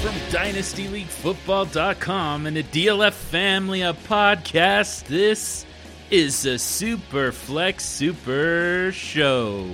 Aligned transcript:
from 0.00 0.14
DynastyLeagueFootball.com 0.30 2.46
and 2.46 2.56
the 2.56 2.62
DLF 2.62 3.12
family 3.12 3.82
of 3.82 3.98
podcasts. 4.06 5.04
This 5.04 5.66
is 6.08 6.42
the 6.42 6.56
Super 6.56 7.32
Flex 7.32 7.84
Super 7.84 8.92
Show, 8.92 9.68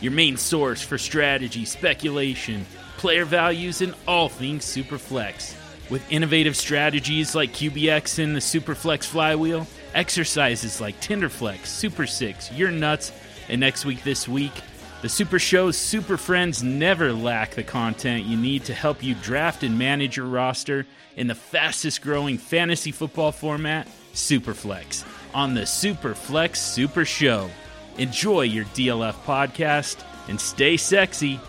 your 0.00 0.10
main 0.10 0.36
source 0.36 0.82
for 0.82 0.98
strategy, 0.98 1.64
speculation, 1.64 2.66
player 2.96 3.24
values, 3.24 3.82
and 3.82 3.94
all 4.08 4.28
things 4.28 4.64
Superflex. 4.64 5.54
With 5.88 6.02
innovative 6.10 6.56
strategies 6.56 7.36
like 7.36 7.52
QBX 7.52 8.18
and 8.22 8.34
the 8.34 8.40
Superflex 8.40 9.04
Flywheel, 9.04 9.68
exercises 9.94 10.80
like 10.80 11.00
Tinderflex, 11.00 11.66
Super 11.66 12.08
Six, 12.08 12.50
Your 12.50 12.72
Nuts, 12.72 13.12
and 13.48 13.60
next 13.60 13.84
week, 13.84 14.02
this 14.02 14.26
week, 14.26 14.54
the 15.02 15.08
Super 15.08 15.40
Show's 15.40 15.76
Super 15.76 16.16
Friends 16.16 16.62
never 16.62 17.12
lack 17.12 17.56
the 17.56 17.64
content 17.64 18.24
you 18.24 18.36
need 18.36 18.64
to 18.66 18.72
help 18.72 19.02
you 19.02 19.16
draft 19.16 19.64
and 19.64 19.76
manage 19.76 20.16
your 20.16 20.26
roster 20.26 20.86
in 21.16 21.26
the 21.26 21.34
fastest 21.34 22.02
growing 22.02 22.38
fantasy 22.38 22.92
football 22.92 23.32
format, 23.32 23.88
Superflex, 24.14 25.04
on 25.34 25.54
the 25.54 25.62
Superflex 25.62 26.56
Super 26.56 27.04
Show. 27.04 27.50
Enjoy 27.98 28.42
your 28.42 28.64
DLF 28.66 29.14
podcast 29.24 30.04
and 30.28 30.40
stay 30.40 30.76
sexy 30.76 31.40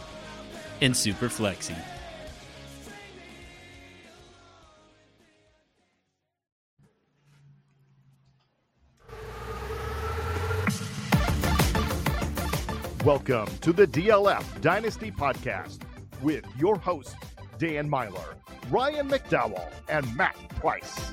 and 0.82 0.98
super 0.98 1.30
flexy. 1.30 1.76
Welcome 13.04 13.48
to 13.58 13.74
the 13.74 13.86
DLF 13.86 14.62
Dynasty 14.62 15.12
Podcast 15.12 15.80
with 16.22 16.46
your 16.58 16.78
hosts, 16.78 17.14
Dan 17.58 17.90
Meylor, 17.90 18.36
Ryan 18.70 19.10
McDowell, 19.10 19.70
and 19.90 20.16
Matt 20.16 20.38
Price. 20.56 21.12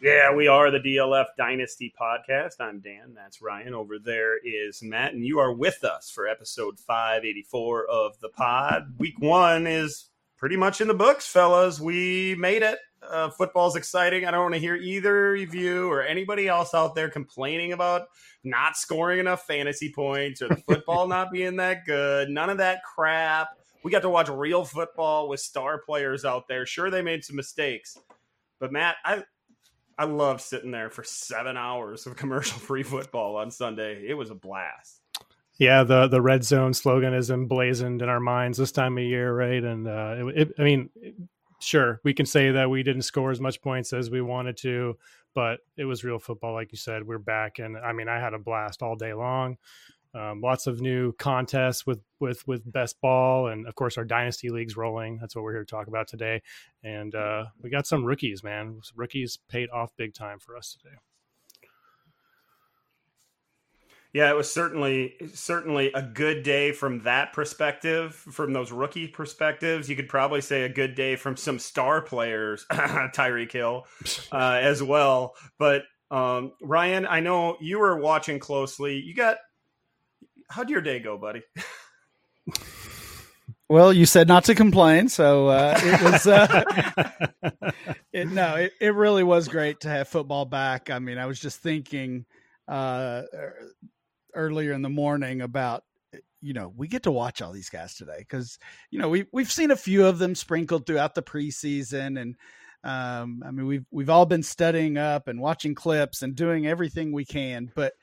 Yeah, 0.00 0.32
we 0.32 0.46
are 0.46 0.70
the 0.70 0.78
DLF 0.78 1.26
Dynasty 1.36 1.92
Podcast. 2.00 2.60
I'm 2.60 2.78
Dan. 2.78 3.12
That's 3.12 3.42
Ryan. 3.42 3.74
Over 3.74 3.98
there 3.98 4.38
is 4.38 4.80
Matt, 4.80 5.14
and 5.14 5.26
you 5.26 5.40
are 5.40 5.52
with 5.52 5.82
us 5.82 6.08
for 6.08 6.28
episode 6.28 6.78
584 6.78 7.86
of 7.86 8.20
the 8.20 8.28
pod. 8.28 8.94
Week 8.98 9.18
one 9.18 9.66
is 9.66 10.10
pretty 10.36 10.56
much 10.56 10.80
in 10.80 10.86
the 10.86 10.94
books, 10.94 11.26
fellas. 11.26 11.80
We 11.80 12.36
made 12.36 12.62
it. 12.62 12.78
Uh, 13.10 13.30
football's 13.30 13.76
exciting. 13.76 14.26
I 14.26 14.30
don't 14.30 14.42
want 14.42 14.54
to 14.54 14.60
hear 14.60 14.76
either 14.76 15.36
of 15.36 15.54
you 15.54 15.90
or 15.90 16.02
anybody 16.02 16.48
else 16.48 16.74
out 16.74 16.94
there 16.94 17.08
complaining 17.08 17.72
about 17.72 18.08
not 18.42 18.76
scoring 18.76 19.18
enough 19.18 19.46
fantasy 19.46 19.92
points 19.92 20.42
or 20.42 20.48
the 20.48 20.56
football 20.68 21.06
not 21.08 21.30
being 21.30 21.56
that 21.56 21.84
good. 21.86 22.28
None 22.28 22.50
of 22.50 22.58
that 22.58 22.82
crap. 22.82 23.48
We 23.82 23.90
got 23.90 24.02
to 24.02 24.08
watch 24.08 24.28
real 24.28 24.64
football 24.64 25.28
with 25.28 25.40
star 25.40 25.78
players 25.78 26.24
out 26.24 26.48
there. 26.48 26.66
Sure, 26.66 26.90
they 26.90 27.02
made 27.02 27.24
some 27.24 27.36
mistakes, 27.36 27.98
but 28.58 28.72
Matt, 28.72 28.96
I 29.04 29.24
I 29.98 30.04
loved 30.04 30.40
sitting 30.40 30.70
there 30.70 30.90
for 30.90 31.04
seven 31.04 31.56
hours 31.56 32.06
of 32.06 32.16
commercial 32.16 32.58
free 32.58 32.82
football 32.82 33.36
on 33.36 33.50
Sunday. 33.50 34.06
It 34.06 34.14
was 34.14 34.30
a 34.30 34.34
blast. 34.34 35.00
Yeah, 35.56 35.84
the 35.84 36.08
the 36.08 36.20
red 36.20 36.44
zone 36.44 36.74
slogan 36.74 37.14
is 37.14 37.30
emblazoned 37.30 38.02
in 38.02 38.08
our 38.08 38.20
minds 38.20 38.58
this 38.58 38.72
time 38.72 38.98
of 38.98 39.04
year, 39.04 39.32
right? 39.32 39.62
And 39.62 39.86
uh, 39.86 40.16
it, 40.18 40.38
it, 40.38 40.52
I 40.58 40.62
mean, 40.62 40.90
sure, 41.64 42.00
we 42.04 42.14
can 42.14 42.26
say 42.26 42.50
that 42.50 42.70
we 42.70 42.82
didn't 42.82 43.02
score 43.02 43.30
as 43.30 43.40
much 43.40 43.60
points 43.60 43.92
as 43.92 44.10
we 44.10 44.20
wanted 44.20 44.56
to, 44.58 44.96
but 45.34 45.60
it 45.76 45.84
was 45.84 46.04
real 46.04 46.18
football, 46.18 46.52
like 46.52 46.72
you 46.72 46.78
said. 46.78 47.06
We're 47.06 47.18
back, 47.18 47.58
and 47.58 47.76
I 47.76 47.92
mean, 47.92 48.08
I 48.08 48.20
had 48.20 48.34
a 48.34 48.38
blast 48.38 48.82
all 48.82 48.96
day 48.96 49.14
long. 49.14 49.56
Um, 50.14 50.40
lots 50.40 50.68
of 50.68 50.80
new 50.80 51.12
contests 51.14 51.86
with 51.86 52.00
with 52.20 52.46
with 52.46 52.70
best 52.70 53.00
ball, 53.00 53.48
and 53.48 53.66
of 53.66 53.74
course 53.74 53.98
our 53.98 54.04
dynasty 54.04 54.48
leagues 54.48 54.76
rolling. 54.76 55.18
That's 55.18 55.34
what 55.34 55.42
we're 55.42 55.54
here 55.54 55.64
to 55.64 55.70
talk 55.70 55.88
about 55.88 56.06
today. 56.06 56.40
And 56.84 57.14
uh, 57.14 57.46
we 57.60 57.68
got 57.68 57.86
some 57.86 58.04
rookies, 58.04 58.44
man. 58.44 58.80
Rookies 58.94 59.40
paid 59.48 59.70
off 59.70 59.90
big 59.96 60.14
time 60.14 60.38
for 60.38 60.56
us 60.56 60.76
today. 60.80 60.94
Yeah, 64.14 64.30
it 64.30 64.36
was 64.36 64.50
certainly 64.50 65.16
certainly 65.34 65.90
a 65.92 66.00
good 66.00 66.44
day 66.44 66.70
from 66.70 67.00
that 67.00 67.32
perspective, 67.32 68.14
from 68.14 68.52
those 68.52 68.70
rookie 68.70 69.08
perspectives. 69.08 69.90
You 69.90 69.96
could 69.96 70.08
probably 70.08 70.40
say 70.40 70.62
a 70.62 70.68
good 70.68 70.94
day 70.94 71.16
from 71.16 71.36
some 71.36 71.58
star 71.58 72.00
players, 72.00 72.64
Tyreek 72.70 73.50
Hill, 73.50 73.86
uh, 74.32 74.60
as 74.62 74.80
well. 74.80 75.34
But 75.58 75.82
um, 76.12 76.52
Ryan, 76.62 77.08
I 77.08 77.18
know 77.18 77.56
you 77.60 77.80
were 77.80 77.98
watching 77.98 78.38
closely. 78.38 79.00
You 79.00 79.14
got 79.14 79.38
how'd 80.48 80.70
your 80.70 80.80
day 80.80 81.00
go, 81.00 81.18
buddy? 81.18 81.42
Well, 83.66 83.94
you 83.94 84.04
said 84.04 84.28
not 84.28 84.44
to 84.44 84.54
complain, 84.54 85.08
so 85.08 85.48
uh, 85.48 85.80
it 85.82 86.02
was. 86.02 86.26
Uh, 86.26 87.70
it, 88.12 88.28
no, 88.28 88.56
it, 88.56 88.74
it 88.78 88.94
really 88.94 89.24
was 89.24 89.48
great 89.48 89.80
to 89.80 89.88
have 89.88 90.06
football 90.06 90.44
back. 90.44 90.90
I 90.90 90.98
mean, 90.98 91.16
I 91.16 91.24
was 91.24 91.40
just 91.40 91.60
thinking 91.60 92.26
uh, 92.68 93.22
earlier 94.34 94.72
in 94.72 94.82
the 94.82 94.88
morning 94.88 95.40
about 95.40 95.84
you 96.40 96.52
know 96.52 96.72
we 96.76 96.86
get 96.86 97.04
to 97.04 97.10
watch 97.10 97.40
all 97.42 97.52
these 97.52 97.70
guys 97.70 97.94
today 97.94 98.18
because 98.18 98.58
you 98.90 98.98
know 98.98 99.08
we 99.08 99.26
we've 99.32 99.50
seen 99.50 99.70
a 99.70 99.76
few 99.76 100.06
of 100.06 100.18
them 100.18 100.34
sprinkled 100.34 100.86
throughout 100.86 101.14
the 101.14 101.22
preseason 101.22 102.20
and 102.20 102.36
um, 102.84 103.42
I 103.44 103.50
mean 103.50 103.66
we've 103.66 103.86
we've 103.90 104.10
all 104.10 104.26
been 104.26 104.42
studying 104.42 104.98
up 104.98 105.26
and 105.26 105.40
watching 105.40 105.74
clips 105.74 106.22
and 106.22 106.34
doing 106.34 106.66
everything 106.66 107.12
we 107.12 107.24
can, 107.24 107.72
but 107.74 107.94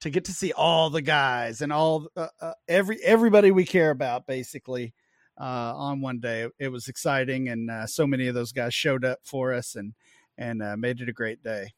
to 0.00 0.10
get 0.10 0.24
to 0.26 0.32
see 0.32 0.52
all 0.52 0.90
the 0.90 1.02
guys 1.02 1.60
and 1.60 1.72
all 1.72 2.08
uh, 2.16 2.28
uh, 2.40 2.52
every 2.68 2.98
everybody 3.02 3.52
we 3.52 3.64
care 3.64 3.90
about 3.90 4.26
basically 4.26 4.92
uh, 5.40 5.72
on 5.76 6.00
one 6.00 6.18
day, 6.18 6.48
it 6.58 6.68
was 6.68 6.88
exciting 6.88 7.48
and 7.48 7.70
uh, 7.70 7.86
so 7.86 8.06
many 8.06 8.26
of 8.26 8.34
those 8.34 8.52
guys 8.52 8.74
showed 8.74 9.04
up 9.04 9.20
for 9.22 9.54
us 9.54 9.76
and 9.76 9.94
and 10.36 10.62
uh, 10.62 10.76
made 10.76 11.00
it 11.00 11.08
a 11.08 11.12
great 11.12 11.42
day. 11.42 11.72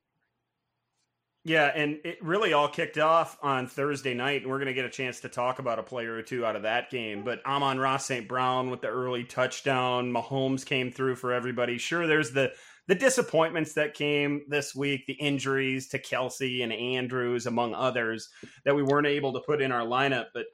Yeah, 1.49 1.73
and 1.75 1.99
it 2.05 2.23
really 2.23 2.53
all 2.53 2.69
kicked 2.69 2.99
off 2.99 3.39
on 3.43 3.69
Thursday 3.69 4.13
night, 4.13 4.43
and 4.43 4.51
we're 4.51 4.59
going 4.59 4.67
to 4.67 4.75
get 4.75 4.85
a 4.85 4.91
chance 4.91 5.21
to 5.21 5.31
talk 5.31 5.61
about 5.61 5.79
a 5.79 5.83
player 5.83 6.13
or 6.13 6.21
two 6.21 6.45
out 6.45 6.57
of 6.57 6.63
that 6.65 6.91
game. 6.91 7.25
But 7.25 7.41
Amon-Ra 7.47 7.97
St. 7.97 8.29
Brown 8.29 8.69
with 8.69 8.83
the 8.83 8.89
early 8.89 9.25
touchdown, 9.25 10.13
Mahomes 10.13 10.67
came 10.67 10.93
through 10.93 11.17
for 11.17 11.33
everybody. 11.33 11.79
Sure, 11.79 12.07
there's 12.07 12.33
the 12.33 12.53
the 12.87 12.95
disappointments 12.95 13.73
that 13.75 13.95
came 13.95 14.43
this 14.49 14.75
week, 14.75 15.07
the 15.07 15.15
injuries 15.15 15.89
to 15.89 15.99
Kelce 15.99 16.63
and 16.63 16.71
Andrews, 16.71 17.47
among 17.47 17.75
others, 17.75 18.29
that 18.67 18.77
we 18.77 18.83
weren't 18.83 19.07
able 19.07 19.33
to 19.33 19.41
put 19.41 19.63
in 19.63 19.73
our 19.73 19.87
lineup. 19.87 20.27
But 20.35 20.45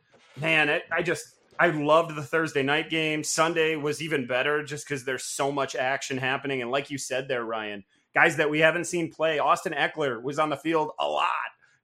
man, 0.40 0.68
it, 0.68 0.84
I 0.92 1.02
just 1.02 1.26
I 1.58 1.70
loved 1.70 2.14
the 2.14 2.22
Thursday 2.22 2.62
night 2.62 2.88
game. 2.88 3.24
Sunday 3.24 3.74
was 3.74 4.00
even 4.00 4.28
better 4.28 4.62
just 4.62 4.86
because 4.86 5.04
there's 5.04 5.24
so 5.24 5.50
much 5.50 5.74
action 5.74 6.18
happening. 6.18 6.62
And 6.62 6.70
like 6.70 6.88
you 6.88 6.98
said 6.98 7.26
there, 7.26 7.44
Ryan, 7.44 7.82
guys 8.14 8.36
that 8.36 8.50
we 8.50 8.60
haven't 8.60 8.84
seen 8.84 9.10
play. 9.12 9.38
Austin 9.38 9.72
Ekeler 9.72 10.22
was 10.22 10.38
on 10.38 10.50
the 10.50 10.56
field 10.56 10.90
a 10.98 11.06
lot. 11.06 11.28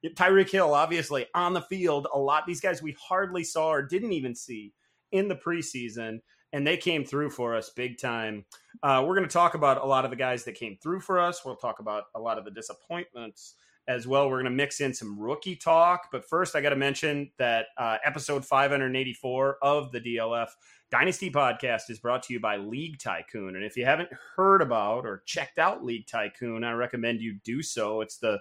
Tyreek 0.04 0.50
Hill, 0.50 0.72
obviously, 0.72 1.26
on 1.34 1.52
the 1.52 1.60
field 1.62 2.06
a 2.14 2.18
lot. 2.18 2.46
These 2.46 2.60
guys 2.60 2.82
we 2.82 2.96
hardly 3.00 3.44
saw 3.44 3.68
or 3.68 3.82
didn't 3.82 4.12
even 4.12 4.34
see 4.34 4.72
in 5.12 5.28
the 5.28 5.36
preseason, 5.36 6.20
and 6.52 6.66
they 6.66 6.76
came 6.76 7.04
through 7.04 7.30
for 7.30 7.54
us 7.54 7.70
big 7.70 7.98
time. 7.98 8.44
Uh, 8.82 9.04
we're 9.06 9.14
going 9.14 9.28
to 9.28 9.32
talk 9.32 9.54
about 9.54 9.82
a 9.82 9.84
lot 9.84 10.04
of 10.04 10.10
the 10.10 10.16
guys 10.16 10.44
that 10.44 10.54
came 10.54 10.78
through 10.82 11.00
for 11.00 11.20
us. 11.20 11.44
We'll 11.44 11.56
talk 11.56 11.80
about 11.80 12.04
a 12.14 12.20
lot 12.20 12.38
of 12.38 12.44
the 12.44 12.50
disappointments 12.50 13.56
as 13.88 14.06
well. 14.06 14.28
We're 14.30 14.36
going 14.36 14.44
to 14.44 14.50
mix 14.50 14.80
in 14.80 14.94
some 14.94 15.19
rookie 15.19 15.56
talk. 15.56 16.08
But 16.12 16.24
first, 16.24 16.54
I 16.56 16.60
got 16.60 16.70
to 16.70 16.76
mention 16.76 17.30
that 17.38 17.66
uh, 17.76 17.98
episode 18.04 18.44
584 18.44 19.56
of 19.62 19.92
the 19.92 20.00
DLF 20.00 20.48
Dynasty 20.90 21.30
Podcast 21.30 21.88
is 21.88 22.00
brought 22.00 22.24
to 22.24 22.32
you 22.32 22.40
by 22.40 22.56
League 22.56 22.98
Tycoon. 22.98 23.54
And 23.54 23.64
if 23.64 23.76
you 23.76 23.84
haven't 23.84 24.10
heard 24.36 24.60
about 24.60 25.06
or 25.06 25.22
checked 25.24 25.58
out 25.58 25.84
League 25.84 26.08
Tycoon, 26.08 26.64
I 26.64 26.72
recommend 26.72 27.20
you 27.20 27.38
do 27.44 27.62
so. 27.62 28.00
It's 28.00 28.18
the 28.18 28.38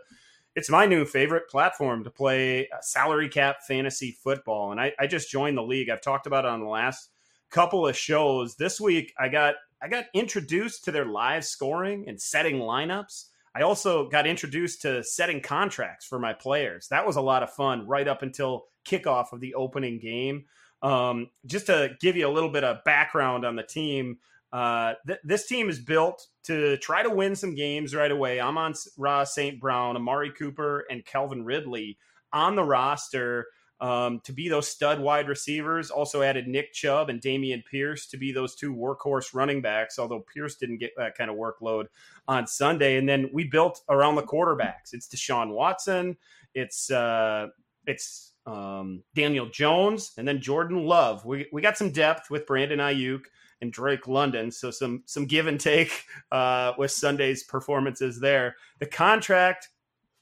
it's 0.56 0.70
my 0.70 0.88
new 0.88 1.06
favorite 1.06 1.48
platform 1.48 2.04
to 2.04 2.10
play 2.10 2.68
uh, 2.70 2.82
salary 2.82 3.30
cap 3.30 3.58
fantasy 3.68 4.18
football. 4.24 4.72
And 4.72 4.82
I, 4.82 4.94
I 5.00 5.06
just 5.06 5.30
joined 5.30 5.58
the 5.58 5.64
league. 5.64 5.90
I've 5.90 6.02
talked 6.02 6.26
about 6.26 6.46
it 6.46 6.50
on 6.50 6.60
the 6.60 6.68
last 6.68 7.12
couple 7.52 7.88
of 7.88 7.96
shows. 7.96 8.56
This 8.56 8.82
week 8.82 9.14
I 9.20 9.30
got 9.30 9.56
I 9.82 9.88
got 9.88 10.06
introduced 10.16 10.86
to 10.86 10.92
their 10.92 11.06
live 11.06 11.46
scoring 11.46 12.06
and 12.08 12.20
setting 12.20 12.58
lineups. 12.58 13.26
I 13.56 13.62
also 13.62 14.10
got 14.10 14.26
introduced 14.26 14.82
to 14.84 15.04
setting 15.04 15.42
contracts 15.42 16.06
for 16.06 16.18
my 16.18 16.34
players. 16.34 16.88
That 16.90 17.06
was 17.06 17.16
a 17.16 17.22
lot 17.22 17.44
of 17.44 17.54
fun 17.54 17.88
right 17.88 18.08
up 18.08 18.24
until 18.24 18.66
kickoff 18.86 19.34
of 19.34 19.40
the 19.40 19.54
opening 19.54 20.00
game. 20.00 20.46
Um, 20.82 21.30
just 21.46 21.68
to 21.68 21.96
give 22.00 22.16
you 22.16 22.28
a 22.28 22.32
little 22.32 22.50
bit 22.50 22.64
of 22.64 22.84
background 22.84 23.46
on 23.46 23.56
the 23.56 23.64
team, 23.64 24.18
uh, 24.52 24.94
th- 25.06 25.20
this 25.24 25.46
team 25.48 25.70
is 25.70 25.80
built 25.80 26.26
to 26.44 26.78
try 26.78 27.04
to 27.04 27.10
win 27.10 27.36
some 27.36 27.56
games 27.56 27.94
right 27.94 28.12
away. 28.12 28.40
Amon-Ra 28.40 29.24
St. 29.24 29.60
Brown, 29.60 29.96
Amari 29.96 30.32
Cooper, 30.32 30.86
and 30.90 31.06
Calvin 31.06 31.44
Ridley 31.44 31.98
on 32.34 32.56
the 32.56 32.64
roster 32.64 33.48
um, 33.82 34.20
to 34.26 34.34
be 34.34 34.50
those 34.50 34.68
stud 34.68 35.00
wide 35.00 35.28
receivers. 35.28 35.90
Also 35.90 36.22
added 36.22 36.48
Nick 36.48 36.74
Chubb 36.74 37.10
and 37.10 37.22
Dameon 37.22 37.64
Pierce 37.66 38.08
to 38.08 38.18
be 38.18 38.32
those 38.32 38.56
two 38.56 38.76
workhorse 38.76 39.34
running 39.34 39.62
backs, 39.62 39.98
although 39.98 40.26
Pierce 40.34 40.56
didn't 40.56 40.80
get 40.80 40.92
that 40.98 41.18
kind 41.18 41.30
of 41.30 41.38
workload 41.38 41.86
on 42.28 42.46
Sunday. 42.46 42.98
And 42.98 43.08
then 43.08 43.30
we 43.34 43.46
built 43.46 43.82
around 43.90 44.16
the 44.16 44.24
quarterbacks. 44.24 44.94
It's 44.94 45.08
Deshaun 45.08 45.52
Watson. 45.52 46.18
It's 46.54 46.92
uh, 46.92 47.48
it's 47.86 48.29
um, 48.50 49.04
Daniel 49.14 49.48
Jones, 49.48 50.14
and 50.18 50.28
then 50.28 50.42
Jordan 50.42 50.86
Love. 50.86 51.24
We, 51.24 51.48
we 51.54 51.62
got 51.62 51.78
some 51.78 51.92
depth 51.92 52.32
with 52.32 52.48
Brandon 52.48 52.80
Aiyuk 52.80 53.22
and 53.62 53.72
Drake 53.72 54.08
London, 54.08 54.52
so 54.52 54.72
some 54.72 55.04
some 55.06 55.26
give 55.26 55.48
and 55.48 55.60
take 55.60 56.06
uh, 56.32 56.74
with 56.78 56.92
Sunday's 56.92 57.44
performances 57.44 58.20
there. 58.20 58.56
The 58.80 58.88
contract 58.88 59.70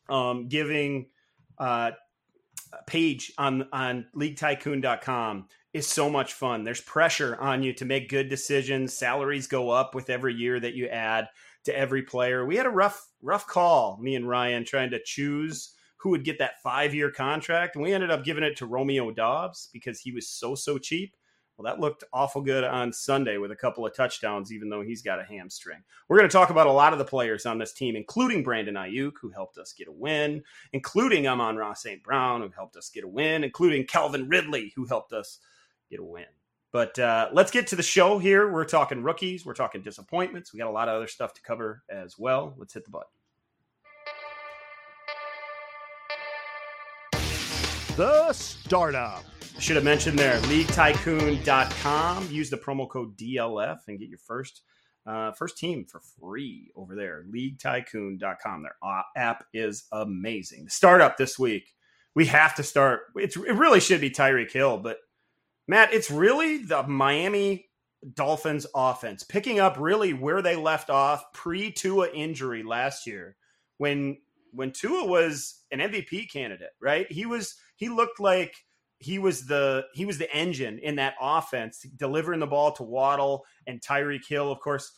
um, 0.10 0.48
giving 0.50 1.08
uh, 1.58 1.92
page 2.86 3.32
on 3.38 3.68
on 3.72 4.08
LeagueTycoon.com 4.16 5.48
is 5.74 5.88
so 5.88 6.10
much 6.10 6.34
fun. 6.34 6.64
There's 6.64 6.82
pressure 6.82 7.38
on 7.40 7.64
you 7.64 7.72
to 7.74 7.86
make 7.86 8.10
good 8.10 8.30
decisions. 8.30 8.94
Salaries 8.94 9.48
go 9.48 9.70
up 9.70 9.96
with 9.96 10.10
every 10.10 10.34
year 10.34 10.60
that 10.60 10.74
you 10.74 10.88
add 10.88 11.30
to 11.66 11.78
every 11.78 12.02
player. 12.02 12.46
We 12.46 12.58
had 12.58 12.66
a 12.66 12.72
rough 12.72 13.08
rough 13.22 13.48
call, 13.48 13.98
me 14.02 14.16
and 14.16 14.28
Ryan, 14.28 14.66
trying 14.66 14.90
to 14.92 15.00
choose 15.04 15.76
who 15.98 16.10
would 16.10 16.24
get 16.24 16.40
that 16.40 16.62
five 16.62 16.94
year 16.94 17.12
contract, 17.12 17.76
and 17.76 17.84
we 17.84 17.94
ended 17.94 18.12
up 18.12 18.24
giving 18.24 18.44
it 18.44 18.56
to 18.58 18.66
Romeo 18.66 19.12
Doubs 19.12 19.70
because 19.74 20.00
he 20.00 20.12
was 20.12 20.28
so 20.28 20.56
so 20.56 20.78
cheap. 20.78 21.16
Well, 21.58 21.66
that 21.66 21.80
looked 21.80 22.04
awful 22.14 22.42
good 22.42 22.64
on 22.64 22.94
Sunday 22.94 23.38
with 23.38 23.52
a 23.52 23.56
couple 23.56 23.84
of 23.84 23.96
touchdowns, 23.96 24.54
even 24.54 24.70
though 24.70 24.84
he's 24.84 25.02
got 25.02 25.20
a 25.20 25.24
hamstring. 25.24 25.80
We're 26.08 26.20
going 26.20 26.30
to 26.30 26.34
talk 26.34 26.52
about 26.52 26.68
a 26.68 26.72
lot 26.72 26.94
of 26.94 27.00
the 27.00 27.06
players 27.06 27.48
on 27.48 27.58
this 27.58 27.74
team, 27.74 27.96
including 27.96 28.44
Brandon 28.44 28.76
Aiyuk, 28.76 29.14
who 29.20 29.32
helped 29.32 29.58
us 29.58 29.74
get 29.74 29.88
a 29.88 29.92
win, 29.92 30.44
including 30.74 31.28
Amon-Ra 31.28 31.74
St. 31.74 32.04
Brown, 32.04 32.42
who 32.42 32.50
helped 32.50 32.78
us 32.78 32.92
get 32.92 33.04
a 33.04 33.08
win, 33.08 33.44
including 33.44 33.88
Calvin 33.88 34.30
Ridley, 34.30 34.72
who 34.76 34.86
helped 34.86 35.14
us 35.14 35.40
get 35.90 36.00
a 36.00 36.04
win. 36.04 36.26
But 36.72 37.00
uh, 37.00 37.30
let's 37.34 37.50
get 37.50 37.66
to 37.68 37.76
the 37.76 37.82
show 37.82 38.20
here. 38.20 38.52
We're 38.52 38.64
talking 38.64 39.02
rookies, 39.02 39.44
we're 39.44 39.56
talking 39.56 39.82
disappointments. 39.82 40.54
We 40.54 40.60
got 40.60 40.70
a 40.70 40.72
lot 40.72 40.90
of 40.90 40.96
other 40.96 41.08
stuff 41.08 41.34
to 41.34 41.42
cover 41.42 41.82
as 41.90 42.20
well. 42.20 42.54
Let's 42.58 42.76
hit 42.76 42.86
the 42.86 42.92
button. 42.92 43.08
The 47.98 48.32
startup. 48.32 49.24
Should 49.58 49.76
have 49.76 49.84
mentioned 49.84 50.20
there, 50.20 50.40
leaguetycoon.com. 50.42 52.28
Use 52.30 52.52
the 52.52 52.58
promo 52.58 52.88
code 52.88 53.18
DLF 53.18 53.80
and 53.88 53.98
get 53.98 54.08
your 54.08 54.20
first 54.20 54.62
uh, 55.08 55.32
first 55.32 55.58
team 55.58 55.84
for 55.84 56.00
free 56.00 56.70
over 56.76 56.94
there. 56.94 57.26
Leaguetycoon.com. 57.34 58.62
Their 58.62 58.76
app 59.16 59.46
is 59.52 59.86
amazing. 59.92 60.66
The 60.66 60.70
startup 60.70 61.18
this 61.18 61.40
week, 61.40 61.74
we 62.14 62.28
have 62.28 62.54
to 62.58 62.64
start. 62.64 63.02
It's, 63.16 63.36
it 63.36 63.56
really 63.56 63.80
should 63.80 64.00
be 64.00 64.12
Tyreek 64.12 64.52
Hill, 64.52 64.78
but 64.78 65.00
Matt, 65.68 65.92
it's 65.92 66.12
really 66.12 66.60
the 66.60 66.84
Miami 66.84 67.68
Dolphins 68.14 68.68
offense 68.76 69.24
picking 69.24 69.60
up 69.60 69.76
really 69.80 70.14
where 70.14 70.44
they 70.44 70.56
left 70.56 70.92
off 70.92 71.34
pre 71.34 71.72
Tua 71.72 72.10
injury 72.14 72.62
last 72.62 73.08
year 73.08 73.38
when 73.80 74.18
when 74.52 74.72
Tua 74.72 75.04
was 75.04 75.64
an 75.72 75.80
MVP 75.80 76.32
candidate, 76.32 76.74
right? 76.80 77.12
He 77.12 77.26
was 77.26 77.56
he 77.78 77.90
looked 77.90 78.20
like 78.20 78.54
he 79.00 79.20
was 79.20 79.46
the 79.46 79.86
he 79.94 80.06
was 80.06 80.18
the 80.18 80.32
engine 80.36 80.80
in 80.80 80.96
that 80.96 81.14
offense, 81.22 81.86
delivering 81.96 82.40
the 82.40 82.48
ball 82.48 82.72
to 82.74 82.84
Waddle 82.84 83.46
and 83.66 83.82
Tyreek 83.82 84.28
Hill. 84.28 84.52
Of 84.52 84.60
course, 84.60 84.92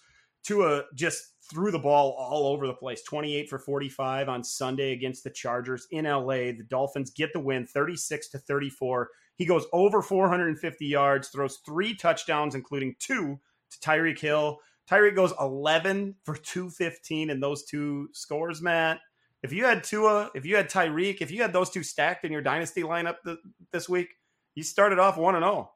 Tua 0.44 0.84
just 0.96 1.34
threw 1.50 1.72
the 1.72 1.80
ball 1.80 2.16
all 2.18 2.48
over 2.48 2.68
the 2.68 2.74
place. 2.74 3.04
28 3.04 3.50
for 3.50 3.60
45 3.60 4.30
on 4.30 4.44
Sunday 4.44 4.94
against 4.94 5.24
the 5.24 5.30
Chargers 5.30 5.88
in 5.92 6.06
LA. 6.06 6.52
The 6.54 6.66
Dolphins 6.70 7.12
get 7.12 7.34
the 7.34 7.40
win 7.40 7.66
36 7.66 8.30
to 8.30 8.40
34. 8.40 9.10
He 9.36 9.46
goes 9.46 9.66
over 9.74 10.02
450 10.02 10.86
yards, 10.86 11.30
throws 11.30 11.60
three 11.66 11.96
touchdowns, 11.96 12.56
including 12.56 12.96
two 13.00 13.40
to 13.72 13.80
Tyreek 13.80 14.20
Hill. 14.20 14.60
Tyreek 14.90 15.16
goes 15.16 15.34
11 15.40 16.16
for 16.24 16.36
215 16.36 17.30
in 17.30 17.40
those 17.40 17.64
two 17.66 18.10
scores, 18.14 18.62
Matt. 18.62 19.00
If 19.42 19.54
you 19.54 19.66
had 19.66 19.84
Tua, 19.84 20.32
if 20.36 20.46
you 20.46 20.56
had 20.56 20.70
Tyreek, 20.70 21.22
if 21.22 21.32
you 21.32 21.42
had 21.42 21.54
those 21.54 21.70
two 21.70 21.84
stacked 21.84 22.26
in 22.26 22.32
your 22.32 22.42
dynasty 22.42 22.84
lineup 22.84 23.18
th- 23.26 23.38
this 23.72 23.88
week, 23.88 24.10
you 24.56 24.64
started 24.64 25.00
off 25.00 25.18
one 25.18 25.36
and 25.36 25.44
zero. 25.44 25.54
Oh. 25.54 25.72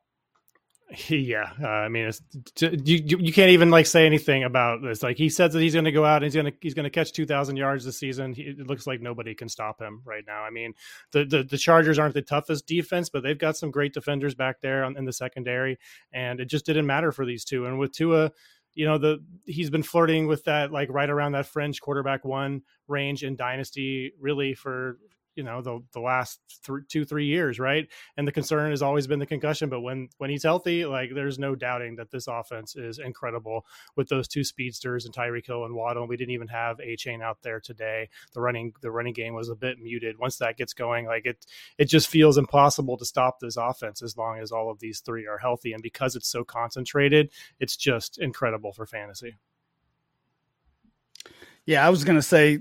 Yeah, 1.09 1.51
uh, 1.61 1.67
I 1.67 1.87
mean, 1.87 2.11
you 2.59 3.01
you 3.17 3.33
can't 3.33 3.51
even 3.51 3.69
like 3.69 3.85
say 3.85 4.05
anything 4.05 4.43
about 4.43 4.81
this. 4.83 5.01
Like 5.01 5.17
he 5.17 5.29
says 5.29 5.53
that 5.53 5.61
he's 5.61 5.73
going 5.73 5.85
to 5.85 5.91
go 5.91 6.05
out 6.05 6.17
and 6.17 6.25
he's 6.25 6.35
going 6.35 6.51
to 6.51 6.53
he's 6.61 6.73
going 6.73 6.83
to 6.83 6.89
catch 6.89 7.13
two 7.13 7.25
thousand 7.25 7.57
yards 7.57 7.85
this 7.85 7.97
season. 7.97 8.33
He, 8.33 8.43
it 8.43 8.67
looks 8.67 8.85
like 8.85 9.01
nobody 9.01 9.33
can 9.33 9.49
stop 9.49 9.81
him 9.81 10.01
right 10.05 10.23
now. 10.27 10.43
I 10.43 10.49
mean, 10.49 10.73
the, 11.11 11.25
the, 11.25 11.43
the 11.43 11.57
Chargers 11.57 11.97
aren't 11.97 12.13
the 12.13 12.21
toughest 12.21 12.67
defense, 12.67 13.09
but 13.09 13.23
they've 13.23 13.37
got 13.37 13.57
some 13.57 13.71
great 13.71 13.93
defenders 13.93 14.35
back 14.35 14.61
there 14.61 14.83
on, 14.83 14.97
in 14.97 15.05
the 15.05 15.13
secondary, 15.13 15.79
and 16.11 16.39
it 16.39 16.45
just 16.45 16.65
didn't 16.65 16.85
matter 16.85 17.11
for 17.11 17.25
these 17.25 17.43
two. 17.43 17.65
And 17.65 17.79
with 17.79 17.93
Tua, 17.93 18.31
you 18.75 18.85
know 18.85 18.97
the 18.97 19.23
he's 19.45 19.69
been 19.69 19.83
flirting 19.83 20.27
with 20.27 20.43
that 20.45 20.71
like 20.71 20.89
right 20.89 21.09
around 21.09 21.33
that 21.33 21.45
fringe 21.45 21.79
quarterback 21.81 22.25
one 22.25 22.61
range 22.87 23.23
in 23.23 23.35
dynasty 23.35 24.13
really 24.19 24.53
for 24.53 24.97
you 25.35 25.43
know 25.43 25.61
the 25.61 25.79
the 25.93 25.99
last 25.99 26.39
two 26.87 27.05
three 27.05 27.25
years 27.25 27.59
right? 27.59 27.87
And 28.17 28.27
the 28.27 28.31
concern 28.31 28.71
has 28.71 28.81
always 28.81 29.07
been 29.07 29.19
the 29.19 29.25
concussion 29.25 29.69
but 29.69 29.81
when 29.81 30.09
when 30.17 30.29
he's 30.29 30.43
healthy 30.43 30.85
like 30.85 31.11
there's 31.13 31.39
no 31.39 31.55
doubting 31.55 31.95
that 31.95 32.11
this 32.11 32.27
offense 32.27 32.75
is 32.75 32.99
incredible 32.99 33.65
with 33.95 34.09
those 34.09 34.27
two 34.27 34.43
speedsters 34.43 35.05
and 35.05 35.13
Tyreek 35.13 35.45
Hill 35.45 35.65
and 35.65 35.75
Waddle 35.75 36.07
we 36.07 36.17
didn't 36.17 36.33
even 36.33 36.47
have 36.47 36.77
Achane 36.77 37.21
out 37.21 37.39
there 37.41 37.59
today. 37.59 38.09
The 38.33 38.41
running 38.41 38.73
the 38.81 38.91
running 38.91 39.13
game 39.13 39.33
was 39.33 39.49
a 39.49 39.55
bit 39.55 39.79
muted. 39.79 40.19
Once 40.19 40.37
that 40.37 40.57
gets 40.57 40.73
going 40.73 41.05
like 41.05 41.25
it 41.25 41.45
it 41.77 41.85
just 41.85 42.07
feels 42.07 42.37
impossible 42.37 42.97
to 42.97 43.05
stop 43.05 43.39
this 43.39 43.57
offense 43.57 44.01
as 44.01 44.17
long 44.17 44.39
as 44.39 44.51
all 44.51 44.69
of 44.69 44.79
these 44.79 44.99
three 44.99 45.27
are 45.27 45.37
healthy. 45.37 45.73
And 45.73 45.83
because 45.83 46.15
it's 46.15 46.29
so 46.29 46.43
concentrated 46.43 47.31
it's 47.59 47.75
just 47.75 48.17
incredible 48.17 48.73
for 48.73 48.85
fantasy. 48.85 49.35
Yeah, 51.65 51.85
I 51.85 51.89
was 51.89 52.03
going 52.03 52.17
to 52.17 52.21
say 52.21 52.59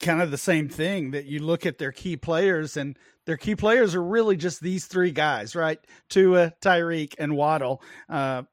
kind 0.00 0.20
of 0.20 0.30
the 0.30 0.38
same 0.38 0.68
thing 0.68 1.12
that 1.12 1.26
you 1.26 1.40
look 1.40 1.64
at 1.64 1.78
their 1.78 1.92
key 1.92 2.16
players 2.16 2.76
and 2.76 2.98
their 3.24 3.36
key 3.36 3.56
players 3.56 3.94
are 3.94 4.02
really 4.02 4.36
just 4.36 4.60
these 4.60 4.86
three 4.86 5.10
guys, 5.10 5.56
right? 5.56 5.78
Tua, 6.08 6.52
Tyreek, 6.62 7.14
and 7.18 7.36
Waddle. 7.36 7.82
Uh, 8.08 8.44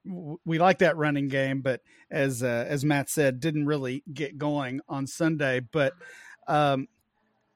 we 0.45 0.57
like 0.57 0.79
that 0.79 0.97
running 0.97 1.27
game, 1.27 1.61
but 1.61 1.81
as 2.09 2.41
uh, 2.41 2.65
as 2.67 2.83
Matt 2.83 3.09
said, 3.09 3.39
didn't 3.39 3.67
really 3.67 4.03
get 4.11 4.37
going 4.37 4.81
on 4.89 5.05
Sunday. 5.05 5.59
But 5.59 5.93
um, 6.47 6.87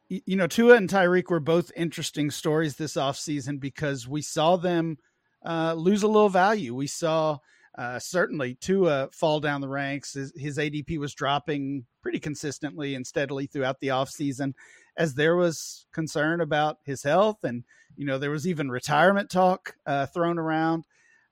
you 0.09 0.35
know, 0.35 0.47
Tua 0.47 0.75
and 0.75 0.89
Tyreek 0.89 1.29
were 1.29 1.39
both 1.39 1.71
interesting 1.75 2.29
stories 2.29 2.75
this 2.75 2.93
offseason 2.93 3.59
because 3.59 4.07
we 4.07 4.21
saw 4.21 4.55
them 4.55 4.97
uh, 5.45 5.73
lose 5.73 6.03
a 6.03 6.07
little 6.07 6.29
value. 6.29 6.75
We 6.75 6.87
saw 6.87 7.39
uh, 7.77 7.99
certainly 7.99 8.55
Tua 8.55 9.09
fall 9.11 9.39
down 9.39 9.61
the 9.61 9.69
ranks. 9.69 10.13
His, 10.13 10.33
his, 10.35 10.57
ADP 10.57 10.97
was 10.97 11.13
dropping 11.13 11.85
pretty 12.01 12.19
consistently 12.19 12.95
and 12.95 13.05
steadily 13.05 13.45
throughout 13.45 13.79
the 13.79 13.89
offseason 13.89 14.53
as 14.97 15.13
there 15.13 15.35
was 15.35 15.85
concern 15.93 16.41
about 16.41 16.77
his 16.83 17.03
health. 17.03 17.43
And, 17.43 17.63
you 17.95 18.05
know, 18.05 18.17
there 18.17 18.31
was 18.31 18.47
even 18.47 18.71
retirement 18.71 19.29
talk 19.29 19.75
uh, 19.85 20.07
thrown 20.07 20.39
around. 20.39 20.85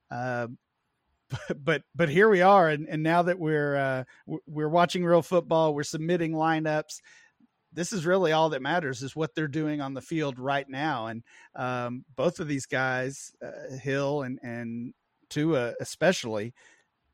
Uh, 0.08 0.46
but, 1.56 1.82
but, 1.96 2.08
here 2.08 2.28
we 2.28 2.42
are. 2.42 2.68
And, 2.68 2.86
and 2.88 3.02
now 3.02 3.22
that 3.22 3.40
we're, 3.40 3.74
uh, 3.74 4.04
we're 4.46 4.68
watching 4.68 5.04
real 5.04 5.22
football, 5.22 5.74
we're 5.74 5.82
submitting 5.82 6.30
lineups. 6.30 7.00
This 7.72 7.92
is 7.92 8.06
really 8.06 8.30
all 8.30 8.50
that 8.50 8.62
matters 8.62 9.02
is 9.02 9.16
what 9.16 9.34
they're 9.34 9.48
doing 9.48 9.80
on 9.80 9.94
the 9.94 10.00
field 10.00 10.38
right 10.38 10.68
now. 10.68 11.08
And 11.08 11.24
um, 11.56 12.04
both 12.14 12.38
of 12.38 12.46
these 12.46 12.66
guys, 12.66 13.32
uh, 13.44 13.76
Hill 13.76 14.22
and, 14.22 14.38
and 14.44 14.94
Tua 15.28 15.74
especially 15.80 16.54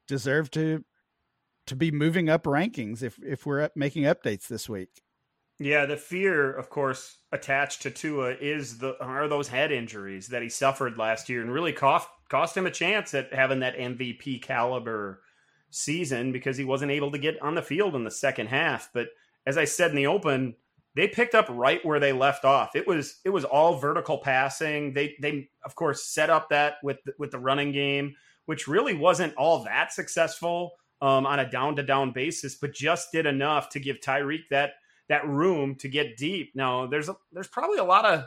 deserve 0.06 0.50
to 0.52 0.84
to 1.66 1.76
be 1.76 1.90
moving 1.90 2.28
up 2.28 2.44
rankings 2.44 3.02
if 3.02 3.18
if 3.22 3.46
we're 3.46 3.70
making 3.74 4.04
updates 4.04 4.48
this 4.48 4.68
week. 4.68 5.02
Yeah, 5.58 5.86
the 5.86 5.96
fear, 5.96 6.52
of 6.52 6.70
course, 6.70 7.18
attached 7.30 7.82
to 7.82 7.90
Tua 7.90 8.32
is 8.40 8.78
the 8.78 8.96
are 9.00 9.28
those 9.28 9.48
head 9.48 9.70
injuries 9.70 10.28
that 10.28 10.42
he 10.42 10.48
suffered 10.48 10.98
last 10.98 11.28
year 11.28 11.40
and 11.40 11.52
really 11.52 11.72
cost 11.72 12.08
cost 12.28 12.56
him 12.56 12.66
a 12.66 12.70
chance 12.70 13.14
at 13.14 13.32
having 13.32 13.60
that 13.60 13.76
MVP 13.76 14.42
caliber 14.42 15.22
season 15.70 16.32
because 16.32 16.56
he 16.56 16.64
wasn't 16.64 16.90
able 16.90 17.12
to 17.12 17.18
get 17.18 17.40
on 17.42 17.54
the 17.54 17.62
field 17.62 17.94
in 17.94 18.04
the 18.04 18.10
second 18.10 18.48
half. 18.48 18.90
But 18.92 19.08
as 19.46 19.56
I 19.56 19.64
said 19.64 19.90
in 19.90 19.96
the 19.96 20.06
open, 20.06 20.54
they 20.94 21.08
picked 21.08 21.34
up 21.34 21.46
right 21.48 21.84
where 21.84 22.00
they 22.00 22.12
left 22.12 22.44
off. 22.44 22.76
It 22.76 22.86
was 22.86 23.20
it 23.24 23.30
was 23.30 23.44
all 23.44 23.78
vertical 23.78 24.18
passing. 24.18 24.92
They 24.92 25.16
they 25.20 25.48
of 25.64 25.74
course 25.74 26.04
set 26.04 26.30
up 26.30 26.50
that 26.50 26.74
with 26.82 26.98
with 27.18 27.30
the 27.30 27.38
running 27.38 27.72
game, 27.72 28.14
which 28.46 28.68
really 28.68 28.94
wasn't 28.94 29.34
all 29.36 29.64
that 29.64 29.92
successful 29.92 30.72
um, 31.00 31.26
on 31.26 31.40
a 31.40 31.50
down 31.50 31.76
to 31.76 31.82
down 31.82 32.12
basis, 32.12 32.56
but 32.56 32.74
just 32.74 33.10
did 33.12 33.26
enough 33.26 33.70
to 33.70 33.80
give 33.80 34.00
Tyreek 34.00 34.48
that 34.50 34.74
that 35.08 35.26
room 35.26 35.74
to 35.76 35.88
get 35.88 36.16
deep. 36.16 36.52
Now 36.54 36.86
there's 36.86 37.08
a, 37.08 37.16
there's 37.32 37.48
probably 37.48 37.78
a 37.78 37.84
lot 37.84 38.04
of 38.04 38.24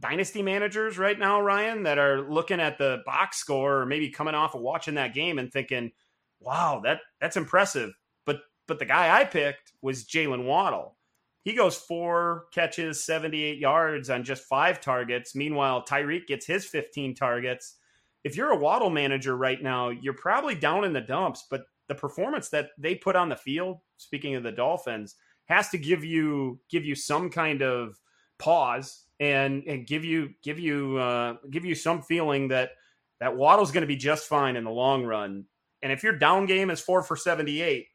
dynasty 0.00 0.42
managers 0.42 0.98
right 0.98 1.18
now, 1.18 1.40
Ryan, 1.40 1.84
that 1.84 1.98
are 1.98 2.28
looking 2.28 2.60
at 2.60 2.76
the 2.76 3.02
box 3.06 3.38
score 3.38 3.78
or 3.78 3.86
maybe 3.86 4.10
coming 4.10 4.34
off 4.34 4.54
of 4.54 4.60
watching 4.60 4.94
that 4.96 5.14
game 5.14 5.38
and 5.38 5.50
thinking, 5.50 5.92
"Wow, 6.40 6.82
that 6.84 7.00
that's 7.20 7.38
impressive." 7.38 7.92
But 8.26 8.40
but 8.68 8.78
the 8.78 8.84
guy 8.84 9.18
I 9.18 9.24
picked 9.24 9.72
was 9.80 10.04
Jalen 10.04 10.44
Waddle 10.44 10.96
he 11.44 11.54
goes 11.54 11.76
four 11.76 12.46
catches, 12.52 13.04
78 13.04 13.58
yards 13.58 14.10
on 14.10 14.22
just 14.22 14.44
five 14.44 14.80
targets. 14.80 15.34
Meanwhile, 15.34 15.84
Tyreek 15.84 16.26
gets 16.26 16.46
his 16.46 16.64
15 16.64 17.14
targets. 17.14 17.76
If 18.22 18.36
you're 18.36 18.50
a 18.50 18.56
Waddle 18.56 18.90
manager 18.90 19.36
right 19.36 19.60
now, 19.60 19.90
you're 19.90 20.14
probably 20.14 20.54
down 20.54 20.84
in 20.84 20.92
the 20.92 21.00
dumps, 21.00 21.46
but 21.50 21.62
the 21.88 21.94
performance 21.94 22.48
that 22.50 22.70
they 22.78 22.94
put 22.94 23.16
on 23.16 23.28
the 23.28 23.36
field, 23.36 23.78
speaking 23.96 24.36
of 24.36 24.44
the 24.44 24.52
Dolphins, 24.52 25.16
has 25.46 25.68
to 25.70 25.78
give 25.78 26.04
you 26.04 26.60
give 26.70 26.84
you 26.84 26.94
some 26.94 27.28
kind 27.28 27.62
of 27.62 27.98
pause 28.38 29.06
and 29.18 29.64
and 29.64 29.86
give 29.86 30.04
you 30.04 30.30
give 30.44 30.60
you 30.60 30.96
uh, 30.98 31.34
give 31.50 31.64
you 31.64 31.74
some 31.74 32.02
feeling 32.02 32.48
that 32.48 32.70
that 33.18 33.36
Waddle's 33.36 33.72
going 33.72 33.82
to 33.82 33.88
be 33.88 33.96
just 33.96 34.28
fine 34.28 34.54
in 34.54 34.62
the 34.62 34.70
long 34.70 35.04
run. 35.04 35.44
And 35.82 35.92
if 35.92 36.04
your 36.04 36.16
down 36.16 36.46
game 36.46 36.70
is 36.70 36.80
four 36.80 37.02
for 37.02 37.16
seventy 37.16 37.60
eight, 37.60 37.86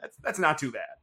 that's 0.00 0.16
that's 0.22 0.38
not 0.38 0.56
too 0.56 0.72
bad. 0.72 1.01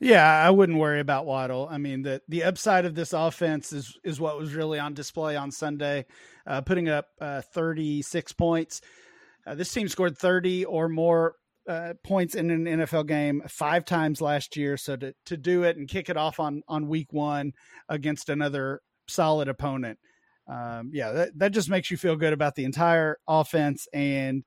Yeah, 0.00 0.26
I 0.26 0.50
wouldn't 0.50 0.78
worry 0.78 1.00
about 1.00 1.26
Waddle. 1.26 1.68
I 1.70 1.78
mean, 1.78 2.02
the 2.02 2.22
the 2.28 2.44
upside 2.44 2.86
of 2.86 2.94
this 2.94 3.12
offense 3.12 3.72
is 3.72 3.96
is 4.02 4.20
what 4.20 4.38
was 4.38 4.54
really 4.54 4.78
on 4.78 4.94
display 4.94 5.36
on 5.36 5.50
Sunday, 5.50 6.06
uh, 6.46 6.62
putting 6.62 6.88
up 6.88 7.06
uh, 7.20 7.42
36 7.52 8.32
points. 8.32 8.80
Uh, 9.46 9.54
this 9.54 9.72
team 9.72 9.88
scored 9.88 10.18
30 10.18 10.64
or 10.64 10.88
more 10.88 11.34
uh, 11.68 11.94
points 12.02 12.34
in 12.34 12.50
an 12.50 12.64
NFL 12.64 13.06
game 13.06 13.42
five 13.48 13.84
times 13.84 14.20
last 14.20 14.56
year. 14.56 14.76
So 14.76 14.96
to, 14.96 15.14
to 15.26 15.36
do 15.36 15.62
it 15.62 15.76
and 15.76 15.88
kick 15.88 16.08
it 16.08 16.16
off 16.16 16.40
on, 16.40 16.62
on 16.68 16.88
week 16.88 17.12
one 17.12 17.52
against 17.88 18.28
another 18.28 18.80
solid 19.08 19.48
opponent, 19.48 19.98
um, 20.48 20.90
yeah, 20.92 21.12
that, 21.12 21.38
that 21.38 21.52
just 21.52 21.70
makes 21.70 21.90
you 21.90 21.96
feel 21.96 22.16
good 22.16 22.32
about 22.32 22.54
the 22.54 22.64
entire 22.64 23.18
offense. 23.28 23.86
And 23.92 24.44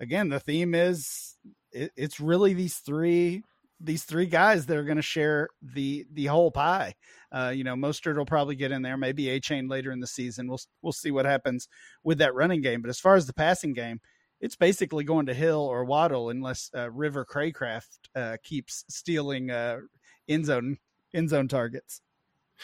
again, 0.00 0.28
the 0.28 0.40
theme 0.40 0.74
is 0.74 1.36
it, 1.72 1.92
it's 1.96 2.20
really 2.20 2.52
these 2.52 2.76
three 2.76 3.42
these 3.80 4.04
three 4.04 4.26
guys 4.26 4.66
that 4.66 4.76
are 4.76 4.84
going 4.84 4.96
to 4.96 5.02
share 5.02 5.48
the 5.62 6.06
the 6.12 6.26
whole 6.26 6.50
pie. 6.50 6.94
Uh, 7.30 7.52
you 7.54 7.64
know, 7.64 7.74
Mostert 7.74 8.16
will 8.16 8.24
probably 8.24 8.56
get 8.56 8.72
in 8.72 8.82
there, 8.82 8.96
maybe 8.96 9.24
Achane 9.24 9.68
later 9.68 9.92
in 9.92 10.00
the 10.00 10.06
season. 10.06 10.48
We'll 10.48 10.60
we'll 10.82 10.92
see 10.92 11.10
what 11.10 11.26
happens 11.26 11.68
with 12.02 12.18
that 12.18 12.34
running 12.34 12.62
game. 12.62 12.82
But 12.82 12.88
as 12.88 13.00
far 13.00 13.16
as 13.16 13.26
the 13.26 13.34
passing 13.34 13.72
game, 13.72 14.00
it's 14.40 14.56
basically 14.56 15.04
going 15.04 15.26
to 15.26 15.34
Hill 15.34 15.60
or 15.60 15.84
Waddle 15.84 16.30
unless 16.30 16.70
uh, 16.74 16.90
River 16.90 17.24
Cracraft 17.24 17.98
uh, 18.14 18.36
keeps 18.42 18.84
stealing 18.88 19.50
uh, 19.50 19.78
end 20.28 20.46
zone 20.46 20.78
end 21.14 21.28
zone 21.28 21.48
targets. 21.48 22.00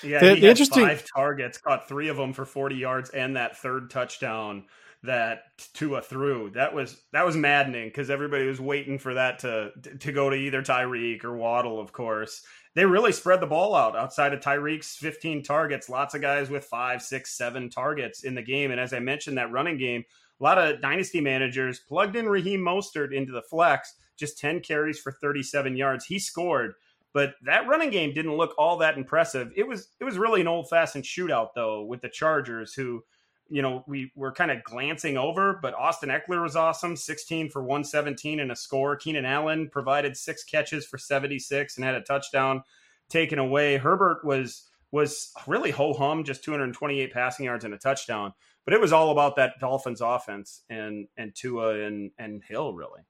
Yeah, 0.02 0.20
the, 0.20 0.40
the 0.40 0.48
interesting 0.48 0.86
five 0.86 1.04
targets, 1.14 1.58
caught 1.58 1.88
three 1.88 2.08
of 2.08 2.16
them 2.16 2.32
for 2.32 2.46
forty 2.46 2.76
yards, 2.76 3.10
and 3.10 3.36
that 3.36 3.58
third 3.58 3.90
touchdown 3.90 4.64
that 5.04 5.44
Tua 5.74 6.00
threw. 6.00 6.50
That 6.50 6.74
was 6.74 7.02
that 7.12 7.26
was 7.26 7.36
maddening 7.36 7.88
because 7.88 8.10
everybody 8.10 8.46
was 8.46 8.60
waiting 8.60 8.98
for 8.98 9.14
that 9.14 9.38
to 9.40 9.72
to 10.00 10.12
go 10.12 10.30
to 10.30 10.36
either 10.36 10.62
Tyreek 10.62 11.24
or 11.24 11.36
Waddle. 11.36 11.80
Of 11.80 11.92
course, 11.92 12.42
they 12.74 12.84
really 12.84 13.12
spread 13.12 13.40
the 13.40 13.46
ball 13.46 13.74
out 13.74 13.96
outside 13.96 14.32
of 14.32 14.40
Tyreek's 14.40 14.96
fifteen 14.96 15.42
targets. 15.42 15.88
Lots 15.88 16.14
of 16.14 16.20
guys 16.20 16.50
with 16.50 16.64
five, 16.64 17.02
six, 17.02 17.36
seven 17.36 17.68
targets 17.68 18.24
in 18.24 18.34
the 18.34 18.42
game, 18.42 18.70
and 18.70 18.80
as 18.80 18.92
I 18.92 19.00
mentioned, 19.00 19.38
that 19.38 19.50
running 19.50 19.78
game 19.78 20.04
a 20.40 20.42
lot 20.42 20.58
of 20.58 20.80
dynasty 20.80 21.20
managers 21.20 21.78
plugged 21.78 22.16
in 22.16 22.28
Raheem 22.28 22.60
Mostert 22.60 23.14
into 23.14 23.30
the 23.30 23.42
flex, 23.42 23.94
just 24.16 24.40
10 24.40 24.58
carries 24.58 24.98
for 24.98 25.12
37 25.12 25.76
yards. 25.76 26.04
He 26.04 26.18
scored, 26.18 26.74
but 27.12 27.34
that 27.44 27.68
running 27.68 27.90
game 27.90 28.12
didn't 28.12 28.36
look 28.36 28.52
all 28.58 28.76
that 28.78 28.98
impressive. 28.98 29.52
It 29.54 29.68
was 29.68 29.90
it 30.00 30.04
was 30.04 30.18
really 30.18 30.40
an 30.40 30.48
old-fashioned 30.48 31.04
shootout 31.04 31.50
though 31.54 31.84
with 31.84 32.00
the 32.00 32.08
Chargers 32.08 32.74
who 32.74 33.04
you 33.48 33.62
know, 33.62 33.84
we 33.86 34.12
were 34.16 34.32
kind 34.32 34.50
of 34.50 34.62
glancing 34.64 35.16
over, 35.16 35.58
but 35.60 35.74
Austin 35.74 36.08
Ekeler 36.08 36.42
was 36.42 36.56
awesome, 36.56 36.96
16 36.96 37.50
for 37.50 37.62
117 37.62 38.40
and 38.40 38.52
a 38.52 38.56
score. 38.56 38.96
Keenan 38.96 39.24
Allen 39.24 39.68
provided 39.70 40.16
six 40.16 40.44
catches 40.44 40.86
for 40.86 40.98
76 40.98 41.76
and 41.76 41.84
had 41.84 41.94
a 41.94 42.00
touchdown 42.00 42.62
taken 43.08 43.38
away. 43.38 43.76
Herbert 43.76 44.24
was 44.24 44.68
was 44.90 45.32
really 45.46 45.70
ho 45.70 45.94
hum, 45.94 46.22
just 46.22 46.44
228 46.44 47.12
passing 47.12 47.46
yards 47.46 47.64
and 47.64 47.74
a 47.74 47.78
touchdown. 47.78 48.32
But 48.64 48.74
it 48.74 48.80
was 48.80 48.92
all 48.92 49.10
about 49.10 49.36
that 49.36 49.58
Dolphins 49.60 50.00
offense 50.00 50.62
and 50.70 51.08
and 51.16 51.34
Tua 51.34 51.80
and 51.80 52.10
and 52.18 52.42
Hill 52.42 52.74
really. 52.74 53.02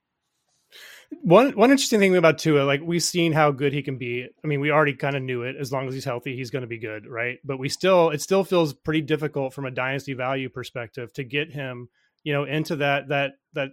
One 1.20 1.52
one 1.52 1.70
interesting 1.70 2.00
thing 2.00 2.16
about 2.16 2.38
Tua, 2.38 2.62
like 2.62 2.80
we've 2.82 3.02
seen 3.02 3.32
how 3.32 3.50
good 3.50 3.72
he 3.72 3.82
can 3.82 3.98
be. 3.98 4.26
I 4.42 4.46
mean, 4.46 4.60
we 4.60 4.70
already 4.70 4.94
kind 4.94 5.14
of 5.14 5.22
knew 5.22 5.42
it. 5.42 5.56
As 5.56 5.70
long 5.70 5.86
as 5.86 5.94
he's 5.94 6.04
healthy, 6.04 6.36
he's 6.36 6.50
going 6.50 6.62
to 6.62 6.68
be 6.68 6.78
good, 6.78 7.06
right? 7.06 7.38
But 7.44 7.58
we 7.58 7.68
still, 7.68 8.10
it 8.10 8.22
still 8.22 8.44
feels 8.44 8.72
pretty 8.72 9.02
difficult 9.02 9.52
from 9.52 9.66
a 9.66 9.70
dynasty 9.70 10.14
value 10.14 10.48
perspective 10.48 11.12
to 11.14 11.24
get 11.24 11.52
him, 11.52 11.88
you 12.24 12.32
know, 12.32 12.44
into 12.44 12.76
that 12.76 13.08
that 13.08 13.32
that 13.52 13.70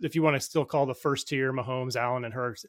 if 0.00 0.14
you 0.14 0.22
want 0.22 0.36
to 0.36 0.40
still 0.40 0.64
call 0.64 0.86
the 0.86 0.94
first 0.94 1.28
tier 1.28 1.52
Mahomes, 1.52 1.96
Allen, 1.96 2.24
and 2.24 2.34
Hurts. 2.34 2.64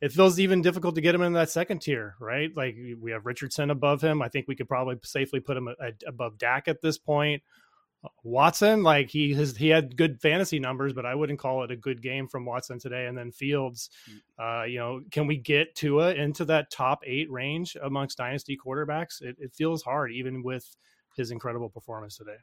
It 0.00 0.10
feels 0.10 0.40
even 0.40 0.62
difficult 0.62 0.96
to 0.96 1.00
get 1.00 1.14
him 1.14 1.22
in 1.22 1.34
that 1.34 1.48
second 1.48 1.80
tier, 1.80 2.16
right? 2.18 2.50
Like 2.56 2.76
we 3.00 3.12
have 3.12 3.24
Richardson 3.24 3.70
above 3.70 4.02
him. 4.02 4.20
I 4.20 4.28
think 4.28 4.48
we 4.48 4.56
could 4.56 4.68
probably 4.68 4.96
safely 5.04 5.38
put 5.38 5.56
him 5.56 5.68
above 6.08 6.38
Dak 6.38 6.66
at 6.66 6.82
this 6.82 6.98
point. 6.98 7.44
Watson, 8.24 8.82
like 8.82 9.10
he 9.10 9.32
has, 9.34 9.56
he 9.56 9.68
had 9.68 9.96
good 9.96 10.20
fantasy 10.20 10.58
numbers, 10.58 10.92
but 10.92 11.06
I 11.06 11.14
wouldn't 11.14 11.38
call 11.38 11.62
it 11.64 11.70
a 11.70 11.76
good 11.76 12.02
game 12.02 12.26
from 12.26 12.44
Watson 12.44 12.78
today. 12.78 13.06
And 13.06 13.16
then 13.16 13.30
Fields, 13.30 13.90
mm. 14.10 14.62
uh, 14.62 14.64
you 14.64 14.78
know, 14.78 15.00
can 15.10 15.26
we 15.26 15.36
get 15.36 15.74
Tua 15.74 16.12
into 16.14 16.44
that 16.46 16.70
top 16.70 17.02
eight 17.06 17.30
range 17.30 17.76
amongst 17.80 18.18
dynasty 18.18 18.58
quarterbacks? 18.64 19.22
It, 19.22 19.36
it 19.38 19.54
feels 19.54 19.82
hard, 19.82 20.12
even 20.12 20.42
with 20.42 20.76
his 21.16 21.30
incredible 21.30 21.68
performance 21.68 22.16
today. 22.16 22.38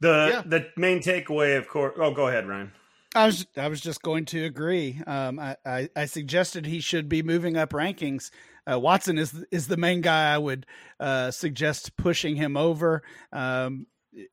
The 0.00 0.30
yeah. 0.32 0.42
the 0.46 0.68
main 0.76 1.00
takeaway, 1.00 1.58
of 1.58 1.68
course. 1.68 1.94
Oh, 1.98 2.12
go 2.12 2.28
ahead, 2.28 2.46
Ryan. 2.46 2.72
I 3.14 3.26
was 3.26 3.46
I 3.56 3.68
was 3.68 3.80
just 3.80 4.02
going 4.02 4.26
to 4.26 4.44
agree. 4.44 5.00
Um, 5.06 5.40
I, 5.40 5.56
I, 5.64 5.88
I 5.96 6.04
suggested 6.04 6.66
he 6.66 6.80
should 6.80 7.08
be 7.08 7.22
moving 7.22 7.56
up 7.56 7.70
rankings 7.70 8.30
uh, 8.70 8.78
Watson 8.78 9.18
is 9.18 9.44
is 9.50 9.66
the 9.66 9.76
main 9.76 10.00
guy 10.00 10.32
I 10.32 10.38
would 10.38 10.66
uh, 11.00 11.30
suggest 11.30 11.96
pushing 11.96 12.36
him 12.36 12.56
over. 12.56 13.02
Um, 13.32 13.86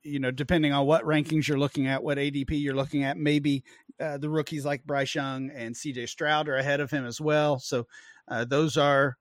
you 0.03 0.19
know, 0.19 0.31
depending 0.31 0.73
on 0.73 0.85
what 0.85 1.03
rankings 1.03 1.47
you're 1.47 1.59
looking 1.59 1.87
at, 1.87 2.03
what 2.03 2.17
ADP 2.17 2.49
you're 2.51 2.75
looking 2.75 3.03
at, 3.03 3.17
maybe 3.17 3.63
uh, 3.99 4.17
the 4.17 4.29
rookies 4.29 4.65
like 4.65 4.83
Bryce 4.83 5.13
Young 5.13 5.51
and 5.51 5.75
CJ 5.75 6.09
Stroud 6.09 6.49
are 6.49 6.55
ahead 6.55 6.79
of 6.79 6.89
him 6.89 7.05
as 7.05 7.21
well. 7.21 7.59
So 7.59 7.85
uh, 8.27 8.45
those 8.45 8.77
are 8.77 9.17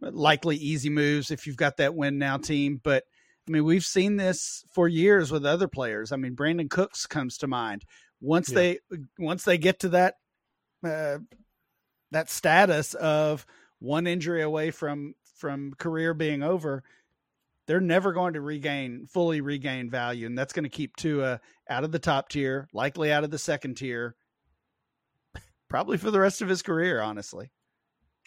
likely 0.00 0.56
easy 0.56 0.90
moves 0.90 1.30
if 1.30 1.46
you've 1.46 1.56
got 1.56 1.78
that 1.78 1.94
win 1.94 2.18
now 2.18 2.36
team. 2.36 2.80
But 2.82 3.04
I 3.48 3.50
mean, 3.50 3.64
we've 3.64 3.84
seen 3.84 4.16
this 4.16 4.64
for 4.72 4.88
years 4.88 5.30
with 5.30 5.46
other 5.46 5.68
players. 5.68 6.12
I 6.12 6.16
mean, 6.16 6.36
Brandin 6.36 6.70
Cooks 6.70 7.06
comes 7.06 7.38
to 7.38 7.46
mind. 7.46 7.84
Once 8.20 8.50
yeah. 8.50 8.54
they 8.54 8.78
once 9.18 9.44
they 9.44 9.58
get 9.58 9.80
to 9.80 9.90
that 9.90 10.14
uh, 10.86 11.18
that 12.10 12.30
status 12.30 12.94
of 12.94 13.46
one 13.78 14.06
injury 14.06 14.42
away 14.42 14.70
from 14.70 15.14
from 15.36 15.74
career 15.74 16.14
being 16.14 16.42
over, 16.42 16.82
they're 17.66 17.80
never 17.80 18.12
going 18.12 18.34
to 18.34 18.40
regain 18.40 19.06
fully 19.06 19.40
regain 19.40 19.90
value, 19.90 20.26
and 20.26 20.38
that's 20.38 20.52
going 20.52 20.64
to 20.64 20.68
keep 20.68 20.96
Tua 20.96 21.40
out 21.68 21.84
of 21.84 21.92
the 21.92 21.98
top 21.98 22.28
tier, 22.28 22.68
likely 22.72 23.12
out 23.12 23.24
of 23.24 23.30
the 23.30 23.38
second 23.38 23.76
tier, 23.76 24.16
probably 25.68 25.98
for 25.98 26.10
the 26.10 26.20
rest 26.20 26.42
of 26.42 26.48
his 26.48 26.62
career. 26.62 27.00
Honestly. 27.00 27.50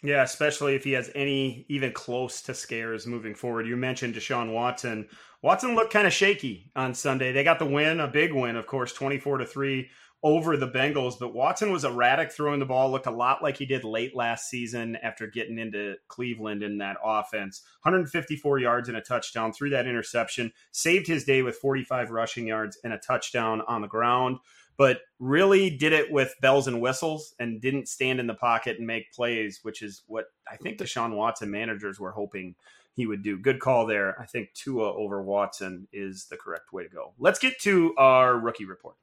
Yeah, 0.02 0.22
especially 0.22 0.76
if 0.76 0.84
he 0.84 0.92
has 0.92 1.10
any 1.16 1.66
even 1.68 1.90
close 1.92 2.40
to 2.42 2.54
scares 2.54 3.06
moving 3.06 3.34
forward. 3.34 3.66
You 3.66 3.76
mentioned 3.76 4.14
Deshaun 4.14 4.52
Watson. 4.52 5.08
Watson 5.42 5.74
looked 5.74 5.92
kind 5.92 6.06
of 6.06 6.12
shaky 6.12 6.70
on 6.76 6.94
Sunday. 6.94 7.32
They 7.32 7.42
got 7.42 7.58
the 7.58 7.66
win, 7.66 7.98
a 7.98 8.06
big 8.06 8.32
win, 8.32 8.54
of 8.54 8.66
course, 8.66 8.92
24 8.92 9.38
to 9.38 9.44
3 9.44 9.90
over 10.22 10.56
the 10.56 10.68
Bengals, 10.68 11.14
but 11.18 11.34
Watson 11.34 11.70
was 11.70 11.84
erratic 11.84 12.32
throwing 12.32 12.58
the 12.58 12.66
ball, 12.66 12.90
looked 12.90 13.06
a 13.06 13.10
lot 13.10 13.42
like 13.42 13.56
he 13.56 13.66
did 13.66 13.84
late 13.84 14.16
last 14.16 14.50
season 14.50 14.96
after 14.96 15.28
getting 15.28 15.58
into 15.58 15.94
Cleveland 16.08 16.62
in 16.62 16.78
that 16.78 16.96
offense. 17.04 17.62
154 17.82 18.58
yards 18.58 18.88
and 18.88 18.98
a 18.98 19.00
touchdown 19.00 19.52
threw 19.52 19.70
that 19.70 19.86
interception, 19.86 20.52
saved 20.72 21.06
his 21.06 21.24
day 21.24 21.42
with 21.42 21.56
45 21.56 22.10
rushing 22.10 22.48
yards 22.48 22.78
and 22.82 22.92
a 22.92 22.98
touchdown 22.98 23.62
on 23.68 23.80
the 23.80 23.86
ground, 23.86 24.38
but 24.76 25.02
really 25.20 25.70
did 25.70 25.92
it 25.92 26.10
with 26.10 26.34
bells 26.40 26.66
and 26.66 26.80
whistles 26.80 27.34
and 27.38 27.60
didn't 27.60 27.86
stand 27.86 28.18
in 28.18 28.26
the 28.26 28.34
pocket 28.34 28.78
and 28.78 28.86
make 28.86 29.12
plays, 29.12 29.60
which 29.62 29.82
is 29.82 30.02
what 30.08 30.26
I 30.50 30.56
think 30.56 30.78
the 30.78 30.84
Deshaun 30.84 31.14
Watson 31.14 31.50
managers 31.50 32.00
were 32.00 32.12
hoping 32.12 32.56
he 32.92 33.06
would 33.06 33.22
do. 33.22 33.38
Good 33.38 33.60
call 33.60 33.86
there. 33.86 34.20
I 34.20 34.26
think 34.26 34.52
Tua 34.54 34.92
over 34.92 35.22
Watson 35.22 35.86
is 35.92 36.26
the 36.28 36.36
correct 36.36 36.72
way 36.72 36.82
to 36.82 36.88
go. 36.88 37.12
Let's 37.20 37.38
get 37.38 37.60
to 37.60 37.94
our 37.96 38.36
rookie 38.36 38.64
report. 38.64 38.96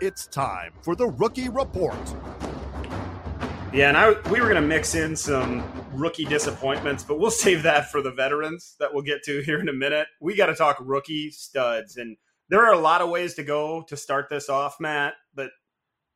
It's 0.00 0.26
time 0.26 0.72
for 0.82 0.94
the 0.94 1.06
rookie 1.06 1.48
report. 1.48 1.96
Yeah, 3.72 3.88
and 3.88 3.96
I, 3.96 4.10
we 4.30 4.40
were 4.40 4.48
going 4.48 4.60
to 4.60 4.68
mix 4.68 4.94
in 4.94 5.16
some 5.16 5.64
rookie 5.94 6.26
disappointments, 6.26 7.04
but 7.04 7.18
we'll 7.18 7.30
save 7.46 7.62
that 7.62 7.90
for 7.90 8.02
the 8.02 8.10
veterans 8.10 8.76
that 8.80 8.92
we'll 8.92 9.02
get 9.02 9.22
to 9.24 9.40
here 9.40 9.60
in 9.60 9.68
a 9.68 9.72
minute. 9.72 10.08
We 10.20 10.36
got 10.36 10.46
to 10.46 10.54
talk 10.54 10.76
rookie 10.80 11.30
studs, 11.30 11.96
and 11.96 12.16
there 12.50 12.66
are 12.66 12.74
a 12.74 12.78
lot 12.78 13.00
of 13.00 13.08
ways 13.08 13.34
to 13.34 13.44
go 13.44 13.82
to 13.88 13.96
start 13.96 14.28
this 14.28 14.50
off, 14.50 14.78
Matt. 14.78 15.14
But 15.34 15.52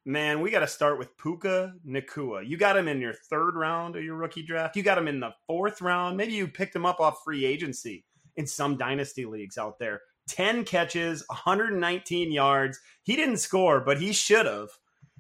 man, 0.05 0.43
we 0.43 0.51
got 0.51 0.61
to 0.61 0.67
start 0.67 0.99
with 0.99 1.17
Puka 1.17 1.75
Nacua. 1.87 2.47
You 2.47 2.59
got 2.59 2.77
him 2.77 2.89
in 2.89 3.01
your 3.01 3.15
third 3.15 3.57
round 3.57 3.97
of 3.97 4.05
your 4.05 4.17
rookie 4.17 4.45
draft. 4.45 4.77
You 4.77 4.83
got 4.83 4.99
him 4.99 5.09
in 5.09 5.21
the 5.21 5.35
fourth 5.47 5.81
round. 5.81 6.19
Maybe 6.19 6.35
you 6.35 6.47
picked 6.47 6.77
him 6.77 6.85
up 6.85 7.01
off 7.01 7.23
free 7.25 7.47
agency 7.47 8.05
in 8.37 8.47
some 8.47 8.77
dynasty 8.77 9.25
leagues 9.25 9.57
out 9.57 9.79
there. 9.79 10.03
10 10.29 10.65
catches, 10.65 11.25
119 11.29 12.33
yards. 12.33 12.81
He 13.03 13.17
didn't 13.17 13.39
score, 13.39 13.81
but 13.81 14.01
he 14.01 14.13
should 14.13 14.47
have. 14.47 14.71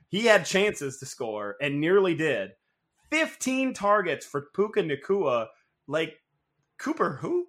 He 0.08 0.26
had 0.26 0.46
chances 0.46 0.98
to 0.98 1.06
score 1.06 1.56
and 1.60 1.80
nearly 1.80 2.14
did. 2.14 2.52
15 3.10 3.74
targets 3.74 4.26
for 4.26 4.48
Puka 4.54 4.82
Nacua. 4.82 5.46
Like, 5.86 6.20
Cooper, 6.78 7.18
who? 7.20 7.46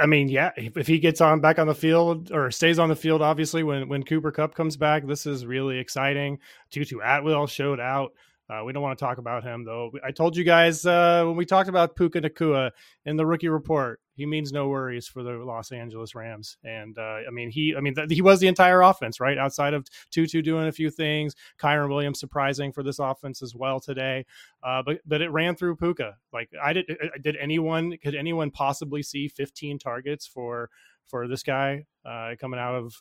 I 0.00 0.06
mean, 0.06 0.28
yeah, 0.28 0.50
if 0.56 0.86
he 0.86 0.98
gets 0.98 1.20
on 1.20 1.40
back 1.40 1.58
on 1.58 1.66
the 1.66 1.74
field 1.74 2.32
or 2.32 2.50
stays 2.50 2.78
on 2.78 2.88
the 2.88 2.96
field, 2.96 3.22
obviously 3.22 3.62
when 3.62 3.88
when 3.88 4.02
Cooper 4.02 4.32
Kupp 4.32 4.54
comes 4.54 4.76
back, 4.76 5.06
this 5.06 5.26
is 5.26 5.46
really 5.46 5.78
exciting. 5.78 6.38
Tutu 6.70 6.98
Atwell 7.02 7.46
showed 7.46 7.78
out. 7.78 8.12
Uh, 8.50 8.64
we 8.64 8.72
don't 8.72 8.82
want 8.82 8.98
to 8.98 9.04
talk 9.04 9.18
about 9.18 9.44
him 9.44 9.64
though. 9.64 9.92
I 10.04 10.10
told 10.10 10.36
you 10.36 10.44
guys 10.44 10.84
uh, 10.84 11.22
when 11.24 11.36
we 11.36 11.46
talked 11.46 11.68
about 11.68 11.96
Puka 11.96 12.20
Nacua 12.20 12.72
in 13.06 13.16
the 13.16 13.24
rookie 13.24 13.48
report, 13.48 14.00
he 14.14 14.26
means 14.26 14.52
no 14.52 14.68
worries 14.68 15.06
for 15.06 15.22
the 15.22 15.32
Los 15.32 15.72
Angeles 15.72 16.14
Rams. 16.14 16.56
And 16.64 16.98
uh, 16.98 17.20
I 17.26 17.30
mean, 17.30 17.50
he, 17.50 17.74
I 17.76 17.80
mean, 17.80 17.94
th- 17.94 18.10
he 18.10 18.22
was 18.22 18.40
the 18.40 18.48
entire 18.48 18.82
offense, 18.82 19.20
right? 19.20 19.38
Outside 19.38 19.74
of 19.74 19.86
Tutu 20.10 20.42
doing 20.42 20.68
a 20.68 20.72
few 20.72 20.90
things, 20.90 21.34
Kyren 21.58 21.88
Williams 21.88 22.20
surprising 22.20 22.72
for 22.72 22.82
this 22.82 22.98
offense 22.98 23.42
as 23.42 23.54
well 23.54 23.80
today. 23.80 24.26
Uh, 24.62 24.82
but 24.84 25.00
but 25.06 25.22
it 25.22 25.30
ran 25.30 25.56
through 25.56 25.76
Puka. 25.76 26.16
Like 26.32 26.50
I 26.62 26.72
did, 26.72 26.86
did 27.20 27.36
anyone 27.36 27.96
could 28.02 28.14
anyone 28.14 28.50
possibly 28.50 29.02
see 29.02 29.28
15 29.28 29.78
targets 29.78 30.26
for 30.26 30.70
for 31.08 31.28
this 31.28 31.42
guy 31.42 31.84
uh, 32.04 32.30
coming 32.40 32.58
out 32.58 32.74
of 32.74 32.94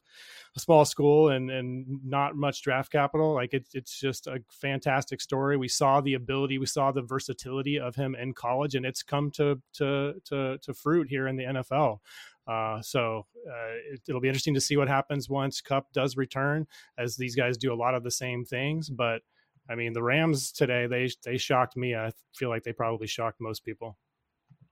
a 0.56 0.60
small 0.60 0.86
school 0.86 1.30
and 1.30 1.50
and 1.50 1.86
not 2.04 2.36
much 2.36 2.62
draft 2.62 2.92
capital. 2.92 3.34
Like 3.34 3.54
it's 3.54 3.74
it's 3.74 4.00
just 4.00 4.28
a 4.28 4.44
fantastic 4.50 5.22
story. 5.22 5.58
We 5.58 5.68
saw 5.68 6.02
the 6.02 6.14
ability, 6.14 6.58
we 6.58 6.66
saw 6.66 6.92
the 6.92 7.02
versatility 7.02 7.80
of 7.80 7.96
him 7.96 8.16
in 8.16 8.34
college, 8.34 8.76
and 8.76 8.86
it's 8.86 9.04
come 9.04 9.32
to 9.32 9.62
to 9.74 10.14
to 10.26 10.58
to 10.60 10.74
fruit 10.74 11.08
here 11.10 11.28
in 11.28 11.36
the 11.36 11.46
NFL. 11.46 12.00
Uh, 12.48 12.82
so 12.82 13.26
uh, 13.48 13.94
it, 13.94 14.14
will 14.14 14.20
be 14.20 14.28
interesting 14.28 14.56
to 14.56 14.62
see 14.62 14.76
what 14.76 14.88
happens 14.88 15.30
once 15.30 15.62
Kupp 15.62 15.94
does 15.94 16.18
return, 16.18 16.68
as 16.98 17.16
these 17.16 17.36
guys 17.36 17.58
do 17.58 17.72
a 17.72 17.76
lot 17.76 17.96
of 17.96 18.04
the 18.04 18.12
same 18.12 18.46
things. 18.46 18.90
But 18.90 19.22
I 19.70 19.76
mean, 19.76 19.94
the 19.94 20.04
Rams 20.04 20.52
today 20.52 20.88
they 20.88 21.10
they 21.24 21.38
shocked 21.38 21.78
me. 21.78 21.96
I 21.96 22.12
feel 22.34 22.50
like 22.50 22.64
they 22.64 22.74
probably 22.74 23.08
shocked 23.08 23.40
most 23.40 23.64
people. 23.64 23.98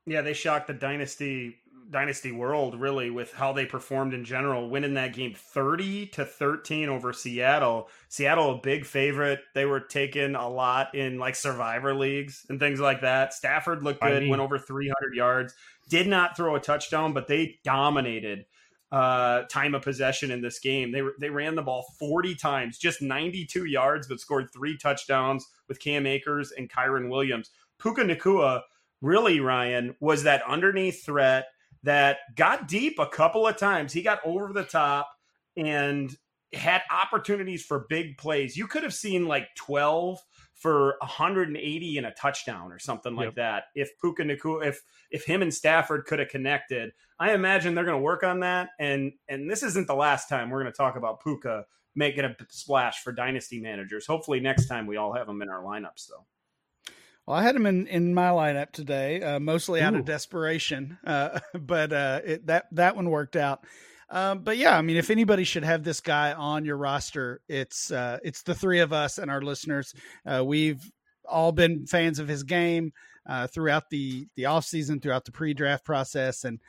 Yeah, 0.05 0.21
they 0.21 0.33
shocked 0.33 0.67
the 0.67 0.73
dynasty 0.73 1.55
dynasty 1.89 2.31
world 2.31 2.79
really 2.79 3.09
with 3.09 3.33
how 3.33 3.51
they 3.51 3.65
performed 3.65 4.13
in 4.13 4.23
general 4.23 4.69
winning 4.69 4.93
that 4.93 5.13
game 5.13 5.33
30 5.35 6.07
to 6.07 6.25
13 6.25 6.89
over 6.89 7.13
seattle. 7.13 7.89
Seattle 8.09 8.51
a 8.51 8.61
big 8.61 8.85
favorite. 8.85 9.39
They 9.55 9.65
were 9.65 9.79
taken 9.79 10.35
a 10.35 10.47
lot 10.47 10.93
in 10.93 11.17
like 11.17 11.35
survivor 11.35 11.95
leagues 11.95 12.45
and 12.49 12.59
things 12.59 12.79
like 12.79 13.01
that. 13.01 13.33
Stafford 13.33 13.83
looked 13.83 14.01
good 14.01 14.17
I 14.17 14.19
mean, 14.19 14.29
went 14.29 14.41
over 14.41 14.59
300 14.59 15.15
yards. 15.15 15.53
Did 15.89 16.07
not 16.07 16.37
throw 16.37 16.55
a 16.55 16.59
touchdown 16.59 17.13
but 17.13 17.27
they 17.27 17.59
dominated 17.63 18.45
uh, 18.91 19.43
time 19.43 19.75
of 19.75 19.83
possession 19.83 20.31
in 20.31 20.41
this 20.41 20.59
game. 20.59 20.91
They 20.91 21.01
they 21.19 21.29
ran 21.29 21.55
the 21.55 21.61
ball 21.61 21.85
40 21.99 22.35
times 22.35 22.77
just 22.77 23.01
92 23.01 23.65
yards 23.65 24.07
but 24.07 24.19
scored 24.19 24.49
three 24.51 24.77
touchdowns 24.77 25.47
with 25.67 25.79
cam 25.79 26.05
akers 26.05 26.51
and 26.51 26.69
Kyren 26.69 27.09
williams. 27.09 27.51
Puka 27.79 28.01
nacua 28.01 28.61
really 29.01 29.39
ryan 29.39 29.95
was 29.99 30.23
that 30.23 30.43
underneath 30.47 31.05
threat 31.05 31.45
that 31.83 32.17
got 32.35 32.67
deep 32.67 32.99
a 32.99 33.07
couple 33.07 33.47
of 33.47 33.57
times. 33.57 33.93
He 33.93 34.01
got 34.01 34.19
over 34.25 34.51
the 34.53 34.63
top 34.63 35.09
and 35.55 36.15
had 36.53 36.81
opportunities 36.91 37.63
for 37.63 37.85
big 37.89 38.17
plays. 38.17 38.57
You 38.57 38.67
could 38.67 38.83
have 38.83 38.93
seen 38.93 39.27
like 39.27 39.47
12 39.55 40.19
for 40.55 40.97
180 40.99 41.97
and 41.97 42.07
a 42.07 42.11
touchdown 42.11 42.71
or 42.71 42.79
something 42.79 43.15
like 43.15 43.27
yep. 43.27 43.35
that. 43.35 43.63
If 43.75 43.91
Puka 44.01 44.23
Nacua, 44.23 44.67
if 44.67 44.81
if 45.09 45.25
him 45.25 45.41
and 45.41 45.53
Stafford 45.53 46.05
could 46.05 46.19
have 46.19 46.27
connected, 46.27 46.91
I 47.17 47.33
imagine 47.33 47.75
they're 47.75 47.85
going 47.85 47.97
to 47.97 48.03
work 48.03 48.23
on 48.23 48.41
that. 48.41 48.69
And 48.79 49.13
and 49.27 49.49
this 49.49 49.63
isn't 49.63 49.87
the 49.87 49.95
last 49.95 50.27
time 50.27 50.49
we're 50.49 50.61
going 50.61 50.73
to 50.73 50.77
talk 50.77 50.97
about 50.97 51.23
Puka 51.23 51.65
making 51.95 52.25
a 52.25 52.35
splash 52.49 53.01
for 53.03 53.11
dynasty 53.11 53.59
managers. 53.59 54.05
Hopefully 54.05 54.39
next 54.39 54.67
time 54.67 54.85
we 54.85 54.97
all 54.97 55.13
have 55.13 55.27
him 55.27 55.41
in 55.41 55.49
our 55.49 55.63
lineups 55.63 56.07
though. 56.09 56.25
Well, 57.29 57.37
I 57.37 57.43
had 57.43 57.55
him 57.55 57.67
in, 57.67 57.85
in 57.85 58.15
my 58.15 58.29
lineup 58.29 58.71
today, 58.71 59.21
uh, 59.21 59.39
mostly 59.39 59.81
out 59.81 59.93
of 59.93 60.03
desperation, 60.03 60.97
uh, 61.05 61.39
but 61.53 61.93
uh, 61.93 62.21
it, 62.25 62.47
that 62.47 62.65
that 62.71 62.95
one 62.95 63.11
worked 63.11 63.35
out. 63.35 63.65
Um, 64.09 64.39
but 64.39 64.57
yeah, 64.57 64.75
I 64.75 64.81
mean, 64.81 64.97
if 64.97 65.11
anybody 65.11 65.43
should 65.43 65.63
have 65.63 65.83
this 65.83 65.99
guy 65.99 66.33
on 66.33 66.65
your 66.65 66.77
roster, 66.77 67.41
it's 67.47 67.91
uh, 67.91 68.17
it's 68.23 68.41
the 68.41 68.55
three 68.55 68.79
of 68.79 68.93
us 68.93 69.19
and 69.19 69.29
our 69.29 69.43
listeners. 69.43 69.93
Uh, 70.25 70.43
we've 70.43 70.81
all 71.23 71.51
been 71.51 71.85
fans 71.85 72.17
of 72.17 72.27
his 72.27 72.41
game 72.41 72.93
uh, 73.27 73.45
throughout 73.45 73.91
the 73.91 74.25
the 74.35 74.47
off 74.47 74.65
season, 74.65 74.99
throughout 74.99 75.25
the 75.25 75.31
pre 75.31 75.53
draft 75.53 75.85
process, 75.85 76.45
and 76.45 76.59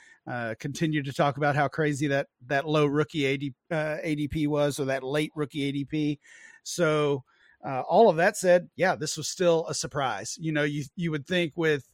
continue 0.59 1.02
to 1.02 1.12
talk 1.14 1.38
about 1.38 1.57
how 1.57 1.69
crazy 1.69 2.07
that 2.09 2.26
that 2.49 2.69
low 2.69 2.85
rookie 2.85 3.33
AD, 3.33 3.55
ADP 4.05 4.47
was, 4.47 4.78
or 4.78 4.84
that 4.84 5.02
late 5.02 5.32
rookie 5.34 5.73
ADP. 5.73 6.19
So 6.65 7.25
uh, 7.64 7.80
all 7.80 8.08
of 8.08 8.16
that 8.16 8.36
said, 8.36 8.68
yeah, 8.76 8.94
this 8.94 9.16
was 9.16 9.28
still 9.28 9.66
a 9.68 9.75
surprise. 9.75 10.36
You 10.40 10.52
know, 10.52 10.62
you 10.62 10.84
you 10.96 11.10
would 11.10 11.26
think 11.26 11.52
with 11.56 11.88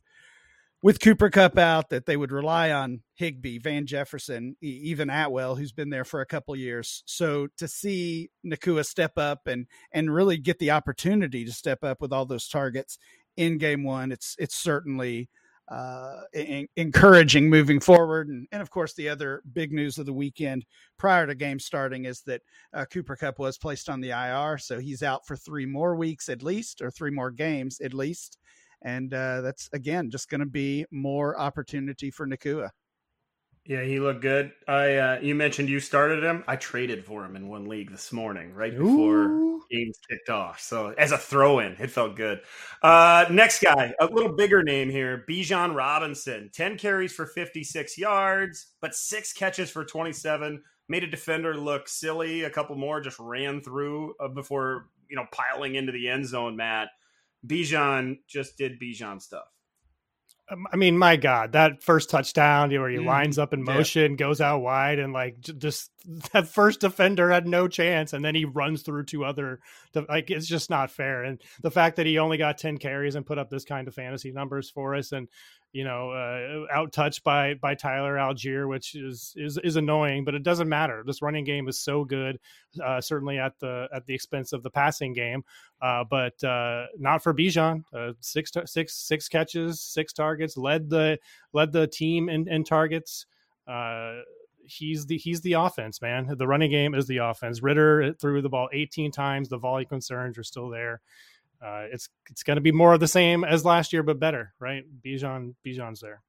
with 0.83 1.01
Cooper 1.01 1.31
Kupp 1.31 1.59
out 1.59 1.91
that 1.91 2.07
they 2.07 2.17
would 2.17 2.31
rely 2.31 2.71
on 2.71 3.01
Higbee, 3.15 3.59
Van 3.59 3.87
Jefferson, 3.87 4.57
even 4.61 5.11
Atwell, 5.11 5.57
who's 5.57 5.73
been 5.73 5.91
there 5.91 6.05
for 6.05 6.21
a 6.21 6.27
couple 6.27 6.55
years. 6.55 7.03
So 7.07 7.49
to 7.57 7.67
see 7.67 8.31
Nacua 8.47 8.85
step 8.85 9.19
up 9.19 9.47
and 9.47 9.67
and 9.93 10.15
really 10.15 10.37
get 10.37 10.59
the 10.59 10.71
opportunity 10.71 11.45
to 11.45 11.53
step 11.53 11.83
up 11.83 12.01
with 12.01 12.13
all 12.13 12.27
those 12.27 12.49
targets 12.49 12.99
in 13.37 13.59
game 13.59 13.83
one, 13.85 14.13
it's 14.13 14.37
it's 14.39 14.55
certainly 14.55 15.29
uh, 15.69 16.21
encouraging 16.77 17.51
moving 17.51 17.81
forward. 17.81 18.29
And, 18.29 18.47
and, 18.53 18.63
of 18.63 18.71
course, 18.71 18.95
the 18.95 19.09
other 19.09 19.43
big 19.53 19.73
news 19.73 19.99
of 19.99 20.07
the 20.07 20.13
weekend 20.13 20.65
prior 20.97 21.27
to 21.27 21.35
game 21.35 21.59
starting 21.59 22.05
is 22.05 22.23
that 22.23 22.43
uh, 22.73 22.85
Cooper 22.85 23.17
Kupp 23.17 23.39
was 23.39 23.59
placed 23.59 23.89
on 23.89 24.01
the 24.01 24.11
IR. 24.11 24.59
So 24.59 24.79
he's 24.79 25.03
out 25.03 25.27
for 25.27 25.37
three 25.37 25.67
more 25.67 25.97
weeks 25.97 26.29
at 26.29 26.43
least, 26.43 26.83
or 26.83 26.91
three 26.91 27.11
more 27.11 27.31
games 27.31 27.81
at 27.81 27.95
least. 27.95 28.39
And 28.83 29.13
uh, 29.13 29.41
that's, 29.41 29.69
again, 29.73 30.11
just 30.11 30.29
going 30.29 30.41
to 30.41 30.47
be 30.47 30.87
more 30.91 31.39
opportunity 31.39 32.11
for 32.11 32.27
Nacua. 32.27 32.71
Yeah, 33.69 33.83
he 33.83 33.99
looked 33.99 34.23
good. 34.23 34.53
I 34.69 34.95
uh, 34.95 35.19
you 35.21 35.35
mentioned 35.35 35.69
you 35.69 35.81
started 35.81 36.23
him. 36.23 36.45
I 36.47 36.55
traded 36.55 37.05
for 37.05 37.25
him 37.25 37.35
in 37.35 37.49
one 37.49 37.67
league 37.69 37.91
this 37.91 38.13
morning, 38.13 38.55
right 38.55 38.71
before 38.71 39.25
Ooh. 39.25 39.63
games 39.69 39.99
kicked 40.09 40.31
off. 40.31 40.61
So 40.61 40.95
as 40.97 41.11
a 41.11 41.19
throw-in, 41.19 41.73
it 41.81 41.91
felt 41.91 42.15
good. 42.15 42.43
Uh, 42.81 43.27
next 43.29 43.61
guy, 43.61 43.93
a 43.99 44.07
little 44.07 44.33
bigger 44.37 44.63
name 44.63 44.89
here, 44.89 45.25
Bijan 45.29 45.75
Robinson. 45.75 46.51
Ten 46.55 46.79
carries 46.79 47.13
for 47.13 47.27
fifty-six 47.27 47.99
yards, 47.99 48.69
but 48.81 48.95
six 48.95 49.33
catches 49.33 49.69
for 49.69 49.85
twenty-seven. 49.85 50.63
Made 50.89 51.03
a 51.03 51.09
defender 51.09 51.57
look 51.57 51.89
silly. 51.89 52.45
A 52.45 52.51
couple 52.51 52.77
more 52.77 53.01
just 53.01 53.19
ran 53.19 53.61
through 53.61 54.15
uh, 54.21 54.29
before 54.29 54.91
you 55.11 55.17
know 55.17 55.27
piling 55.33 55.75
into 55.75 55.91
the 55.91 56.09
end 56.09 56.25
zone. 56.25 56.55
Matt 56.55 56.91
Bijan 57.45 58.19
just 58.29 58.57
did 58.57 58.81
Bijan 58.81 59.21
stuff. 59.21 59.47
Um, 60.49 60.67
I 60.73 60.77
mean, 60.77 60.97
my 60.97 61.17
God, 61.17 61.53
that 61.53 61.83
first 61.83 62.09
touchdown, 62.09 62.71
where 62.71 62.89
he 62.89 62.99
mm, 62.99 63.05
lines 63.05 63.39
up 63.39 63.53
in 63.53 63.65
motion, 63.65 64.13
yeah. 64.13 64.17
goes 64.17 64.41
out 64.41 64.61
wide, 64.61 64.99
and 64.99 65.13
like 65.13 65.41
just 65.41 65.91
that 66.33 66.49
first 66.49 66.81
defender 66.81 67.31
had 67.31 67.49
no 67.49 67.67
chance, 67.67 68.13
and 68.13 68.25
then 68.25 68.35
he 68.35 68.45
runs 68.45 68.83
through 68.83 69.05
two 69.05 69.25
other. 69.25 69.61
Like 69.95 70.31
it's 70.31 70.47
just 70.47 70.71
not 70.71 70.91
fair, 70.91 71.25
and 71.25 71.41
the 71.63 71.71
fact 71.71 71.97
that 71.97 72.07
he 72.07 72.19
only 72.19 72.37
got 72.37 72.59
ten 72.59 72.79
carries 72.79 73.17
and 73.17 73.27
put 73.27 73.39
up 73.39 73.51
this 73.51 73.65
kind 73.65 73.89
of 73.89 73.95
fantasy 73.95 74.31
numbers 74.31 74.71
for 74.71 74.95
us, 74.95 75.13
and 75.13 75.29
you 75.77 75.85
know, 75.85 76.11
uh, 76.11 76.75
out 76.75 76.91
touched 76.91 77.23
by 77.23 77.53
by 77.53 77.75
Tyler 77.75 78.17
Allgeier, 78.17 78.67
which 78.67 78.95
is 78.95 79.35
is 79.37 79.59
is 79.63 79.77
annoying, 79.77 80.25
but 80.25 80.35
it 80.35 80.43
doesn't 80.43 80.71
matter. 80.71 81.03
This 81.07 81.21
running 81.21 81.45
game 81.45 81.69
is 81.69 81.79
so 81.79 82.03
good, 82.03 82.41
uh, 82.83 83.03
certainly 83.03 83.39
at 83.39 83.59
the 83.59 83.87
at 83.95 84.07
the 84.07 84.15
expense 84.15 84.55
of 84.55 84.63
the 84.63 84.71
passing 84.71 85.13
game, 85.13 85.45
uh, 85.83 86.03
but 86.09 86.43
uh, 86.43 86.87
not 86.99 87.23
for 87.23 87.35
Bijan. 87.35 87.85
Uh, 87.95 88.13
six 88.21 88.53
six 88.65 88.95
six 88.97 89.29
catches, 89.29 89.83
six 89.83 90.15
targets, 90.15 90.57
led 90.57 90.89
the 90.89 91.19
led 91.53 91.73
the 91.73 91.87
team 91.87 92.31
in, 92.31 92.49
in 92.49 92.65
targets. 92.65 93.27
Uh, 93.69 94.21
he's 94.65 95.05
the 95.05 95.19
he's 95.19 95.43
the 95.43 95.53
offense, 95.53 96.01
man. 96.01 96.37
The 96.39 96.47
running 96.47 96.71
game 96.71 96.95
is 96.95 97.07
the 97.07 97.19
offense. 97.19 97.63
Ridder 97.63 98.15
threw 98.19 98.41
the 98.41 98.49
ball 98.49 98.71
18 98.73 99.13
times. 99.13 99.51
The 99.51 99.59
volley 99.59 99.85
concerns 99.85 100.39
are 100.39 100.43
still 100.43 100.71
there 100.71 101.03
uh, 101.63 101.87
it's 101.93 102.09
it's 102.31 102.43
going 102.43 102.57
to 102.57 102.61
be 102.61 102.73
more 102.73 102.95
of 102.95 103.01
the 103.01 103.09
same 103.09 103.45
as 103.45 103.65
last 103.65 103.93
year, 103.93 104.03
but 104.03 104.19
better, 104.19 104.55
right? 104.59 104.85
Bijan 105.05 105.55
Bijan's 105.65 106.01
there. 106.01 106.23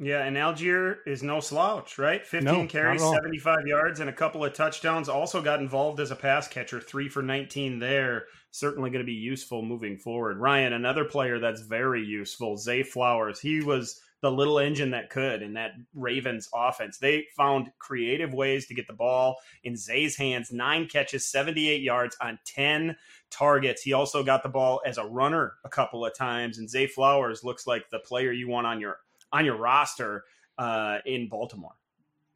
Yeah, 0.00 0.24
and 0.24 0.36
Allgeier 0.36 0.98
is 1.06 1.24
no 1.24 1.40
slouch, 1.40 1.98
right? 1.98 2.24
15 2.24 2.44
no, 2.44 2.66
carries, 2.66 3.02
75 3.02 3.66
yards, 3.66 3.98
and 3.98 4.08
a 4.08 4.12
couple 4.12 4.44
of 4.44 4.52
touchdowns. 4.52 5.08
Also 5.08 5.42
got 5.42 5.58
involved 5.58 5.98
as 5.98 6.12
a 6.12 6.16
pass 6.16 6.46
catcher, 6.46 6.80
three 6.80 7.08
for 7.08 7.20
19 7.20 7.80
there. 7.80 8.26
Certainly 8.52 8.90
going 8.90 9.04
to 9.04 9.06
be 9.06 9.12
useful 9.12 9.60
moving 9.60 9.98
forward. 9.98 10.38
Ryan, 10.38 10.72
another 10.72 11.04
player 11.04 11.40
that's 11.40 11.62
very 11.62 12.04
useful, 12.04 12.56
Zay 12.56 12.84
Flowers. 12.84 13.40
He 13.40 13.60
was 13.60 14.00
the 14.20 14.30
little 14.30 14.60
engine 14.60 14.92
that 14.92 15.10
could 15.10 15.42
in 15.42 15.54
that 15.54 15.72
Ravens 15.94 16.48
offense. 16.54 16.98
They 16.98 17.26
found 17.36 17.68
creative 17.80 18.32
ways 18.32 18.66
to 18.66 18.74
get 18.74 18.86
the 18.86 18.92
ball 18.92 19.36
in 19.64 19.76
Zay's 19.76 20.16
hands. 20.16 20.52
Nine 20.52 20.86
catches, 20.86 21.26
78 21.26 21.82
yards 21.82 22.16
on 22.20 22.38
10 22.46 22.96
targets. 23.30 23.82
He 23.82 23.92
also 23.92 24.22
got 24.22 24.44
the 24.44 24.48
ball 24.48 24.80
as 24.86 24.98
a 24.98 25.04
runner 25.04 25.54
a 25.64 25.68
couple 25.68 26.06
of 26.06 26.16
times. 26.16 26.58
And 26.58 26.70
Zay 26.70 26.86
Flowers 26.86 27.42
looks 27.42 27.66
like 27.66 27.90
the 27.90 28.00
player 28.00 28.32
you 28.32 28.48
want 28.48 28.66
on 28.66 28.80
your 28.80 28.98
on 29.32 29.44
your 29.44 29.56
roster 29.56 30.24
uh, 30.58 30.98
in 31.04 31.28
Baltimore. 31.28 31.74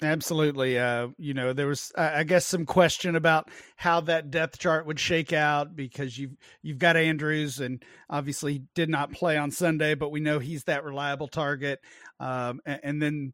Absolutely. 0.03 0.79
Uh, 0.79 1.09
you 1.17 1.33
know, 1.33 1.53
there 1.53 1.69
was, 1.69 1.93
I 1.97 2.25
guess, 2.25 2.45
some 2.45 2.67
question 2.67 3.15
about 3.15 3.51
how 3.77 4.01
that 4.03 4.31
depth 4.31 4.59
chart 4.59 4.87
would 4.87 4.99
shake 4.99 5.33
out 5.33 5.77
because 5.77 6.19
you've 6.19 6.37
you've 6.63 6.79
got 6.79 6.97
Andrews, 6.97 7.61
and 7.61 7.83
obviously 8.11 8.65
did 8.75 8.89
not 8.89 9.13
play 9.13 9.37
on 9.37 9.51
Sunday, 9.51 9.95
but 9.95 10.11
we 10.11 10.21
know 10.21 10.39
he's 10.39 10.65
that 10.65 10.85
reliable 10.85 11.29
target. 11.29 11.81
Um, 12.19 12.61
and, 12.67 12.81
and, 12.83 13.03
then, 13.03 13.33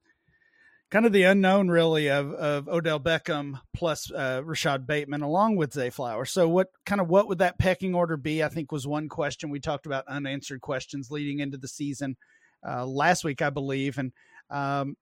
kind 0.91 1.07
of 1.07 1.13
the 1.13 1.25
unknown 1.25 1.69
really 1.69 2.11
of, 2.11 2.33
of 2.33 2.69
Odell 2.69 3.01
Beckham 3.01 3.61
plus 3.75 4.11
uh, 4.11 4.43
Rashod 4.45 4.87
Bateman 4.87 5.23
along 5.23 5.57
with 5.57 5.73
Zay 5.73 5.91
Flowers. 5.91 6.31
So 6.31 6.49
what 6.49 6.69
kind 6.85 7.01
of 7.01 7.09
what 7.09 7.29
would 7.29 7.39
that 7.39 7.59
pecking 7.59 7.95
order 7.95 8.17
be? 8.17 8.43
I 8.43 8.49
think 8.49 8.73
was 8.73 8.87
one 8.87 9.09
question 9.09 9.51
we 9.51 9.61
talked 9.61 9.87
about 9.87 10.09
unanswered 10.09 10.61
questions 10.61 11.11
leading 11.11 11.41
into 11.41 11.59
the 11.59 11.69
season 11.69 12.17
uh, 12.67 12.87
last 12.87 13.25
week, 13.25 13.43
I 13.43 13.51
believe, 13.51 13.99
and 13.99 14.13
um, 14.51 14.97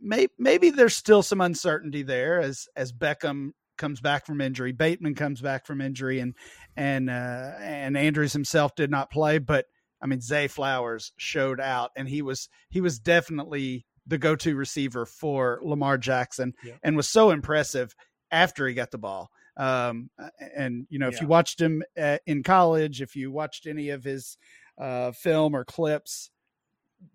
may, 0.00 0.28
maybe 0.38 0.70
there's 0.70 0.96
still 0.96 1.22
some 1.22 1.40
uncertainty 1.40 2.02
there 2.02 2.40
as 2.40 2.68
as 2.76 2.92
Beckham 2.92 3.50
comes 3.76 4.00
back 4.00 4.26
from 4.26 4.40
injury, 4.40 4.72
Bateman 4.72 5.14
comes 5.14 5.40
back 5.40 5.66
from 5.66 5.80
injury, 5.80 6.20
and 6.20 6.34
and 6.76 7.10
uh, 7.10 7.52
and 7.60 7.96
Andrews 7.96 8.32
himself 8.32 8.74
did 8.74 8.90
not 8.90 9.10
play, 9.10 9.38
but 9.38 9.66
I 10.00 10.06
mean 10.06 10.20
Zay 10.20 10.48
Flowers 10.48 11.12
showed 11.16 11.60
out, 11.60 11.90
and 11.96 12.08
he 12.08 12.22
was 12.22 12.48
he 12.70 12.80
was 12.80 12.98
definitely 12.98 13.86
the 14.06 14.18
go-to 14.18 14.54
receiver 14.54 15.06
for 15.06 15.60
Lamar 15.62 15.98
Jackson, 15.98 16.54
yeah. 16.62 16.74
and 16.82 16.96
was 16.96 17.08
so 17.08 17.30
impressive 17.30 17.94
after 18.30 18.66
he 18.66 18.74
got 18.74 18.90
the 18.90 18.98
ball. 18.98 19.30
Um, 19.56 20.10
and 20.54 20.86
you 20.90 20.98
know, 20.98 21.08
if 21.08 21.14
yeah. 21.14 21.22
you 21.22 21.28
watched 21.28 21.60
him 21.60 21.82
at, 21.96 22.22
in 22.26 22.42
college, 22.42 23.00
if 23.00 23.16
you 23.16 23.30
watched 23.30 23.66
any 23.66 23.90
of 23.90 24.04
his 24.04 24.36
uh, 24.78 25.12
film 25.12 25.54
or 25.54 25.64
clips 25.64 26.30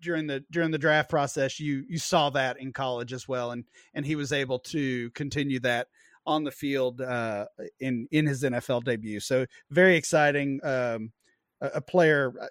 during 0.00 0.26
the 0.26 0.44
during 0.50 0.70
the 0.70 0.78
draft 0.78 1.10
process, 1.10 1.60
you 1.60 1.84
you 1.88 1.98
saw 1.98 2.30
that 2.30 2.60
in 2.60 2.72
college 2.72 3.12
as 3.12 3.28
well, 3.28 3.52
and 3.52 3.64
and 3.94 4.04
he 4.04 4.16
was 4.16 4.32
able 4.32 4.58
to 4.58 5.10
continue 5.10 5.60
that 5.60 5.88
on 6.26 6.44
the 6.44 6.50
field 6.50 7.00
uh, 7.00 7.46
in 7.80 8.06
in 8.10 8.26
his 8.26 8.42
NFL 8.42 8.84
debut. 8.84 9.20
So 9.20 9.46
very 9.70 9.96
exciting. 9.96 10.60
Um, 10.62 11.12
a, 11.60 11.66
a, 11.74 11.80
player, 11.80 12.32
uh, 12.40 12.46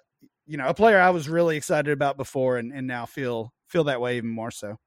you 0.46 0.56
know, 0.56 0.68
a 0.68 0.74
player 0.74 0.98
I 0.98 1.10
was 1.10 1.28
really 1.28 1.56
excited 1.56 1.90
about 1.92 2.16
before, 2.16 2.58
and, 2.58 2.72
and 2.72 2.86
now 2.86 3.06
feel 3.06 3.52
feel 3.66 3.84
that 3.84 4.00
way 4.00 4.16
even 4.16 4.30
more 4.30 4.50
so. 4.50 4.78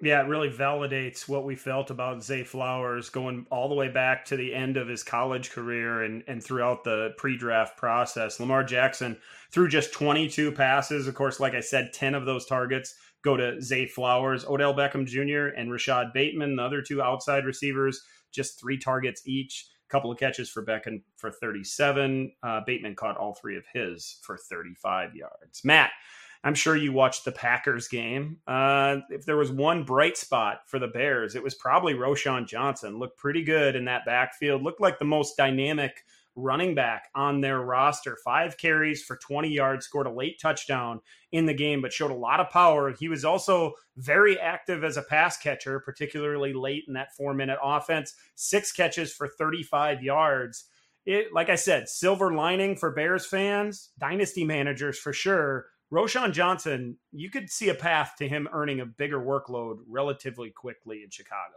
Yeah, 0.00 0.20
it 0.22 0.28
really 0.28 0.50
validates 0.50 1.28
what 1.28 1.44
we 1.44 1.54
felt 1.54 1.90
about 1.90 2.22
Zay 2.22 2.42
Flowers 2.42 3.10
going 3.10 3.46
all 3.50 3.68
the 3.68 3.76
way 3.76 3.88
back 3.88 4.24
to 4.26 4.36
the 4.36 4.52
end 4.52 4.76
of 4.76 4.88
his 4.88 5.04
college 5.04 5.50
career 5.50 6.02
and, 6.02 6.24
and 6.26 6.42
throughout 6.42 6.82
the 6.82 7.10
pre 7.16 7.36
draft 7.36 7.76
process. 7.76 8.40
Lamar 8.40 8.64
Jackson 8.64 9.16
threw 9.52 9.68
just 9.68 9.92
22 9.92 10.50
passes. 10.52 11.06
Of 11.06 11.14
course, 11.14 11.38
like 11.38 11.54
I 11.54 11.60
said, 11.60 11.92
10 11.92 12.14
of 12.14 12.26
those 12.26 12.44
targets 12.44 12.94
go 13.22 13.36
to 13.36 13.60
Zay 13.62 13.86
Flowers, 13.86 14.44
Odell 14.44 14.74
Beckham 14.74 15.06
Jr., 15.06 15.54
and 15.56 15.72
Rashod 15.72 16.12
Bateman, 16.12 16.56
the 16.56 16.62
other 16.62 16.82
two 16.82 17.00
outside 17.00 17.44
receivers, 17.44 18.02
just 18.32 18.60
three 18.60 18.78
targets 18.78 19.22
each. 19.26 19.66
A 19.88 19.92
couple 19.92 20.10
of 20.10 20.18
catches 20.18 20.50
for 20.50 20.64
Beckham 20.64 21.02
for 21.16 21.30
37. 21.30 22.32
Uh, 22.42 22.60
Bateman 22.66 22.96
caught 22.96 23.16
all 23.16 23.34
three 23.34 23.56
of 23.56 23.64
his 23.72 24.18
for 24.22 24.36
35 24.36 25.14
yards. 25.14 25.62
Matt, 25.64 25.90
I'm 26.44 26.54
sure 26.54 26.76
you 26.76 26.92
watched 26.92 27.24
the 27.24 27.32
Packers 27.32 27.88
game. 27.88 28.36
Uh, 28.46 28.98
if 29.08 29.24
there 29.24 29.38
was 29.38 29.50
one 29.50 29.82
bright 29.82 30.18
spot 30.18 30.60
for 30.66 30.78
the 30.78 30.88
Bears, 30.88 31.34
it 31.34 31.42
was 31.42 31.54
probably 31.54 31.94
Roschon 31.94 32.46
Johnson. 32.46 32.98
Looked 32.98 33.16
pretty 33.16 33.42
good 33.42 33.74
in 33.74 33.86
that 33.86 34.04
backfield. 34.04 34.62
Looked 34.62 34.82
like 34.82 34.98
the 34.98 35.06
most 35.06 35.38
dynamic 35.38 36.04
running 36.36 36.74
back 36.74 37.08
on 37.14 37.40
their 37.40 37.60
roster. 37.60 38.18
Five 38.22 38.58
carries 38.58 39.02
for 39.02 39.16
20 39.16 39.48
yards, 39.48 39.86
scored 39.86 40.06
a 40.06 40.12
late 40.12 40.38
touchdown 40.38 41.00
in 41.32 41.46
the 41.46 41.54
game, 41.54 41.80
but 41.80 41.94
showed 41.94 42.10
a 42.10 42.14
lot 42.14 42.40
of 42.40 42.50
power. 42.50 42.90
He 42.90 43.08
was 43.08 43.24
also 43.24 43.72
very 43.96 44.38
active 44.38 44.84
as 44.84 44.98
a 44.98 45.02
pass 45.02 45.38
catcher, 45.38 45.80
particularly 45.80 46.52
late 46.52 46.84
in 46.86 46.92
that 46.94 47.14
four 47.16 47.32
minute 47.32 47.58
offense. 47.62 48.14
Six 48.34 48.70
catches 48.70 49.14
for 49.14 49.28
35 49.28 50.02
yards. 50.02 50.66
It, 51.06 51.32
like 51.32 51.48
I 51.48 51.56
said, 51.56 51.88
silver 51.88 52.34
lining 52.34 52.76
for 52.76 52.90
Bears 52.90 53.24
fans, 53.24 53.90
dynasty 53.98 54.44
managers 54.44 54.98
for 54.98 55.12
sure 55.14 55.66
Roschon 55.94 56.32
Johnson, 56.32 56.96
you 57.12 57.30
could 57.30 57.48
see 57.48 57.68
a 57.68 57.74
path 57.74 58.14
to 58.18 58.28
him 58.28 58.48
earning 58.52 58.80
a 58.80 58.86
bigger 58.86 59.20
workload 59.20 59.78
relatively 59.88 60.50
quickly 60.50 61.04
in 61.04 61.10
Chicago. 61.10 61.54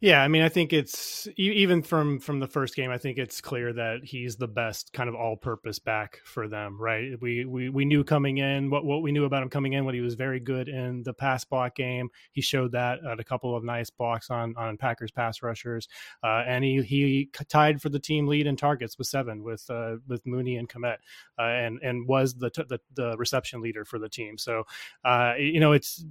Yeah, 0.00 0.22
I 0.22 0.28
mean, 0.28 0.42
I 0.42 0.48
think 0.48 0.72
it's 0.72 1.26
even 1.36 1.82
from 1.82 2.20
from 2.20 2.38
the 2.38 2.46
first 2.46 2.76
game. 2.76 2.88
I 2.92 2.98
think 2.98 3.18
it's 3.18 3.40
clear 3.40 3.72
that 3.72 4.04
he's 4.04 4.36
the 4.36 4.46
best 4.46 4.92
kind 4.92 5.08
of 5.08 5.16
all-purpose 5.16 5.80
back 5.80 6.20
for 6.24 6.46
them, 6.46 6.80
right? 6.80 7.20
We 7.20 7.44
we 7.44 7.68
we 7.68 7.84
knew 7.84 8.04
coming 8.04 8.38
in 8.38 8.70
what 8.70 8.84
what 8.84 9.02
we 9.02 9.10
knew 9.10 9.24
about 9.24 9.42
him 9.42 9.50
coming 9.50 9.72
in. 9.72 9.84
What 9.84 9.94
he 9.94 10.00
was 10.00 10.14
very 10.14 10.38
good 10.38 10.68
in 10.68 11.02
the 11.02 11.12
pass 11.12 11.44
block 11.44 11.74
game. 11.74 12.10
He 12.30 12.42
showed 12.42 12.70
that 12.72 13.00
at 13.04 13.18
a 13.18 13.24
couple 13.24 13.56
of 13.56 13.64
nice 13.64 13.90
blocks 13.90 14.30
on 14.30 14.54
on 14.56 14.76
Packers 14.76 15.10
pass 15.10 15.42
rushers, 15.42 15.88
uh, 16.22 16.44
and 16.46 16.62
he 16.62 16.80
he 16.82 17.30
tied 17.48 17.82
for 17.82 17.88
the 17.88 17.98
team 17.98 18.28
lead 18.28 18.46
in 18.46 18.54
targets 18.54 18.98
with 18.98 19.08
seven 19.08 19.42
with 19.42 19.68
uh, 19.68 19.96
with 20.06 20.24
Mooney 20.24 20.58
and 20.58 20.68
Kmet, 20.68 20.98
uh, 21.40 21.42
and 21.42 21.80
and 21.82 22.06
was 22.06 22.34
the, 22.34 22.50
the, 22.68 22.78
the 22.94 23.16
reception 23.16 23.60
leader 23.60 23.84
for 23.84 23.98
the 23.98 24.08
team. 24.08 24.38
So, 24.38 24.62
uh, 25.04 25.34
you 25.40 25.58
know, 25.58 25.72
it's 25.72 26.04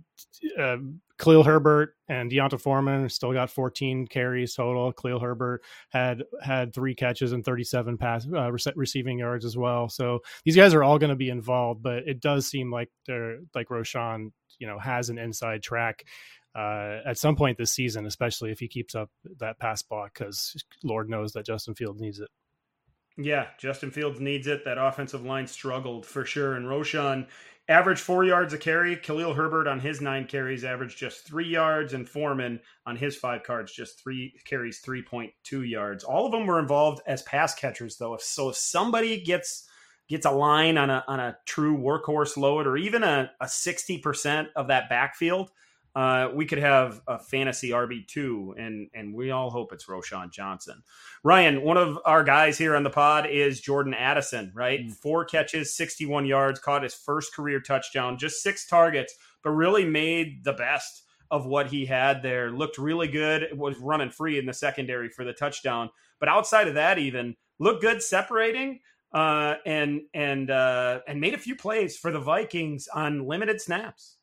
uh, 0.60 0.76
Khalil 1.18 1.44
Herbert 1.44 1.96
and 2.08 2.30
D'Onta 2.30 2.60
Foreman 2.60 3.10
still 3.10 3.34
got 3.34 3.50
14 3.78 4.08
carries 4.08 4.56
total. 4.56 4.92
Khalil 4.92 5.20
Herbert 5.20 5.64
had 5.90 6.24
had 6.42 6.74
three 6.74 6.96
catches 6.96 7.32
and 7.32 7.44
37 7.44 7.98
pass 7.98 8.28
uh, 8.32 8.52
receiving 8.76 9.20
yards 9.20 9.46
as 9.46 9.58
well. 9.58 9.90
So 9.90 10.20
these 10.44 10.56
guys 10.56 10.74
are 10.74 10.84
all 10.84 10.98
going 10.98 11.10
to 11.10 11.16
be 11.16 11.30
involved, 11.30 11.84
but 11.84 12.08
it 12.08 12.20
does 12.20 12.48
seem 12.48 12.72
like 12.72 12.90
they're 13.06 13.40
like 13.54 13.70
Roschon, 13.70 14.32
you 14.60 14.68
know, 14.68 14.80
has 14.80 15.10
an 15.10 15.18
inside 15.18 15.62
track. 15.62 16.04
Uh, 16.56 17.02
at 17.06 17.20
some 17.20 17.36
point 17.36 17.56
this 17.58 17.72
season, 17.72 18.08
especially 18.08 18.52
if 18.52 18.60
he 18.60 18.68
keeps 18.68 18.96
up 18.96 19.12
that 19.40 19.60
pass 19.60 19.84
block, 19.84 20.18
because 20.18 20.56
Lord 20.84 21.08
knows 21.08 21.34
that 21.34 21.46
Justin 21.46 21.76
Fields 21.76 22.02
needs 22.02 22.20
it. 22.20 22.30
Yeah, 23.16 23.48
Justin 23.60 23.92
Fields 23.92 24.20
needs 24.20 24.48
it. 24.48 24.66
That 24.66 24.80
offensive 24.80 25.24
line 25.24 25.46
struggled 25.46 26.04
for 26.04 26.26
sure. 26.26 26.56
And 26.56 26.66
Roschon, 26.66 27.28
Average 27.70 28.00
four 28.00 28.24
yards 28.24 28.54
a 28.54 28.58
carry. 28.58 28.96
Khalil 28.96 29.34
Herbert 29.34 29.68
on 29.68 29.82
his 29.82 30.00
nine 30.00 30.26
carries 30.26 30.64
averaged 30.64 30.98
just 30.98 31.28
three 31.28 31.50
yards, 31.50 31.92
and 31.92 32.08
Foreman 32.08 32.62
on 32.86 32.96
his 32.96 33.18
five 33.18 33.44
cards 33.44 33.74
just 33.74 34.02
three 34.02 34.34
carries, 34.46 34.80
three 34.80 35.02
point 35.02 35.34
two 35.44 35.64
yards. 35.64 36.06
All 36.06 36.26
of 36.26 36.32
them 36.32 36.48
were 36.48 36.60
involved 36.60 37.02
as 37.06 37.24
pass 37.24 37.54
catchers, 37.54 37.98
though. 37.98 38.14
If 38.14 38.22
so, 38.22 38.50
if 38.50 38.56
somebody 38.56 39.20
gets 39.22 39.68
gets 40.08 40.26
a 40.26 40.32
line 40.32 40.78
on 40.78 40.90
a 40.90 41.04
on 41.10 41.20
a 41.20 41.38
true 41.46 41.78
workhorse 41.78 42.38
load, 42.38 42.68
or 42.68 42.78
even 42.78 43.04
a 43.04 43.32
sixty 43.48 43.98
percent 43.98 44.48
of 44.56 44.70
that 44.70 44.88
backfield, 44.88 45.52
uh, 45.98 46.30
we 46.32 46.46
could 46.46 46.60
have 46.60 47.02
a 47.08 47.18
fantasy 47.18 47.72
RB 47.72 48.08
two, 48.08 48.54
and 48.56 48.88
and 48.94 49.16
we 49.16 49.32
all 49.32 49.50
hope 49.50 49.74
it's 49.74 49.88
Roschon 49.88 50.32
Johnson. 50.32 50.84
Ryan, 51.24 51.64
one 51.64 51.78
of 51.78 51.98
our 52.06 52.24
guys 52.24 52.56
here 52.56 52.76
on 52.76 52.84
the 52.84 52.92
pod 52.92 53.28
is 53.28 53.62
Jordan 53.62 53.96
Addison. 53.96 54.52
Right, 54.54 54.82
mm. 54.82 54.94
four 54.94 55.26
catches, 55.26 55.76
sixty 55.76 56.06
one 56.06 56.28
yards, 56.28 56.60
caught 56.60 56.84
his 56.84 56.94
first 56.94 57.34
career 57.34 57.60
touchdown, 57.60 58.20
just 58.20 58.44
six 58.44 58.68
targets, 58.68 59.16
but 59.44 59.50
really 59.50 59.86
made 59.86 60.44
the 60.44 60.54
best 60.54 61.02
of 61.32 61.48
what 61.48 61.66
he 61.66 61.88
had 61.88 62.22
there. 62.22 62.52
Looked 62.52 62.78
really 62.78 63.08
good. 63.08 63.58
Was 63.58 63.80
running 63.80 64.12
free 64.12 64.38
in 64.38 64.46
the 64.46 64.54
secondary 64.54 65.10
for 65.10 65.26
the 65.26 65.34
touchdown, 65.34 65.90
but 66.20 66.30
outside 66.30 66.68
of 66.68 66.76
that, 66.76 67.00
even 67.00 67.36
looked 67.58 67.82
good 67.82 68.04
separating. 68.04 68.82
Uh, 69.14 69.56
and 69.66 70.02
and 70.14 70.52
uh, 70.52 71.00
and 71.08 71.20
made 71.20 71.34
a 71.34 71.40
few 71.40 71.56
plays 71.56 71.98
for 71.98 72.12
the 72.12 72.20
Vikings 72.20 72.88
on 72.94 73.26
limited 73.26 73.60
snaps. 73.60 74.17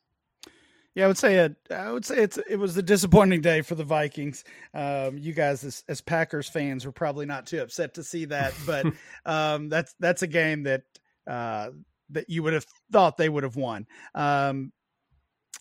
Yeah, 0.95 1.03
I 1.03 1.07
would 1.07 1.17
say 1.17 1.35
it. 1.35 1.55
I 1.69 1.91
would 1.91 2.05
say 2.05 2.19
it's 2.19 2.39
it 2.49 2.55
was 2.55 2.77
a 2.77 2.81
disappointing 2.81 3.41
day 3.41 3.61
for 3.61 3.75
the 3.75 3.83
Vikings. 3.83 4.45
Um, 4.73 5.17
you 5.17 5.33
guys, 5.33 5.65
as, 5.65 5.83
as 5.89 5.99
Packers 5.99 6.47
fans, 6.47 6.85
were 6.85 6.93
probably 6.93 7.25
not 7.25 7.45
too 7.45 7.61
upset 7.61 7.95
to 7.95 8.03
see 8.03 8.25
that, 8.25 8.53
but 8.65 8.85
um, 9.25 9.67
that's 9.67 9.93
that's 9.99 10.21
a 10.21 10.27
game 10.27 10.63
that 10.63 10.83
uh, 11.27 11.71
that 12.11 12.29
you 12.29 12.43
would 12.43 12.53
have 12.53 12.65
thought 12.93 13.17
they 13.17 13.27
would 13.27 13.43
have 13.43 13.57
won. 13.57 13.87
Um, 14.15 14.71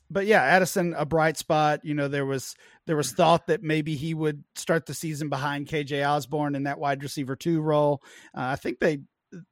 but 0.09 0.27
yeah, 0.27 0.43
Addison, 0.43 0.95
a 0.95 1.05
bright 1.05 1.37
spot. 1.37 1.81
You 1.85 1.95
know, 1.95 2.07
there 2.07 2.27
was 2.27 2.55
there 2.87 2.97
was 2.97 3.11
thought 3.11 3.49
that 3.49 3.61
maybe 3.61 3.97
he 3.97 4.15
would 4.15 4.45
start 4.55 4.87
the 4.87 4.95
season 4.95 5.31
behind 5.31 5.67
KJ 5.67 6.09
Osborn 6.09 6.55
in 6.55 6.63
that 6.65 6.79
wide 6.79 7.03
receiver 7.03 7.35
two 7.35 7.61
role. 7.61 8.03
Uh, 8.37 8.43
I 8.43 8.57
think 8.57 8.79
they 8.79 9.01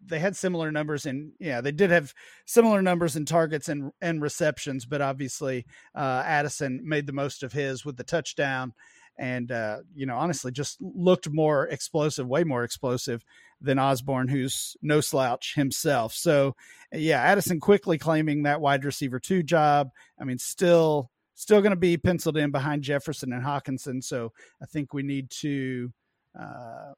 they 0.05 0.19
had 0.19 0.37
similar 0.37 0.71
numbers 0.71 1.07
in 1.07 1.33
yeah 1.39 1.61
they 1.61 1.73
did 1.73 1.91
have 1.91 2.13
similar 2.47 2.83
numbers 2.83 3.17
in 3.17 3.25
targets 3.25 3.69
and 3.69 3.93
and 4.01 4.23
receptions 4.23 4.85
but 4.85 5.01
obviously 5.01 5.67
uh, 5.95 6.23
addison 6.27 6.81
made 6.85 7.07
the 7.07 7.13
most 7.13 7.43
of 7.43 7.53
his 7.53 7.85
with 7.85 7.97
the 7.97 8.05
touchdown 8.05 8.73
and 9.19 9.53
uh, 9.53 9.79
you 9.95 10.07
know 10.07 10.17
honestly 10.17 10.51
just 10.51 10.79
looked 10.81 11.29
more 11.31 11.67
explosive 11.69 12.27
way 12.27 12.45
more 12.45 12.65
explosive 12.65 13.25
than 13.61 13.79
Osborn, 13.79 14.27
who's 14.27 14.77
no 14.83 15.01
slouch 15.01 15.55
himself. 15.55 16.15
So 16.15 16.57
yeah 16.93 17.21
addison 17.21 17.61
quickly 17.61 17.99
claiming 17.99 18.43
that 18.43 18.61
wide 18.61 18.85
receiver 18.85 19.21
two 19.21 19.43
job. 19.43 19.91
I 20.21 20.25
mean 20.25 20.39
still 20.39 21.11
still 21.35 21.61
going 21.61 21.71
to 21.71 21.77
be 21.77 21.97
penciled 21.97 22.37
in 22.37 22.51
behind 22.51 22.83
jefferson 22.83 23.33
and 23.33 23.45
hockenson 23.45 24.05
so 24.05 24.33
i 24.63 24.67
think 24.67 24.93
we 24.93 25.03
need 25.03 25.31
to 25.31 25.91
uh, 26.39 26.93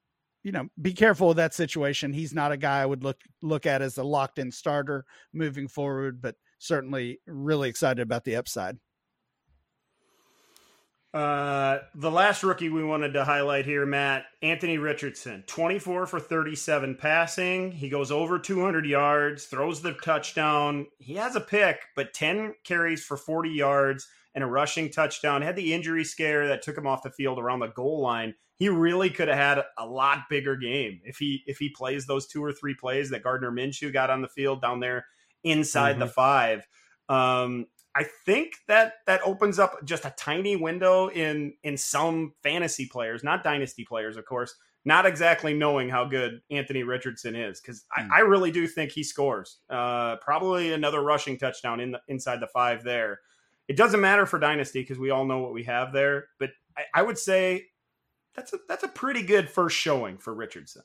you 0.45 0.53
know, 0.53 0.69
be 0.81 0.93
careful 0.93 1.29
with 1.29 1.39
that 1.39 1.55
situation. 1.55 2.13
He's 2.13 2.35
not 2.35 2.53
a 2.53 2.57
guy 2.57 2.83
I 2.83 2.87
would 2.87 3.03
look 3.03 3.21
look 3.43 3.67
at 3.67 3.83
as 3.83 3.99
a 3.99 4.05
locked 4.05 4.39
in 4.39 4.53
starter 4.53 5.05
moving 5.33 5.67
forward, 5.67 6.21
but 6.21 6.37
certainly 6.59 7.19
really 7.27 7.71
excited 7.71 8.03
about 8.03 8.25
the 8.25 8.37
upside. 8.37 8.79
Uh, 11.15 11.79
the 11.95 12.11
last 12.11 12.43
rookie 12.43 12.69
we 12.69 12.83
wanted 12.83 13.13
to 13.13 13.25
highlight 13.25 13.65
here, 13.65 13.87
Matt 13.87 14.25
Anthony 14.43 14.79
Richardson, 14.79 15.45
24 15.47 16.07
for 16.07 16.21
37 16.21 16.97
passing. 16.97 17.71
He 17.71 17.89
goes 17.89 18.11
over 18.11 18.39
200 18.39 18.85
yards, 18.85 19.45
throws 19.45 19.81
the 19.81 19.93
touchdown. 19.93 20.89
He 20.99 21.15
has 21.15 21.37
a 21.37 21.41
pick, 21.41 21.79
but 21.95 22.15
10 22.15 22.55
carries 22.65 23.05
for 23.05 23.17
40 23.17 23.51
yards 23.51 24.09
and 24.35 24.45
a 24.45 24.47
rushing 24.47 24.91
touchdown. 24.91 25.43
Had 25.43 25.57
the 25.57 25.73
injury 25.73 26.05
scare 26.05 26.49
that 26.49 26.63
took 26.63 26.77
him 26.77 26.87
off 26.87 27.03
the 27.03 27.11
field 27.11 27.39
around 27.39 27.61
the 27.61 27.69
goal 27.69 28.01
line. 28.01 28.35
He 28.57 28.69
really 28.69 29.11
could 29.11 29.29
have 29.29 29.37
had 29.37 29.65
a 29.79 29.87
lot 29.87 30.25
bigger 30.31 30.57
game 30.57 31.01
if 31.05 31.17
he 31.19 31.43
if 31.47 31.59
he 31.59 31.71
plays 31.71 32.07
those 32.07 32.27
two 32.27 32.43
or 32.43 32.53
three 32.53 32.75
plays 32.75 33.11
that 33.11 33.23
Gardner 33.23 33.51
Minshew 33.51 33.93
got 33.93 34.11
on 34.11 34.23
the 34.23 34.29
field 34.29 34.61
down 34.61 34.81
there 34.81 35.07
inside 35.43 35.93
mm-hmm. 35.93 36.01
the 36.01 36.07
five. 36.07 36.69
Um, 37.09 37.67
I 37.97 38.05
think 38.25 38.55
that 38.67 38.95
that 39.07 39.21
opens 39.25 39.59
up 39.59 39.85
just 39.85 40.05
a 40.05 40.15
tiny 40.17 40.57
window 40.57 41.09
in 41.09 41.55
in 41.63 41.77
some 41.77 42.35
fantasy 42.43 42.87
players, 42.87 43.23
not 43.23 43.45
dynasty 43.45 43.85
players, 43.85 44.17
of 44.17 44.25
course, 44.25 44.55
not 44.85 45.07
exactly 45.07 45.55
knowing 45.55 45.89
how 45.89 46.05
good 46.05 46.41
Anthony 46.51 46.83
Richardson 46.83 47.37
is 47.37 47.61
because 47.61 47.81
mm. 47.81 47.85
I, 47.97 48.03
hmm. 48.03 48.13
I, 48.13 48.19
really 48.21 48.51
do 48.51 48.67
think 48.67 48.91
he 48.91 49.03
scores. 49.05 49.59
Uh, 49.71 50.17
probably 50.17 50.73
another 50.73 51.03
rushing 51.03 51.39
touchdown 51.39 51.81
in 51.81 51.93
the, 51.93 52.01
inside 52.09 52.41
the 52.41 52.49
five 52.49 52.83
there. 52.83 53.21
It 53.69 53.77
doesn't 53.77 54.01
matter 54.01 54.27
for 54.27 54.39
dynasty 54.39 54.81
because 54.83 54.99
we 54.99 55.11
all 55.11 55.25
know 55.25 55.39
what 55.39 55.53
we 55.53 55.65
have 55.65 55.93
there, 55.93 56.27
but 56.39 56.51
I, 56.77 56.83
I 56.95 57.03
would 57.03 57.19
say 57.19 57.67
that's 58.35 58.53
a 58.53 58.59
that's 58.69 58.85
a 58.85 58.89
pretty 58.89 59.23
good 59.23 59.49
first 59.49 59.77
showing 59.77 60.19
for 60.19 60.35
Richardson. 60.35 60.83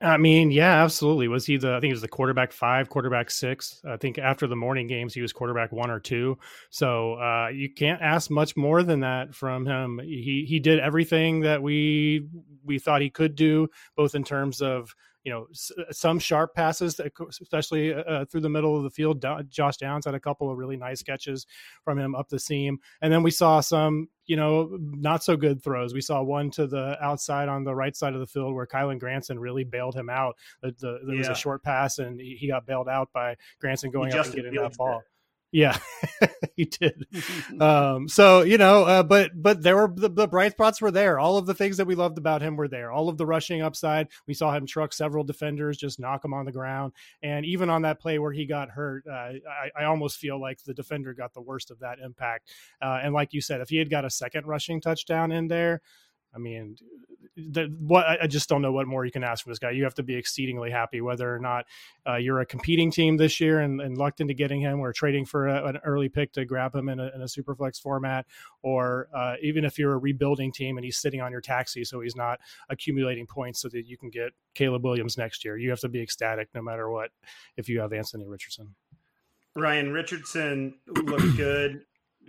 I 0.00 0.16
mean, 0.16 0.52
yeah, 0.52 0.84
absolutely. 0.84 1.26
Was 1.26 1.44
he 1.44 1.56
the? 1.56 1.70
I 1.70 1.80
think 1.80 1.86
he 1.86 1.92
was 1.92 2.02
the 2.02 2.08
quarterback 2.08 2.52
five, 2.52 2.88
quarterback 2.88 3.30
six. 3.32 3.82
I 3.88 3.96
think 3.96 4.16
after 4.18 4.46
the 4.46 4.54
morning 4.54 4.86
games, 4.86 5.12
he 5.12 5.20
was 5.20 5.32
quarterback 5.32 5.72
one 5.72 5.90
or 5.90 5.98
two. 5.98 6.38
So 6.70 7.14
uh, 7.14 7.48
you 7.48 7.72
can't 7.72 8.00
ask 8.00 8.30
much 8.30 8.56
more 8.56 8.84
than 8.84 9.00
that 9.00 9.34
from 9.34 9.66
him. 9.66 10.00
He 10.04 10.44
he 10.48 10.60
did 10.60 10.78
everything 10.78 11.40
that 11.40 11.62
we 11.62 12.28
we 12.64 12.78
thought 12.78 13.02
he 13.02 13.10
could 13.10 13.34
do, 13.34 13.68
both 13.96 14.14
in 14.14 14.22
terms 14.22 14.62
of 14.62 14.94
you 15.24 15.32
know 15.32 15.46
some 15.90 16.18
sharp 16.18 16.54
passes, 16.54 17.00
especially 17.40 17.92
uh, 17.92 17.98
uh, 18.02 18.24
through 18.24 18.40
the 18.40 18.48
middle 18.48 18.76
of 18.76 18.82
the 18.82 18.90
field. 18.90 19.24
Josh 19.48 19.76
Downs 19.76 20.04
had 20.04 20.14
a 20.14 20.20
couple 20.20 20.50
of 20.50 20.56
really 20.56 20.76
nice 20.76 21.02
catches 21.02 21.46
from 21.84 21.98
him 21.98 22.14
up 22.14 22.28
the 22.28 22.38
seam, 22.38 22.78
and 23.02 23.12
then 23.12 23.22
we 23.22 23.30
saw 23.30 23.60
some 23.60 24.08
you 24.26 24.36
know 24.36 24.76
not 24.80 25.24
so 25.24 25.36
good 25.36 25.62
throws. 25.62 25.92
We 25.92 26.00
saw 26.00 26.22
one 26.22 26.50
to 26.52 26.66
the 26.66 26.96
outside 27.02 27.48
on 27.48 27.64
the 27.64 27.74
right 27.74 27.96
side 27.96 28.14
of 28.14 28.20
the 28.20 28.26
field 28.26 28.54
where 28.54 28.66
Kylen 28.66 28.98
Granson 28.98 29.38
really 29.38 29.64
bailed 29.64 29.94
him 29.94 30.08
out. 30.08 30.36
The, 30.62 30.72
the, 30.78 30.98
there 31.06 31.16
was 31.16 31.28
a 31.28 31.34
short 31.34 31.62
pass 31.62 31.98
and 31.98 32.20
he, 32.20 32.36
he, 32.36 32.48
got 32.48 32.66
bailed 32.66 32.88
out 32.88 33.10
by 33.12 33.36
Granson 33.60 33.90
going 33.90 34.12
up 34.14 34.26
and 34.26 34.34
getting 34.34 34.54
that 34.54 34.76
ball. 34.76 35.02
Yeah, 35.50 35.78
he 36.56 36.66
did. 36.66 37.06
um, 37.60 38.06
so 38.06 38.42
you 38.42 38.58
know, 38.58 38.84
uh, 38.84 39.02
but 39.02 39.30
but 39.34 39.62
there 39.62 39.76
were 39.76 39.92
the, 39.94 40.10
the, 40.10 40.28
bright 40.28 40.52
spots 40.52 40.82
were 40.82 40.90
there. 40.90 41.18
All 41.18 41.38
of 41.38 41.46
the 41.46 41.54
things 41.54 41.78
that 41.78 41.86
we 41.86 41.94
loved 41.94 42.18
about 42.18 42.42
him 42.42 42.54
were 42.54 42.68
there. 42.68 42.92
All 42.92 43.08
of 43.08 43.16
the 43.16 43.24
rushing 43.24 43.62
upside. 43.62 44.08
We 44.26 44.34
saw 44.34 44.52
him 44.52 44.66
truck 44.66 44.92
several 44.92 45.24
defenders, 45.24 45.78
just 45.78 45.98
knock 45.98 46.22
him 46.22 46.34
on 46.34 46.44
the 46.44 46.52
ground. 46.52 46.92
And 47.22 47.46
even 47.46 47.70
on 47.70 47.82
that 47.82 47.98
play 47.98 48.18
where 48.18 48.32
he 48.32 48.44
got 48.44 48.68
hurt, 48.68 49.04
uh, 49.08 49.12
I, 49.14 49.70
I, 49.78 49.84
almost 49.84 50.18
feel 50.18 50.38
like 50.38 50.62
the 50.64 50.74
defender 50.74 51.14
got 51.14 51.32
the 51.32 51.40
worst 51.40 51.70
of 51.70 51.78
that 51.78 51.98
impact. 51.98 52.50
Uh, 52.82 53.00
and 53.02 53.14
like 53.14 53.32
you 53.32 53.40
said, 53.40 53.62
if 53.62 53.70
he 53.70 53.78
had 53.78 53.88
got 53.88 54.04
a 54.04 54.10
second 54.10 54.46
rushing 54.46 54.82
touchdown 54.82 55.32
in 55.32 55.48
there, 55.48 55.80
I 56.34 56.38
mean, 56.38 56.76
the, 57.38 57.74
what 57.78 58.04
I 58.06 58.26
just 58.26 58.48
don't 58.48 58.62
know 58.62 58.72
what 58.72 58.86
more 58.86 59.04
you 59.04 59.12
can 59.12 59.22
ask 59.22 59.44
from 59.44 59.52
this 59.52 59.58
guy. 59.58 59.70
You 59.70 59.84
have 59.84 59.94
to 59.94 60.02
be 60.02 60.14
exceedingly 60.14 60.70
happy 60.70 61.00
whether 61.00 61.32
or 61.32 61.38
not 61.38 61.66
uh, 62.06 62.16
you're 62.16 62.40
a 62.40 62.46
competing 62.46 62.90
team 62.90 63.16
this 63.16 63.40
year 63.40 63.60
and, 63.60 63.80
and, 63.80 63.96
lucked 63.96 64.20
into 64.20 64.34
getting 64.34 64.60
him 64.60 64.80
or 64.80 64.92
trading 64.92 65.24
for 65.24 65.48
a, 65.48 65.66
an 65.66 65.78
early 65.84 66.08
pick 66.08 66.32
to 66.32 66.44
grab 66.44 66.74
him 66.74 66.88
in 66.88 67.00
a, 67.00 67.10
in 67.14 67.22
a 67.22 67.28
super 67.28 67.54
flex 67.54 67.78
format, 67.78 68.26
or 68.62 69.08
uh, 69.14 69.34
even 69.42 69.64
if 69.64 69.78
you're 69.78 69.94
a 69.94 69.98
rebuilding 69.98 70.52
team 70.52 70.76
and 70.76 70.84
he's 70.84 70.98
sitting 70.98 71.20
on 71.20 71.32
your 71.32 71.40
taxi 71.40 71.84
so 71.84 72.00
he's 72.00 72.16
not 72.16 72.38
accumulating 72.68 73.26
points 73.26 73.60
so 73.60 73.68
that 73.68 73.86
you 73.86 73.96
can 73.96 74.10
get 74.10 74.32
Caleb 74.54 74.84
Williams 74.84 75.16
next 75.16 75.44
year. 75.44 75.56
You 75.56 75.70
have 75.70 75.80
to 75.80 75.88
be 75.88 76.00
ecstatic 76.00 76.48
no 76.54 76.62
matter 76.62 76.90
what 76.90 77.10
if 77.56 77.68
you 77.68 77.80
have 77.80 77.92
Anthony 77.92 78.26
Richardson. 78.26 78.74
Ryan 79.56 79.92
Richardson 79.92 80.74
looked 80.86 81.36
good 81.36 81.82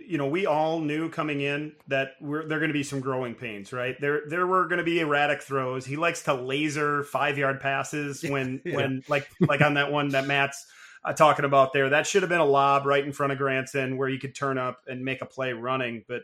you 0.06 0.18
know, 0.18 0.26
we 0.26 0.46
all 0.46 0.80
knew 0.80 1.08
coming 1.08 1.40
in 1.40 1.72
that 1.88 2.12
we're, 2.20 2.46
there 2.46 2.58
are 2.58 2.60
going 2.60 2.70
to 2.70 2.74
be 2.74 2.82
some 2.82 3.00
growing 3.00 3.34
pains, 3.34 3.72
right? 3.72 4.00
There, 4.00 4.22
there 4.28 4.46
were 4.46 4.66
going 4.66 4.78
to 4.78 4.84
be 4.84 5.00
erratic 5.00 5.42
throws. 5.42 5.86
He 5.86 5.96
likes 5.96 6.22
to 6.24 6.34
laser 6.34 7.04
five 7.04 7.38
yard 7.38 7.60
passes 7.60 8.22
when, 8.28 8.60
yeah. 8.64 8.76
when 8.76 9.02
like, 9.08 9.28
like 9.40 9.60
on 9.60 9.74
that 9.74 9.92
one 9.92 10.10
that 10.10 10.26
Matt's 10.26 10.66
uh, 11.04 11.12
talking 11.12 11.44
about 11.44 11.72
there. 11.72 11.90
That 11.90 12.06
should 12.06 12.22
have 12.22 12.28
been 12.28 12.40
a 12.40 12.44
lob 12.44 12.86
right 12.86 13.04
in 13.04 13.12
front 13.12 13.32
of 13.32 13.38
Granson 13.38 13.96
where 13.96 14.08
you 14.08 14.18
could 14.18 14.34
turn 14.34 14.58
up 14.58 14.80
and 14.86 15.04
make 15.04 15.22
a 15.22 15.26
play 15.26 15.52
running. 15.52 16.04
But, 16.06 16.22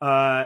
uh, 0.00 0.44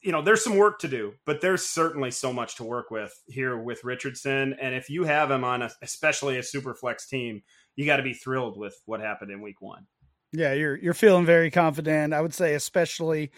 you 0.00 0.12
know, 0.12 0.22
there's 0.22 0.42
some 0.42 0.56
work 0.56 0.78
to 0.80 0.88
do, 0.88 1.14
but 1.26 1.40
there's 1.40 1.64
certainly 1.64 2.10
so 2.10 2.32
much 2.32 2.56
to 2.56 2.64
work 2.64 2.90
with 2.90 3.12
here 3.28 3.58
with 3.58 3.84
Richardson. 3.84 4.56
And 4.60 4.74
if 4.74 4.88
you 4.88 5.04
have 5.04 5.30
him 5.30 5.44
on 5.44 5.62
a, 5.62 5.70
especially 5.82 6.38
a 6.38 6.42
super 6.42 6.74
flex 6.74 7.06
team, 7.06 7.42
you 7.76 7.84
got 7.84 7.96
to 7.96 8.02
be 8.02 8.14
thrilled 8.14 8.56
with 8.56 8.80
what 8.86 9.00
happened 9.00 9.30
in 9.30 9.40
week 9.42 9.60
one. 9.60 9.86
Yeah, 10.32 10.52
you're 10.52 10.76
you're 10.76 10.94
feeling 10.94 11.26
very 11.26 11.50
confident. 11.50 12.14
I 12.14 12.20
would 12.20 12.34
say, 12.34 12.54
especially 12.54 13.30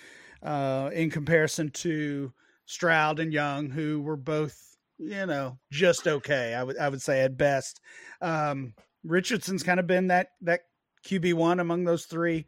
uh, 0.42 0.90
in 0.92 1.11
comparison 1.11 1.70
to 1.70 2.33
Stroud 2.66 3.18
and 3.18 3.33
Young, 3.33 3.70
who 3.70 4.02
were 4.02 4.16
both, 4.16 4.76
you 4.98 5.26
know, 5.26 5.59
just 5.70 6.07
okay. 6.07 6.55
I 6.55 6.62
would 6.62 6.78
I 6.78 6.88
would 6.88 7.02
say 7.02 7.20
at 7.22 7.37
best. 7.37 7.81
Um, 8.20 8.74
Richardson's 9.05 9.62
kind 9.62 9.81
of 9.81 9.87
been 9.87 10.09
that 10.09 10.28
that 10.42 10.61
QB 11.07 11.35
one 11.35 11.61
among 11.61 11.85
those 11.85 12.05
three 12.05 12.46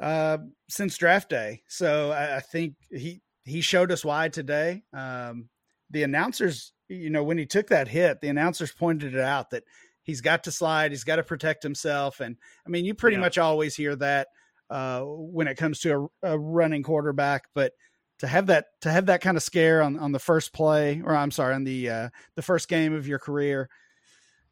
uh, 0.00 0.38
since 0.68 0.96
draft 0.96 1.30
day. 1.30 1.62
So 1.68 2.10
I, 2.10 2.36
I, 2.36 2.40
think 2.40 2.74
he 2.90 3.22
he 3.44 3.60
showed 3.60 3.90
us 3.90 4.04
why 4.04 4.28
today. 4.28 4.82
Um, 4.92 5.48
the 5.90 6.02
announcers, 6.02 6.72
you 6.88 7.10
know, 7.10 7.24
when 7.24 7.38
he 7.38 7.46
took 7.46 7.68
that 7.68 7.88
hit, 7.88 8.20
the 8.20 8.28
announcers 8.28 8.72
pointed 8.72 9.14
it 9.14 9.20
out 9.20 9.50
that 9.50 9.64
he's 10.06 10.22
got 10.22 10.44
to 10.44 10.52
slide, 10.52 10.92
he's 10.92 11.04
got 11.04 11.16
to 11.16 11.22
protect 11.22 11.62
himself. 11.62 12.20
And 12.20 12.36
I 12.66 12.70
mean, 12.70 12.86
you 12.86 12.94
pretty 12.94 13.16
yeah. 13.16 13.22
much 13.22 13.36
always 13.36 13.74
hear 13.74 13.94
that 13.96 14.28
uh, 14.70 15.02
when 15.02 15.48
it 15.48 15.56
comes 15.56 15.80
to 15.80 16.08
a, 16.22 16.30
a, 16.30 16.38
running 16.38 16.82
quarterback, 16.82 17.44
but 17.54 17.72
to 18.20 18.26
have 18.26 18.46
that 18.46 18.66
to 18.80 18.90
have 18.90 19.06
that 19.06 19.20
kind 19.20 19.36
of 19.36 19.42
scare 19.42 19.82
on, 19.82 19.98
on 19.98 20.12
the 20.12 20.18
first 20.18 20.54
play, 20.54 21.02
or 21.04 21.14
I'm 21.14 21.30
sorry, 21.30 21.54
on 21.54 21.64
the 21.64 21.90
uh, 21.90 22.08
the 22.36 22.42
first 22.42 22.68
game 22.68 22.94
of 22.94 23.06
your 23.06 23.18
career, 23.18 23.68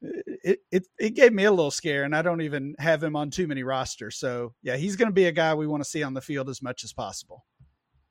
it, 0.03 0.59
it 0.71 0.87
it 0.99 1.14
gave 1.14 1.33
me 1.33 1.45
a 1.45 1.51
little 1.51 1.71
scare, 1.71 2.05
and 2.05 2.14
I 2.14 2.23
don't 2.23 2.43
even 2.43 2.75
have 2.79 3.03
him 3.03 3.17
on 3.17 3.31
too 3.31 3.47
many 3.47 3.62
rosters. 3.62 4.17
So 4.17 4.53
yeah, 4.62 4.77
he's 4.77 4.97
going 4.97 5.09
to 5.09 5.14
be 5.14 5.27
a 5.27 5.33
guy 5.33 5.55
we 5.55 5.67
want 5.67 5.83
to 5.83 5.88
see 5.88 6.03
on 6.03 6.14
the 6.14 6.21
field 6.21 6.51
as 6.51 6.62
much 6.62 6.85
as 6.85 6.93
possible. 6.93 7.45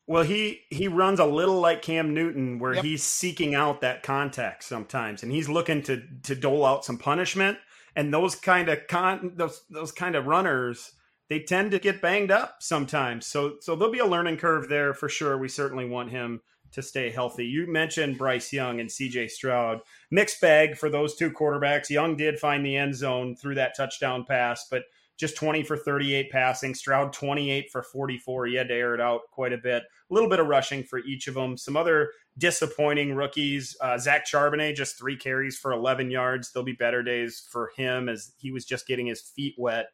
Well, 0.05 0.23
he 0.23 0.61
he 0.69 0.87
runs 0.87 1.19
a 1.19 1.25
little 1.25 1.59
like 1.59 1.81
Cam 1.81 2.13
Newton, 2.13 2.59
where 2.59 2.73
yep. 2.73 2.83
he's 2.83 3.03
seeking 3.03 3.55
out 3.55 3.81
that 3.81 4.03
contact 4.03 4.63
sometimes, 4.63 5.23
and 5.23 5.31
he's 5.31 5.47
looking 5.47 5.81
to 5.83 6.03
to 6.23 6.35
dole 6.35 6.65
out 6.65 6.83
some 6.85 6.97
punishment. 6.97 7.57
And 7.95 8.13
those 8.13 8.35
kind 8.35 8.69
of 8.69 8.87
con 8.87 9.33
those 9.35 9.63
those 9.69 9.91
kind 9.91 10.15
of 10.15 10.25
runners, 10.25 10.91
they 11.29 11.39
tend 11.39 11.71
to 11.71 11.79
get 11.79 12.01
banged 12.01 12.31
up 12.31 12.57
sometimes. 12.59 13.25
So 13.25 13.55
so 13.61 13.75
there'll 13.75 13.93
be 13.93 13.99
a 13.99 14.05
learning 14.05 14.37
curve 14.37 14.67
there 14.67 14.93
for 14.93 15.07
sure. 15.07 15.37
We 15.37 15.47
certainly 15.47 15.85
want 15.85 16.11
him 16.11 16.41
to 16.73 16.81
stay 16.81 17.09
healthy. 17.09 17.45
You 17.45 17.71
mentioned 17.71 18.17
Bryce 18.17 18.51
Young 18.51 18.79
and 18.79 18.89
CJ 18.89 19.29
Stroud. 19.29 19.81
Mixed 20.11 20.41
bag 20.41 20.75
for 20.75 20.89
those 20.89 21.15
two 21.15 21.31
quarterbacks. 21.31 21.89
Young 21.89 22.17
did 22.17 22.39
find 22.39 22.65
the 22.65 22.75
end 22.75 22.95
zone 22.95 23.35
threw 23.35 23.55
that 23.55 23.77
touchdown 23.77 24.25
pass, 24.25 24.67
but 24.69 24.83
just 25.17 25.35
20 25.35 25.63
for 25.63 25.77
38 25.77 26.31
passing. 26.31 26.73
Stroud 26.73 27.13
28 27.13 27.69
for 27.71 27.83
44. 27.83 28.47
He 28.47 28.55
had 28.55 28.67
to 28.67 28.73
air 28.73 28.95
it 28.95 29.01
out 29.01 29.21
quite 29.31 29.53
a 29.53 29.57
bit. 29.57 29.83
A 29.83 30.13
little 30.13 30.29
bit 30.29 30.39
of 30.39 30.47
rushing 30.47 30.83
for 30.83 30.99
each 30.99 31.27
of 31.27 31.35
them. 31.35 31.57
Some 31.57 31.77
other 31.77 32.11
disappointing 32.37 33.13
rookies. 33.15 33.75
Uh, 33.79 33.97
Zach 33.97 34.25
Charbonnet 34.25 34.75
just 34.75 34.97
three 34.97 35.15
carries 35.15 35.57
for 35.57 35.71
11 35.71 36.11
yards. 36.11 36.51
There'll 36.51 36.65
be 36.65 36.73
better 36.73 37.03
days 37.03 37.47
for 37.49 37.71
him 37.77 38.09
as 38.09 38.33
he 38.37 38.51
was 38.51 38.65
just 38.65 38.87
getting 38.87 39.05
his 39.05 39.21
feet 39.21 39.55
wet 39.57 39.87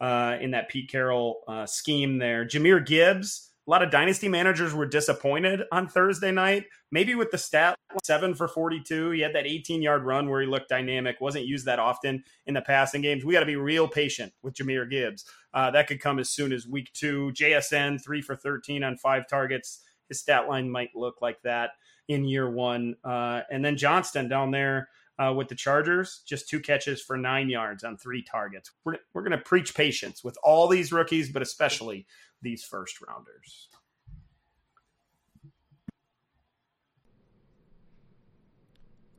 uh, 0.00 0.36
in 0.40 0.50
that 0.50 0.68
Pete 0.68 0.90
Carroll 0.90 1.42
uh, 1.46 1.66
scheme 1.66 2.18
there. 2.18 2.44
Jahmyr 2.44 2.84
Gibbs 2.84 3.51
a 3.66 3.70
lot 3.70 3.82
of 3.82 3.90
dynasty 3.90 4.28
managers 4.28 4.74
were 4.74 4.86
disappointed 4.86 5.62
on 5.70 5.86
Thursday 5.88 6.32
night. 6.32 6.64
Maybe 6.90 7.14
with 7.14 7.30
the 7.30 7.38
stat 7.38 7.76
seven 8.02 8.34
for 8.34 8.48
42. 8.48 9.10
He 9.10 9.20
had 9.20 9.34
that 9.34 9.46
18 9.46 9.82
yard 9.82 10.02
run 10.02 10.28
where 10.28 10.40
he 10.40 10.46
looked 10.46 10.68
dynamic, 10.68 11.20
wasn't 11.20 11.46
used 11.46 11.66
that 11.66 11.78
often 11.78 12.24
in 12.46 12.54
the 12.54 12.62
passing 12.62 13.02
games. 13.02 13.24
We 13.24 13.34
got 13.34 13.40
to 13.40 13.46
be 13.46 13.56
real 13.56 13.86
patient 13.86 14.32
with 14.42 14.54
Jahmyr 14.54 14.90
Gibbs. 14.90 15.24
Uh, 15.54 15.70
that 15.70 15.86
could 15.86 16.00
come 16.00 16.18
as 16.18 16.30
soon 16.30 16.52
as 16.52 16.66
week 16.66 16.92
two. 16.92 17.30
JSN, 17.34 18.02
three 18.02 18.20
for 18.20 18.34
13 18.34 18.82
on 18.82 18.96
five 18.96 19.28
targets. 19.28 19.80
His 20.08 20.20
stat 20.20 20.48
line 20.48 20.68
might 20.68 20.90
look 20.94 21.22
like 21.22 21.40
that 21.42 21.70
in 22.08 22.24
year 22.24 22.50
one. 22.50 22.96
Uh, 23.04 23.42
and 23.50 23.64
then 23.64 23.76
Johnston 23.76 24.28
down 24.28 24.50
there. 24.50 24.88
Uh, 25.22 25.32
with 25.32 25.46
the 25.46 25.54
Chargers, 25.54 26.22
just 26.26 26.48
two 26.48 26.58
catches 26.58 27.00
for 27.00 27.16
nine 27.16 27.48
yards 27.48 27.84
on 27.84 27.96
three 27.96 28.22
targets. 28.22 28.72
We're, 28.84 28.96
we're 29.14 29.22
going 29.22 29.38
to 29.38 29.38
preach 29.38 29.72
patience 29.72 30.24
with 30.24 30.36
all 30.42 30.66
these 30.66 30.90
rookies, 30.90 31.30
but 31.30 31.42
especially 31.42 32.06
these 32.40 32.64
first 32.64 32.96
rounders. 33.06 33.68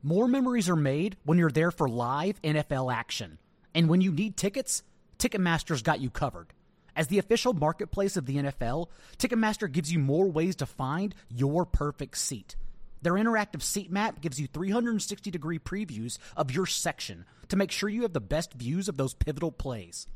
More 0.02 0.28
memories 0.28 0.68
are 0.68 0.76
made 0.76 1.16
when 1.24 1.38
you're 1.38 1.50
there 1.50 1.70
for 1.70 1.88
live 1.88 2.42
NFL 2.42 2.92
action. 2.92 3.38
And 3.74 3.88
when 3.88 4.02
you 4.02 4.12
need 4.12 4.36
tickets, 4.36 4.82
Ticketmaster's 5.18 5.80
got 5.80 6.00
you 6.00 6.10
covered. 6.10 6.48
As 6.94 7.08
the 7.08 7.18
official 7.18 7.54
marketplace 7.54 8.18
of 8.18 8.26
the 8.26 8.36
NFL, 8.36 8.88
Ticketmaster 9.16 9.72
gives 9.72 9.90
you 9.90 10.00
more 10.00 10.26
ways 10.26 10.56
to 10.56 10.66
find 10.66 11.14
your 11.30 11.64
perfect 11.64 12.18
seat. 12.18 12.56
Their 13.04 13.12
interactive 13.12 13.62
seat 13.62 13.92
map 13.92 14.20
gives 14.22 14.40
you 14.40 14.46
360 14.46 15.30
degree 15.30 15.58
previews 15.58 16.16
of 16.38 16.50
your 16.50 16.64
section 16.64 17.26
to 17.48 17.56
make 17.56 17.70
sure 17.70 17.90
you 17.90 18.00
have 18.02 18.14
the 18.14 18.20
best 18.20 18.54
views 18.54 18.88
of 18.88 18.96
those 18.96 19.12
pivotal 19.12 19.52
plays. 19.52 20.06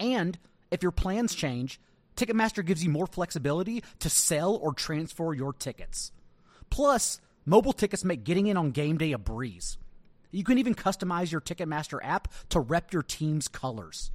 And 0.00 0.40
if 0.72 0.82
your 0.82 0.90
plans 0.90 1.36
change, 1.36 1.80
Ticketmaster 2.16 2.66
gives 2.66 2.82
you 2.82 2.90
more 2.90 3.06
flexibility 3.06 3.84
to 4.00 4.10
sell 4.10 4.56
or 4.56 4.74
transfer 4.74 5.32
your 5.32 5.52
tickets. 5.52 6.10
Plus, 6.68 7.20
mobile 7.46 7.72
tickets 7.72 8.04
make 8.04 8.24
getting 8.24 8.48
in 8.48 8.56
on 8.56 8.72
game 8.72 8.98
day 8.98 9.12
a 9.12 9.18
breeze. 9.18 9.78
You 10.32 10.42
can 10.42 10.58
even 10.58 10.74
customize 10.74 11.30
your 11.30 11.40
Ticketmaster 11.40 12.00
app 12.02 12.26
to 12.48 12.58
rep 12.58 12.92
your 12.92 13.04
team's 13.04 13.46
colors. 13.46 14.10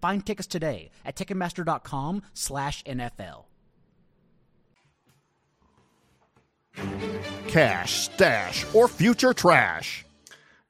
Find 0.00 0.24
tickets 0.24 0.46
today 0.46 0.92
at 1.04 1.16
ticketmaster.com/nfl. 1.16 3.44
Cash, 7.48 8.04
stash, 8.04 8.64
or 8.74 8.88
future 8.88 9.32
trash. 9.32 10.04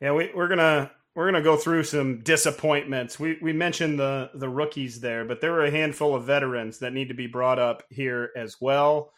Yeah, 0.00 0.12
we, 0.12 0.30
we're 0.34 0.48
gonna 0.48 0.90
we're 1.14 1.26
gonna 1.26 1.42
go 1.42 1.56
through 1.56 1.84
some 1.84 2.22
disappointments. 2.22 3.20
We 3.20 3.38
we 3.40 3.52
mentioned 3.52 3.98
the 3.98 4.30
the 4.34 4.48
rookies 4.48 5.00
there, 5.00 5.24
but 5.24 5.40
there 5.40 5.52
were 5.52 5.64
a 5.64 5.70
handful 5.70 6.14
of 6.14 6.24
veterans 6.24 6.78
that 6.80 6.92
need 6.92 7.08
to 7.08 7.14
be 7.14 7.26
brought 7.26 7.58
up 7.58 7.84
here 7.90 8.30
as 8.36 8.56
well. 8.60 9.12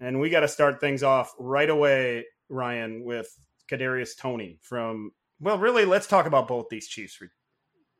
And 0.00 0.20
we 0.20 0.28
got 0.28 0.40
to 0.40 0.48
start 0.48 0.80
things 0.80 1.02
off 1.02 1.32
right 1.38 1.70
away, 1.70 2.26
Ryan, 2.48 3.04
with 3.04 3.28
Kadarius 3.70 4.16
Toney 4.18 4.58
from. 4.60 5.12
Well, 5.40 5.58
really, 5.58 5.84
let's 5.84 6.06
talk 6.06 6.26
about 6.26 6.48
both 6.48 6.66
these 6.68 6.88
Chiefs 6.88 7.18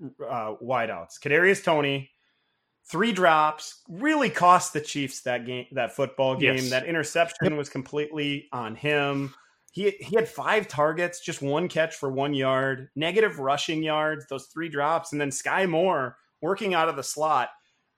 uh, 0.02 0.54
wideouts. 0.62 1.20
Kadarius 1.22 1.62
Toney, 1.62 2.10
three 2.86 3.12
drops, 3.12 3.82
really 3.88 4.30
cost 4.30 4.72
the 4.72 4.80
Chiefs 4.80 5.22
that 5.22 5.46
game, 5.46 5.66
that 5.72 5.94
football 5.94 6.36
game. 6.36 6.56
Yes. 6.56 6.70
That 6.70 6.86
interception 6.86 7.56
was 7.56 7.68
completely 7.68 8.48
on 8.52 8.74
him. 8.74 9.34
He 9.72 9.90
he 9.90 10.14
had 10.14 10.28
five 10.28 10.68
targets, 10.68 11.20
just 11.20 11.42
one 11.42 11.68
catch 11.68 11.96
for 11.96 12.10
one 12.10 12.34
yard, 12.34 12.90
negative 12.94 13.38
rushing 13.40 13.82
yards, 13.82 14.26
those 14.28 14.46
three 14.46 14.68
drops, 14.68 15.12
and 15.12 15.20
then 15.20 15.30
Sky 15.32 15.66
Moore 15.66 16.16
working 16.40 16.74
out 16.74 16.88
of 16.88 16.96
the 16.96 17.02
slot. 17.02 17.50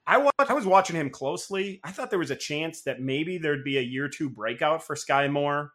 I 0.06 0.18
wa- 0.18 0.30
I 0.38 0.54
was 0.54 0.64
watching 0.64 0.96
him 0.96 1.10
closely. 1.10 1.80
I 1.84 1.90
thought 1.90 2.10
there 2.10 2.18
was 2.18 2.30
a 2.30 2.36
chance 2.36 2.82
that 2.82 3.00
maybe 3.00 3.38
there'd 3.38 3.64
be 3.64 3.76
a 3.78 3.82
year 3.82 4.08
two 4.08 4.30
breakout 4.30 4.84
for 4.84 4.96
Sky 4.96 5.28
Moore, 5.28 5.72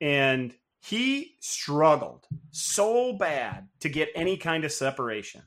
and 0.00 0.54
he 0.82 1.34
struggled 1.40 2.26
so 2.50 3.14
bad 3.14 3.68
to 3.80 3.88
get 3.88 4.10
any 4.14 4.36
kind 4.36 4.64
of 4.64 4.70
separation. 4.70 5.42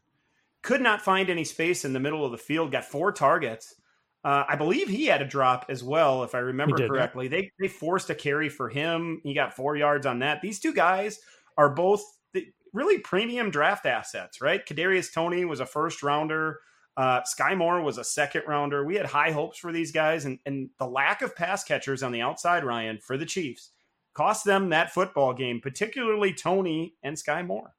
Could 0.68 0.82
not 0.82 1.02
find 1.02 1.30
any 1.30 1.46
space 1.46 1.86
in 1.86 1.94
the 1.94 2.00
middle 2.02 2.26
of 2.26 2.34
the 2.34 2.38
field. 2.38 2.74
Got 2.74 2.84
four 2.84 3.14
targets. 3.14 3.74
Uh, 4.22 4.44
I 4.50 4.58
believe 4.58 4.90
he 4.90 5.06
had 5.06 5.22
a 5.22 5.26
drop 5.26 5.68
as 5.70 5.82
well, 5.82 6.24
if 6.26 6.36
I 6.36 6.40
remember 6.40 6.76
He 6.76 6.82
did, 6.82 6.88
yeah. 6.92 6.98
correctly. 6.98 7.30
They 7.30 7.52
they 7.58 7.70
forced 7.70 8.10
a 8.10 8.16
carry 8.16 8.50
for 8.50 8.68
him. 8.68 9.22
He 9.24 9.34
got 9.34 9.56
four 9.56 9.78
yards 9.78 10.06
on 10.06 10.20
that. 10.20 10.42
These 10.42 10.60
two 10.60 10.74
guys 10.74 11.20
are 11.58 11.70
both 11.70 12.02
the- 12.34 12.52
really 12.74 13.00
premium 13.00 13.50
draft 13.50 13.86
assets, 13.86 14.42
right? 14.42 14.66
Kadarius 14.66 15.14
Toney 15.14 15.46
was 15.46 15.62
a 15.62 15.66
first 15.66 16.04
rounder. 16.04 16.60
Uh, 16.98 17.24
Sky 17.24 17.56
Moore 17.56 17.82
was 17.82 17.98
a 17.98 18.04
second 18.04 18.42
rounder. 18.46 18.84
We 18.84 18.96
had 18.96 19.06
high 19.06 19.32
hopes 19.32 19.60
for 19.60 19.72
these 19.72 19.94
guys, 19.94 20.26
and, 20.26 20.40
and 20.46 20.70
the 20.80 20.88
lack 20.88 21.22
of 21.22 21.34
pass 21.34 21.64
catchers 21.64 22.04
on 22.04 22.12
the 22.12 22.22
outside, 22.22 22.66
Ryan, 22.66 22.98
for 22.98 23.18
the 23.18 23.26
Chiefs, 23.26 23.72
cost 24.14 24.44
them 24.44 24.70
that 24.72 24.92
football 24.92 25.34
game, 25.34 25.62
particularly 25.62 26.34
Toney 26.34 26.96
and 27.04 27.18
Sky 27.18 27.42
Moore. 27.44 27.74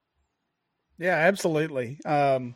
Yeah, 0.99 1.17
absolutely. 1.17 1.99
Um, 2.07 2.55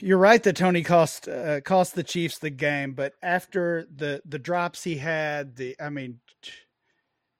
you're 0.00 0.18
right 0.18 0.42
that 0.42 0.56
Toney 0.56 0.82
cost 0.82 1.28
uh, 1.28 1.60
cost 1.60 1.94
the 1.94 2.02
Chiefs 2.02 2.38
the 2.38 2.50
game, 2.50 2.92
but 2.92 3.14
after 3.22 3.86
the 3.94 4.22
the 4.24 4.38
drops 4.38 4.82
he 4.84 4.96
had, 4.96 5.56
the 5.56 5.76
I 5.80 5.90
mean, 5.90 6.20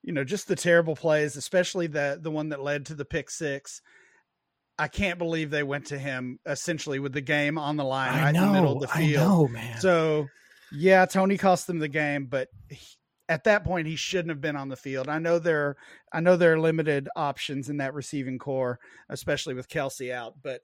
you 0.03 0.13
know, 0.13 0.23
just 0.23 0.47
the 0.47 0.55
terrible 0.55 0.95
plays, 0.95 1.35
especially 1.35 1.87
the 1.87 2.19
the 2.21 2.31
one 2.31 2.49
that 2.49 2.61
led 2.61 2.85
to 2.87 2.95
the 2.95 3.05
pick 3.05 3.29
six. 3.29 3.81
I 4.79 4.87
can't 4.87 5.19
believe 5.19 5.51
they 5.51 5.63
went 5.63 5.87
to 5.87 5.99
him 5.99 6.39
essentially 6.45 6.97
with 6.99 7.13
the 7.13 7.21
game 7.21 7.57
on 7.57 7.77
the 7.77 7.83
line, 7.83 8.15
right 8.23 8.29
in 8.29 8.33
the 8.35 8.51
middle 8.53 8.73
of 8.75 8.81
the 8.81 8.87
field. 8.87 9.51
man. 9.51 9.79
So, 9.79 10.27
yeah, 10.71 11.05
Toney 11.05 11.37
cost 11.37 11.67
them 11.67 11.77
the 11.77 11.87
game, 11.87 12.25
but 12.25 12.47
he- 12.69 12.79
at 13.29 13.43
that 13.43 13.63
point 13.63 13.87
he 13.87 13.95
shouldn't 13.95 14.29
have 14.29 14.41
been 14.41 14.55
on 14.55 14.69
the 14.69 14.75
field. 14.75 15.07
I 15.07 15.17
know 15.19 15.39
there, 15.39 15.77
I 16.11 16.19
know 16.19 16.35
there 16.35 16.53
are 16.53 16.59
limited 16.59 17.07
options 17.15 17.69
in 17.69 17.77
that 17.77 17.93
receiving 17.93 18.39
corps, 18.39 18.79
especially 19.09 19.53
with 19.53 19.69
Kelce 19.69 20.11
out. 20.11 20.33
But 20.41 20.61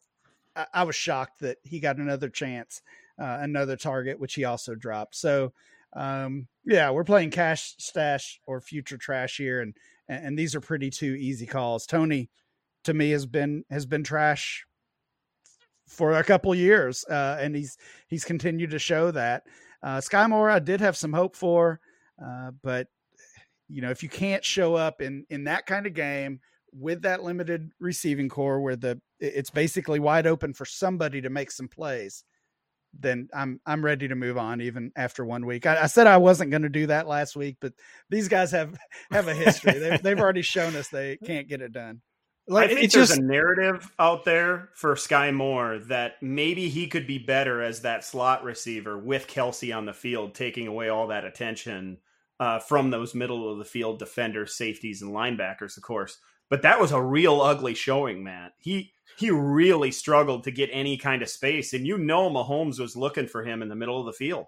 I, 0.73 0.83
was 0.83 0.95
shocked 0.95 1.39
that 1.41 1.57
he 1.63 1.79
got 1.79 1.97
another 1.97 2.29
chance, 2.29 2.81
uh, 3.19 3.37
another 3.41 3.75
target, 3.75 4.19
which 4.19 4.33
he 4.33 4.45
also 4.45 4.75
dropped. 4.75 5.15
So, 5.15 5.53
um, 5.93 6.47
yeah, 6.65 6.89
we're 6.91 7.03
playing 7.03 7.31
cash 7.31 7.75
stash 7.77 8.39
or 8.45 8.61
future 8.61 8.97
trash 8.97 9.37
here, 9.37 9.61
and 9.61 9.75
and, 10.09 10.37
these 10.37 10.55
are 10.55 10.61
pretty 10.61 10.89
two 10.89 11.15
easy 11.15 11.45
calls. 11.45 11.85
Toney, 11.85 12.29
to 12.85 12.93
me, 12.93 13.11
has 13.11 13.25
been 13.25 13.63
has 13.69 13.85
been 13.85 14.03
trash 14.03 14.65
for 15.87 16.13
a 16.13 16.23
couple 16.23 16.53
years, 16.53 17.05
uh, 17.09 17.37
and 17.39 17.55
he's 17.55 17.77
he's 18.07 18.25
continued 18.25 18.71
to 18.71 18.79
show 18.79 19.11
that. 19.11 19.43
Uh, 19.83 20.01
Sky 20.01 20.27
Moore, 20.27 20.49
I 20.49 20.59
did 20.59 20.81
have 20.81 20.97
some 20.97 21.13
hope 21.13 21.35
for, 21.35 21.79
uh, 22.23 22.51
but 22.63 22.87
you 23.69 23.81
know, 23.81 23.89
if 23.89 24.03
you 24.03 24.09
can't 24.09 24.43
show 24.43 24.75
up 24.75 25.01
in 25.01 25.25
in 25.29 25.45
that 25.45 25.65
kind 25.65 25.85
of 25.85 25.93
game 25.93 26.39
with 26.71 27.01
that 27.03 27.23
limited 27.23 27.71
receiving 27.80 28.30
corps, 28.30 28.62
where 28.62 28.75
the 28.75 28.99
it's 29.19 29.49
basically 29.49 29.99
wide 29.99 30.27
open 30.27 30.53
for 30.53 30.65
somebody 30.65 31.21
to 31.21 31.30
make 31.30 31.51
some 31.51 31.67
plays, 31.67 32.23
then 32.99 33.30
I'm 33.34 33.60
I'm 33.65 33.84
ready 33.84 34.08
to 34.08 34.15
move 34.15 34.38
on 34.38 34.62
even 34.62 34.91
after 34.95 35.25
one 35.25 35.45
week. 35.45 35.65
I, 35.65 35.84
I 35.84 35.88
said 35.88 36.08
I 36.08 36.17
wasn't 36.17 36.51
going 36.51 36.63
to 36.63 36.69
do 36.69 36.88
that 36.88 37.08
last 37.08 37.36
week, 37.36 37.58
but 37.60 37.73
these 38.10 38.27
guys 38.27 38.51
have 38.51 38.77
have 39.12 39.27
a 39.27 39.34
history. 39.34 39.80
they've, 39.80 40.01
they've 40.03 40.19
already 40.19 40.41
shown 40.41 40.75
us 40.75 40.89
they 40.89 41.17
can't 41.17 41.47
get 41.47 41.62
it 41.62 41.71
done. 41.71 42.01
I 42.49 42.67
think 42.67 42.82
it's 42.82 42.93
there's 42.93 43.10
just 43.10 43.19
a 43.19 43.23
narrative 43.23 43.91
out 43.99 44.23
there 44.23 44.69
for 44.73 44.95
Sky 44.95 45.32
Moore 45.32 45.80
that 45.89 46.13
maybe 46.21 46.69
he 46.69 46.88
could 46.88 47.06
be 47.06 47.17
better 47.17 47.62
as 47.62 47.82
that 47.82 48.06
slot 48.06 48.45
receiver 48.45 48.97
with 48.97 49.27
Kelce 49.27 49.75
on 49.75 49.86
the 49.86 49.93
field, 49.93 50.34
taking 50.34 50.65
away 50.65 50.88
all 50.88 51.08
that 51.08 51.25
attention 51.25 51.97
uh, 52.39 52.60
from 52.60 52.89
those 52.89 53.13
middle 53.13 53.51
of 53.51 53.58
the 53.58 53.65
field 53.65 53.99
defenders, 53.99 54.56
safeties, 54.56 55.01
and 55.01 55.12
linebackers, 55.12 55.75
of 55.75 55.84
course. 55.84 56.19
But 56.49 56.62
that 56.62 56.79
was 56.79 56.91
a 56.91 57.01
real 57.01 57.41
ugly 57.41 57.73
showing, 57.73 58.23
Matt. 58.23 58.53
He 58.57 58.93
he 59.17 59.31
really 59.31 59.91
struggled 59.91 60.43
to 60.43 60.51
get 60.51 60.69
any 60.71 60.97
kind 60.97 61.21
of 61.21 61.29
space, 61.29 61.73
and 61.73 61.86
you 61.86 61.97
know 61.97 62.29
Mahomes 62.29 62.79
was 62.79 62.95
looking 62.95 63.27
for 63.27 63.43
him 63.43 63.62
in 63.62 63.69
the 63.69 63.75
middle 63.75 63.99
of 63.99 64.05
the 64.05 64.13
field. 64.13 64.45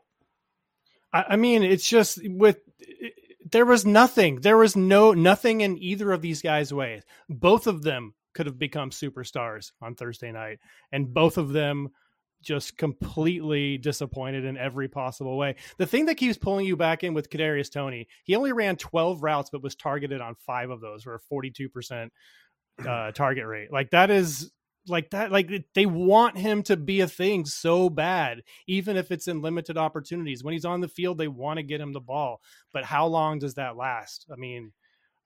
I, 1.12 1.26
I 1.30 1.36
mean, 1.36 1.64
it's 1.64 1.88
just 1.88 2.20
with 2.24 2.60
there 3.52 3.66
was 3.66 3.86
nothing. 3.86 4.42
There 4.42 4.58
was 4.58 4.76
no 4.76 5.14
nothing 5.14 5.62
in 5.62 5.82
either 5.82 6.12
of 6.12 6.22
these 6.22 6.42
guys' 6.42 6.74
ways. 6.74 7.04
Both 7.28 7.68
of 7.68 7.84
them 7.84 8.14
could 8.34 8.46
have 8.46 8.60
become 8.60 8.92
superstars 8.92 9.72
on 9.82 9.96
Thursday 9.96 10.32
night, 10.32 10.60
and 10.92 11.14
both 11.14 11.38
of 11.38 11.50
them 11.52 11.90
just 12.42 12.78
completely 12.78 13.78
disappointed 13.78 14.46
in 14.46 14.58
every 14.58 14.88
possible 14.88 15.38
way. 15.38 15.56
The 15.78 15.86
thing 15.86 16.06
that 16.06 16.16
keeps 16.16 16.38
pulling 16.38 16.66
you 16.66 16.76
back 16.78 17.04
in 17.04 17.14
with 17.14 17.30
Kadarius 17.30 17.72
Toney, 17.72 18.08
he 18.24 18.36
only 18.36 18.54
ran 18.54 18.76
12 18.78 19.24
routes, 19.24 19.50
but 19.52 19.64
was 19.64 19.76
targeted 19.76 20.22
on 20.22 20.36
five 20.36 20.70
of 20.70 20.82
those, 20.82 21.04
for 21.04 21.16
a 21.16 21.34
42% 21.34 22.10
uh, 22.88 23.12
target 23.14 23.46
rate. 23.46 23.72
Like 23.72 23.92
that 23.92 24.10
is 24.10 24.52
like 24.88 25.10
that 25.12 25.32
like 25.32 25.52
they 25.76 25.86
want 25.86 26.38
him 26.38 26.64
to 26.64 26.78
be 26.78 27.02
a 27.02 27.08
thing 27.08 27.46
so 27.46 27.90
bad 27.90 28.42
even 28.68 28.98
if 28.98 29.12
it's 29.12 29.28
in 29.28 29.42
limited 29.42 29.78
opportunities 29.78 30.44
when 30.44 30.54
he's 30.54 30.66
on 30.66 30.82
the 30.82 30.88
field 30.88 31.18
they 31.18 31.28
want 31.28 31.58
to 31.58 31.64
get 31.64 31.82
him 31.82 31.94
the 31.94 32.00
ball 32.00 32.42
but 32.74 32.86
how 32.86 33.06
long 33.06 33.40
does 33.40 33.56
that 33.56 33.76
last 33.76 34.26
i 34.32 34.36
mean 34.36 34.72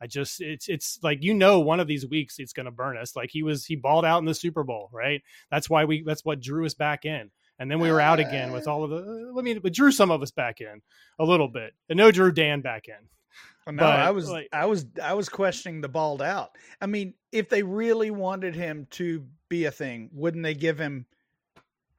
i 0.04 0.08
just 0.08 0.42
it's 0.42 0.68
it's 0.68 1.00
like 1.02 1.24
you 1.24 1.34
know 1.34 1.60
one 1.62 1.80
of 1.80 1.88
these 1.88 2.06
weeks 2.06 2.40
it's 2.40 2.54
going 2.54 2.66
to 2.66 2.72
burn 2.72 2.98
us 2.98 3.16
like 3.16 3.30
he 3.32 3.42
was 3.44 3.66
he 3.66 3.76
balled 3.76 4.04
out 4.06 4.20
in 4.20 4.26
the 4.26 4.34
super 4.36 4.64
bowl 4.64 4.90
right 4.92 5.22
that's 5.50 5.70
why 5.70 5.86
we 5.86 6.04
that's 6.06 6.26
what 6.26 6.42
drew 6.42 6.66
us 6.66 6.74
back 6.74 7.06
in 7.06 7.32
and 7.60 7.72
then 7.72 7.80
we 7.80 7.92
were 7.92 8.02
out 8.02 8.20
again 8.20 8.52
with 8.52 8.68
all 8.68 8.84
of 8.84 8.90
the 8.90 8.98
uh, 8.98 9.34
let 9.34 9.46
me 9.46 9.58
but 9.60 9.74
drew 9.74 9.92
some 9.92 10.12
of 10.12 10.22
us 10.22 10.32
back 10.32 10.60
in 10.60 10.82
a 11.20 11.24
little 11.24 11.48
bit 11.48 11.74
and 11.90 11.98
no 11.98 12.12
drew 12.12 12.32
dan 12.32 12.62
back 12.62 12.88
in 12.88 12.96
oh, 13.68 13.72
No, 13.72 13.84
But, 13.84 14.00
I 14.00 14.12
was 14.12 14.30
like- 14.30 14.50
I 14.52 14.66
was 14.66 14.86
I 15.02 15.14
was 15.14 15.30
questioning 15.30 15.80
the 15.82 15.88
balled 15.90 16.22
out. 16.22 16.52
I 16.82 16.86
mean, 16.86 17.14
if 17.32 17.48
they 17.50 17.64
really 17.64 18.12
wanted 18.12 18.56
him 18.56 18.88
to 18.92 19.26
be 19.50 19.66
a 19.66 19.72
thing, 19.72 20.10
wouldn't 20.12 20.44
they 20.44 20.54
give 20.54 20.78
him 20.78 21.06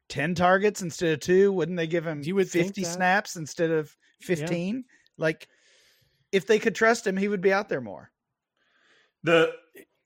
ten 0.08 0.34
targets 0.34 0.82
instead 0.82 1.14
of 1.14 1.20
two? 1.20 1.52
Wouldn't 1.52 1.76
they 1.76 1.86
give 1.86 2.06
him 2.06 2.20
You 2.22 2.34
would 2.36 2.50
fifty 2.50 2.84
snaps 2.84 3.36
instead 3.36 3.70
of 3.70 3.96
fifteen? 4.20 4.84
Like, 5.16 5.48
if 6.34 6.46
they 6.46 6.58
could 6.58 6.74
trust 6.74 7.06
him, 7.06 7.16
he 7.16 7.28
would 7.28 7.40
be 7.40 7.52
out 7.52 7.68
there 7.68 7.80
more. 7.80 8.10
the 9.22 9.52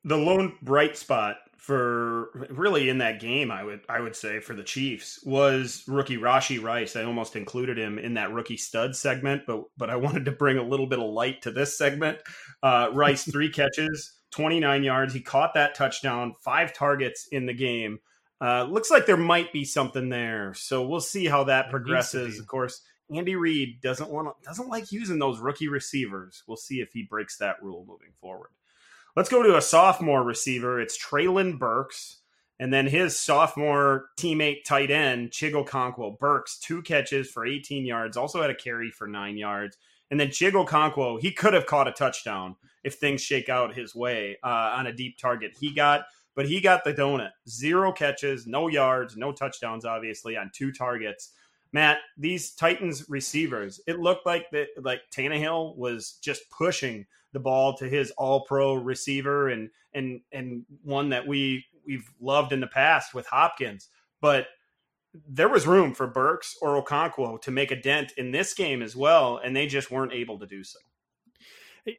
the 0.04 0.16
lone 0.16 0.56
bright 0.62 0.96
spot 0.96 1.36
for 1.56 2.46
really 2.50 2.88
in 2.88 2.98
that 2.98 3.20
game 3.20 3.50
i 3.50 3.64
would 3.64 3.80
i 3.88 4.00
would 4.00 4.14
say 4.14 4.38
for 4.38 4.54
the 4.54 4.62
chiefs 4.62 5.18
was 5.26 5.82
rookie 5.88 6.16
rashee 6.16 6.62
rice. 6.62 6.94
I 6.94 7.02
almost 7.02 7.34
included 7.34 7.76
him 7.76 7.98
in 7.98 8.14
that 8.14 8.32
rookie 8.32 8.56
stud 8.56 8.94
segment 8.94 9.42
but 9.46 9.64
but 9.76 9.90
i 9.90 9.96
wanted 9.96 10.24
to 10.26 10.32
bring 10.32 10.56
a 10.56 10.62
little 10.62 10.86
bit 10.86 11.00
of 11.00 11.10
light 11.10 11.42
to 11.42 11.50
this 11.50 11.76
segment. 11.76 12.18
Uh, 12.62 12.90
rice 12.92 13.24
three 13.32 13.50
catches 13.50 14.14
29 14.30 14.82
yards. 14.84 15.12
He 15.14 15.20
caught 15.20 15.54
that 15.54 15.74
touchdown 15.74 16.34
five 16.44 16.72
targets 16.74 17.26
in 17.32 17.46
the 17.46 17.54
game. 17.54 17.98
Uh, 18.40 18.64
looks 18.64 18.90
like 18.90 19.06
there 19.06 19.16
might 19.16 19.52
be 19.52 19.64
something 19.64 20.10
there. 20.10 20.54
So 20.54 20.86
we'll 20.86 21.00
see 21.00 21.26
how 21.26 21.44
that 21.44 21.70
progresses. 21.70 22.38
Of 22.38 22.46
course 22.46 22.80
Andy 23.14 23.36
Reid 23.36 23.80
doesn't 23.80 24.10
want 24.10 24.28
to, 24.28 24.48
doesn't 24.48 24.68
like 24.68 24.92
using 24.92 25.18
those 25.18 25.40
rookie 25.40 25.68
receivers. 25.68 26.42
We'll 26.46 26.56
see 26.56 26.80
if 26.80 26.92
he 26.92 27.02
breaks 27.02 27.38
that 27.38 27.62
rule 27.62 27.84
moving 27.88 28.12
forward. 28.20 28.50
Let's 29.16 29.28
go 29.28 29.42
to 29.42 29.56
a 29.56 29.62
sophomore 29.62 30.22
receiver. 30.22 30.80
It's 30.80 30.98
Treylon 30.98 31.58
Burks. 31.58 32.18
And 32.60 32.72
then 32.72 32.86
his 32.86 33.16
sophomore 33.16 34.06
teammate 34.18 34.64
tight 34.64 34.90
end, 34.90 35.30
Chig 35.30 36.18
Burks, 36.18 36.58
two 36.58 36.82
catches 36.82 37.30
for 37.30 37.46
18 37.46 37.86
yards, 37.86 38.16
also 38.16 38.40
had 38.42 38.50
a 38.50 38.54
carry 38.54 38.90
for 38.90 39.06
nine 39.06 39.36
yards. 39.36 39.76
And 40.10 40.18
then 40.18 40.28
Chig 40.28 41.20
he 41.20 41.32
could 41.32 41.54
have 41.54 41.66
caught 41.66 41.88
a 41.88 41.92
touchdown 41.92 42.56
if 42.82 42.94
things 42.94 43.20
shake 43.20 43.48
out 43.48 43.76
his 43.76 43.94
way 43.94 44.38
uh, 44.42 44.74
on 44.76 44.86
a 44.86 44.92
deep 44.92 45.18
target. 45.18 45.52
He 45.60 45.72
got, 45.72 46.06
but 46.34 46.48
he 46.48 46.60
got 46.60 46.82
the 46.82 46.94
donut. 46.94 47.30
Zero 47.48 47.92
catches, 47.92 48.46
no 48.46 48.68
yards, 48.68 49.16
no 49.16 49.32
touchdowns, 49.32 49.84
obviously, 49.84 50.36
on 50.36 50.50
two 50.52 50.72
targets. 50.72 51.32
Matt, 51.72 51.98
these 52.16 52.52
Titans 52.54 53.08
receivers, 53.08 53.80
it 53.86 53.98
looked 53.98 54.26
like 54.26 54.50
that 54.52 54.68
like 54.82 55.02
Tannehill 55.14 55.76
was 55.76 56.18
just 56.22 56.48
pushing 56.50 57.06
the 57.32 57.40
ball 57.40 57.76
to 57.76 57.88
his 57.88 58.10
all 58.12 58.44
pro 58.44 58.74
receiver 58.74 59.48
and 59.48 59.70
and 59.92 60.20
and 60.32 60.64
one 60.82 61.10
that 61.10 61.26
we 61.26 61.64
we've 61.86 62.10
loved 62.20 62.52
in 62.52 62.60
the 62.60 62.66
past 62.66 63.14
with 63.14 63.26
Hopkins. 63.26 63.88
But 64.20 64.46
there 65.26 65.48
was 65.48 65.66
room 65.66 65.94
for 65.94 66.06
Burks 66.06 66.56
or 66.60 66.82
Okonkwo 66.82 67.40
to 67.42 67.50
make 67.50 67.70
a 67.70 67.80
dent 67.80 68.12
in 68.16 68.30
this 68.30 68.54
game 68.54 68.82
as 68.82 68.94
well, 68.94 69.40
and 69.42 69.54
they 69.54 69.66
just 69.66 69.90
weren't 69.90 70.12
able 70.12 70.38
to 70.38 70.46
do 70.46 70.64
so. 70.64 70.78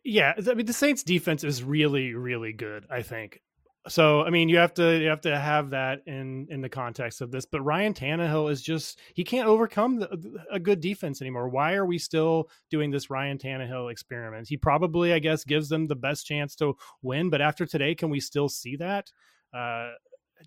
Yeah, 0.03 0.33
I 0.37 0.53
mean 0.53 0.65
the 0.65 0.73
Saints 0.73 1.03
defense 1.03 1.43
is 1.43 1.63
really 1.63 2.13
really 2.13 2.53
good, 2.53 2.85
I 2.89 3.01
think 3.03 3.41
so 3.87 4.21
I 4.23 4.29
mean 4.29 4.49
you 4.49 4.57
have 4.57 4.73
to 4.75 4.99
you 4.99 5.07
have 5.07 5.21
to 5.21 5.39
have 5.39 5.69
that 5.69 6.01
in 6.05 6.47
in 6.49 6.61
the 6.61 6.69
context 6.69 7.21
of 7.21 7.31
this. 7.31 7.45
But 7.45 7.61
Ryan 7.61 7.93
Tannehill 7.93 8.51
is 8.51 8.61
just 8.61 8.99
he 9.13 9.23
can't 9.23 9.47
overcome 9.47 9.99
the, 9.99 10.43
a 10.51 10.59
good 10.59 10.81
defense 10.81 11.21
anymore. 11.21 11.49
Why 11.49 11.73
are 11.73 11.85
we 11.85 11.97
still 11.97 12.49
doing 12.69 12.91
this 12.91 13.09
Ryan 13.09 13.37
Tannehill 13.37 13.91
experiment? 13.91 14.47
He 14.49 14.57
probably 14.57 15.13
I 15.13 15.19
guess 15.19 15.43
gives 15.43 15.69
them 15.69 15.87
the 15.87 15.95
best 15.95 16.25
chance 16.25 16.55
to 16.57 16.75
win. 17.01 17.29
But 17.29 17.41
after 17.41 17.65
today, 17.65 17.95
can 17.95 18.09
we 18.09 18.19
still 18.19 18.49
see 18.49 18.75
that? 18.77 19.11
Uh, 19.53 19.91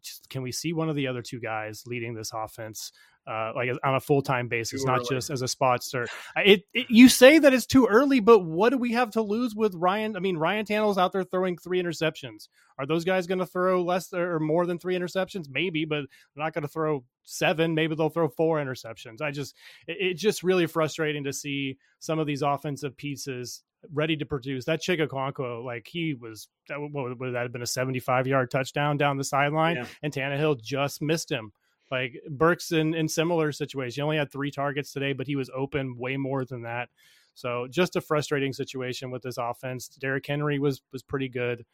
just 0.01 0.29
can 0.29 0.43
we 0.43 0.53
see 0.53 0.73
one 0.73 0.89
of 0.89 0.97
the 0.97 1.07
other 1.07 1.23
two 1.23 1.41
guys 1.41 1.85
leading 1.87 2.15
this 2.15 2.33
offense 2.35 2.93
uh, 3.27 3.53
like 3.55 3.71
on 3.85 3.95
a 3.95 4.01
full 4.01 4.23
time 4.23 4.49
basis, 4.49 4.85
not 4.85 5.07
just 5.09 5.31
as 5.31 5.43
a 5.43 5.49
spot. 5.49 5.85
It, 6.37 6.65
it, 6.75 6.87
you 6.89 7.09
say 7.09 7.39
that 7.39 7.55
it's 7.55 7.67
too 7.67 7.87
early, 7.87 8.21
but 8.21 8.41
what 8.41 8.71
do 8.71 8.79
we 8.79 8.93
have 8.93 9.11
to 9.13 9.23
lose 9.23 9.55
with 9.55 9.75
Ryan? 9.75 10.17
I 10.17 10.21
mean, 10.21 10.37
Ryan 10.37 10.67
Tannehill's 10.67 10.99
out 10.99 11.13
there 11.13 11.25
throwing 11.25 11.57
three 11.57 11.81
interceptions. 11.83 12.49
Are 12.79 12.87
those 12.87 13.05
guys 13.05 13.27
going 13.27 13.39
to 13.39 13.47
throw 13.47 13.83
less 13.83 14.13
or 14.13 14.41
more 14.41 14.67
than 14.67 14.79
three 14.79 14.97
interceptions? 14.97 15.47
Maybe, 15.49 15.85
but 15.85 16.03
they're 16.35 16.45
not 16.45 16.53
going 16.53 16.63
to 16.63 16.69
throw 16.69 17.05
seven. 17.23 17.75
Maybe 17.75 17.95
they'll 17.95 18.09
throw 18.09 18.29
four 18.29 18.59
interceptions. 18.59 19.21
I 19.21 19.31
just, 19.31 19.55
it, 19.87 19.99
it's 20.01 20.23
just 20.23 20.43
really 20.43 20.67
frustrating 20.67 21.25
to 21.25 21.33
see 21.33 21.79
some 22.01 22.19
of 22.19 22.27
these 22.27 22.43
offensive 22.43 22.97
pieces 22.97 23.63
ready 23.93 24.17
to 24.17 24.27
produce. 24.27 24.65
That 24.65 24.83
Chig 24.83 25.07
Okonkwo, 25.07 25.65
like 25.65 25.87
he 25.87 26.15
was, 26.15 26.49
what 26.69 27.19
would 27.19 27.35
that 27.35 27.43
have 27.43 27.53
been 27.53 27.63
a 27.63 27.67
75 27.67 28.27
yard 28.27 28.51
touchdown 28.51 28.97
down 28.97 29.17
the 29.17 29.25
sideline? 29.25 29.77
Yeah. 29.77 29.87
And 30.03 30.13
Tannehill 30.13 30.61
just 30.61 31.03
missed 31.03 31.31
him. 31.31 31.53
Like 31.93 32.23
Burks 32.31 32.73
in, 32.73 32.95
in 32.95 33.07
similar 33.07 33.53
situations. 33.53 33.97
He 33.97 34.01
only 34.01 34.17
had 34.17 34.33
three 34.33 34.51
targets 34.51 34.95
today, 34.95 35.13
but 35.13 35.27
he 35.27 35.37
was 35.37 35.51
open 35.55 35.99
way 35.99 36.17
more 36.17 36.43
than 36.47 36.63
that. 36.63 36.89
So 37.35 37.69
just 37.71 37.97
a 37.97 38.01
frustrating 38.01 38.55
situation 38.55 39.11
with 39.11 39.21
this 39.23 39.37
offense. 39.37 39.89
Derrick 39.89 40.27
Henry 40.27 40.59
was 40.59 40.81
was 40.91 41.03
pretty 41.03 41.29
good 41.29 41.67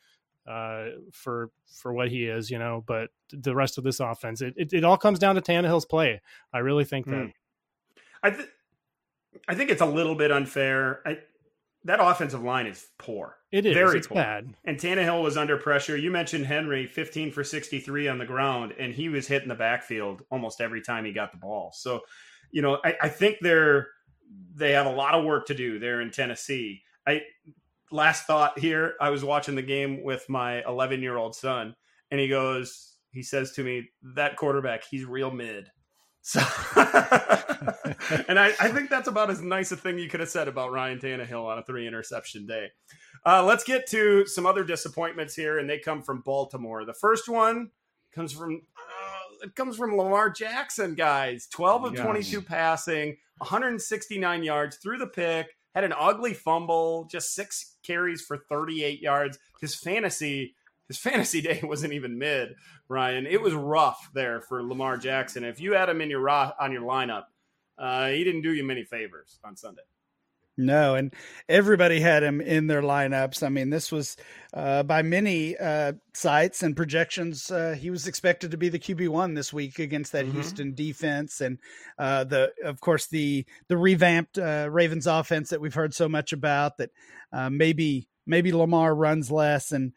uh, 0.45 0.87
for 1.13 1.51
for 1.81 1.93
what 1.93 2.11
he 2.11 2.25
is, 2.25 2.51
you 2.51 2.59
know. 2.59 2.83
But 2.85 3.11
the 3.33 3.55
rest 3.55 3.79
of 3.79 3.85
this 3.85 4.01
offense, 4.01 4.43
it, 4.43 4.55
it, 4.57 4.73
it 4.73 4.85
all 4.85 4.97
comes 4.97 5.21
down 5.21 5.37
to 5.37 5.41
Tannehill's 5.41 5.87
play. 5.87 6.21
I 6.53 6.59
really 6.59 6.85
think 6.85 7.07
that. 7.07 7.13
Mm. 7.13 7.33
I 8.25 8.31
th- 8.31 8.49
I 9.47 9.55
think 9.55 9.71
it's 9.71 9.83
a 9.83 9.87
little 9.87 10.17
bit 10.17 10.33
unfair. 10.33 11.01
I, 11.07 11.19
that 11.89 12.01
offensive 12.01 12.43
line 12.43 12.67
is 12.67 12.87
poor. 12.99 13.39
It 13.51 13.65
is 13.65 13.73
very 13.73 13.97
it's 13.97 14.07
poor. 14.07 14.17
bad. 14.17 14.55
And 14.67 14.77
Tannehill 14.77 15.23
was 15.23 15.39
under 15.39 15.57
pressure. 15.57 15.97
You 15.97 16.11
mentioned 16.11 16.45
Henry, 16.45 16.87
15 16.87 17.33
for 17.33 17.43
63 17.43 18.09
on 18.09 18.19
the 18.19 18.27
ground, 18.27 18.75
and 18.79 18.93
he 18.93 19.09
was 19.09 19.27
hitting 19.27 19.49
the 19.49 19.55
backfield 19.55 20.23
almost 20.31 20.61
every 20.61 20.83
time 20.83 21.07
he 21.07 21.13
got 21.13 21.33
the 21.33 21.39
ball. 21.39 21.73
So, 21.75 22.03
you 22.51 22.61
know, 22.61 22.79
I, 22.85 22.95
I 23.01 23.09
think 23.09 23.39
they're 23.41 23.89
they 24.55 24.73
have 24.73 24.85
a 24.85 24.93
lot 24.93 25.15
of 25.15 25.25
work 25.25 25.47
to 25.47 25.55
do 25.55 25.79
there 25.79 26.03
in 26.03 26.11
Tennessee. 26.11 26.83
I 27.07 27.23
last 27.91 28.27
thought 28.27 28.59
here, 28.59 28.95
I 29.01 29.09
was 29.09 29.25
watching 29.25 29.55
the 29.55 29.63
game 29.63 30.05
with 30.05 30.29
my 30.29 30.63
11 30.65 31.01
year 31.01 31.17
old 31.17 31.35
son, 31.35 31.75
and 32.11 32.21
he 32.21 32.29
goes, 32.29 32.97
he 33.13 33.23
says 33.23 33.53
to 33.53 33.65
me, 33.65 33.89
"That 34.15 34.37
quarterback, 34.37 34.85
he's 34.85 35.07
real 35.07 35.31
mid." 35.31 35.71
So, 36.29 36.41
and 38.29 38.39
I, 38.39 38.53
I, 38.61 38.69
think 38.69 38.91
that's 38.91 39.09
about 39.09 39.31
as 39.31 39.41
nice 39.41 39.73
a 39.73 39.79
thing 39.79 39.99
you 39.99 40.11
could 40.11 40.21
have 40.21 40.29
said 40.29 40.47
about 40.47 40.73
Ryan 40.73 40.99
Tannehill 40.99 41.47
on 41.47 41.59
a 41.59 41.63
three 41.63 41.87
interception 41.87 42.45
day. 42.45 42.69
Uh, 43.25 43.43
let's 43.43 43.65
get 43.65 43.87
to 43.93 44.27
some 44.27 44.45
other 44.45 44.63
disappointments 44.63 45.35
here, 45.35 45.59
and 45.59 45.71
they 45.71 45.79
come 45.79 46.03
from 46.03 46.21
Baltimore. 46.21 46.85
The 46.85 46.93
first 46.93 47.31
one 47.31 47.71
comes 48.15 48.35
from 48.35 48.61
uh, 48.77 49.47
it 49.47 49.55
comes 49.55 49.79
from 49.79 49.97
Lamar 49.97 50.29
Jackson, 50.29 50.95
guys. 50.95 51.49
Twelve 51.51 51.85
of 51.85 51.97
twenty-two 51.97 52.43
passing, 52.43 53.17
169 53.39 54.43
yards 54.43 54.77
threw 54.77 54.99
the 54.99 55.07
pick. 55.07 55.47
Had 55.75 55.85
an 55.85 55.95
ugly 55.99 56.35
fumble, 56.35 57.09
just 57.11 57.35
six 57.35 57.77
carries 57.83 58.21
for 58.21 58.37
38 58.37 59.01
yards. 59.01 59.39
His 59.63 59.75
fantasy 59.75 60.57
his 60.89 60.99
fantasy 60.99 61.41
day 61.43 61.61
wasn't 61.63 61.93
even 61.93 62.19
mid, 62.19 62.57
Ryan. 62.89 63.27
It 63.27 63.41
was 63.41 63.55
rough 63.55 64.11
there 64.15 64.41
for 64.41 64.63
Lamar 64.63 64.97
Jackson. 64.97 65.45
If 65.45 65.61
you 65.61 65.75
had 65.75 65.89
him 65.89 66.01
in 66.01 66.11
your 66.11 66.29
on 66.29 66.73
your 66.73 66.83
lineup, 66.83 67.25
uh, 67.79 68.09
he 68.09 68.25
didn't 68.25 68.43
do 68.43 68.53
you 68.53 68.65
many 68.65 68.85
favors 68.85 69.39
on 69.45 69.57
Sunday. 69.57 69.83
No, 70.61 70.97
and 70.97 71.15
everybody 71.49 72.01
had 72.01 72.25
him 72.25 72.41
in 72.41 72.67
their 72.67 72.83
lineups. 72.83 73.45
I 73.45 73.49
mean, 73.49 73.71
this 73.71 73.93
was 73.93 74.17
uh, 74.53 74.83
by 74.83 75.03
many 75.03 75.57
uh, 75.57 75.93
sites 76.15 76.65
and 76.65 76.77
projections. 76.77 77.49
Uh, 77.49 77.77
he 77.79 77.91
was 77.91 78.09
expected 78.09 78.51
to 78.51 78.57
be 78.57 78.69
the 78.69 78.79
QB 78.81 79.09
one 79.09 79.35
this 79.35 79.53
week 79.53 79.79
against 79.79 80.11
that 80.13 80.25
mm-hmm. 80.25 80.35
Houston 80.35 80.75
defense, 80.75 81.41
and 81.41 81.59
uh, 81.97 82.25
the 82.25 82.53
of 82.65 82.81
course 82.81 83.07
the 83.07 83.47
the 83.69 83.77
revamped 83.77 84.37
uh, 84.37 84.69
Ravens 84.69 85.07
offense 85.07 85.51
that 85.51 85.61
we've 85.61 85.75
heard 85.75 85.95
so 85.95 86.09
much 86.09 86.33
about. 86.33 86.79
That 86.79 86.91
uh, 87.33 87.51
maybe 87.51 88.09
maybe 88.29 88.53
Lamar 88.53 88.95
runs 88.95 89.31
less 89.31 89.73
and 89.73 89.93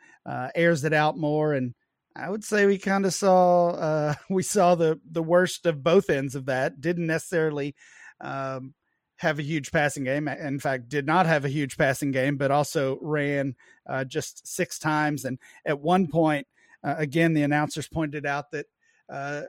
airs 0.56 0.84
it 0.84 0.94
out 0.94 1.18
more, 1.18 1.54
and 1.54 1.76
I 2.16 2.30
would 2.30 2.44
say 2.44 2.66
we 2.66 2.78
kind 2.78 3.06
of 3.06 3.14
saw 3.14 4.16
we 4.30 4.44
saw 4.44 4.76
the 4.76 5.00
the 5.10 5.24
worst 5.24 5.66
of 5.66 5.84
both 5.84 6.10
ends 6.10 6.36
of 6.36 6.46
that. 6.48 6.82
Didn't 6.82 7.08
necessarily. 7.08 7.76
Um, 8.20 8.74
have 9.22 9.38
a 9.38 9.44
huge 9.44 9.72
passing 9.72 10.04
game. 10.04 10.28
In 10.28 10.60
fact, 10.60 10.90
did 10.90 11.06
not 11.06 11.28
have 11.28 11.46
a 11.46 11.50
huge 11.50 11.78
passing 11.78 12.10
game, 12.10 12.38
but 12.38 12.50
also 12.50 12.98
ran 13.04 13.56
uh, 13.88 14.04
just 14.04 14.48
six 14.48 14.80
times. 14.80 15.26
And 15.26 15.38
at 15.64 15.80
one 15.80 16.08
point, 16.08 16.48
uh, 16.84 16.96
again, 16.98 17.34
the 17.34 17.44
announcers 17.44 17.88
pointed 17.88 18.26
out 18.26 18.50
that 18.50 18.66
uh, 19.08 19.44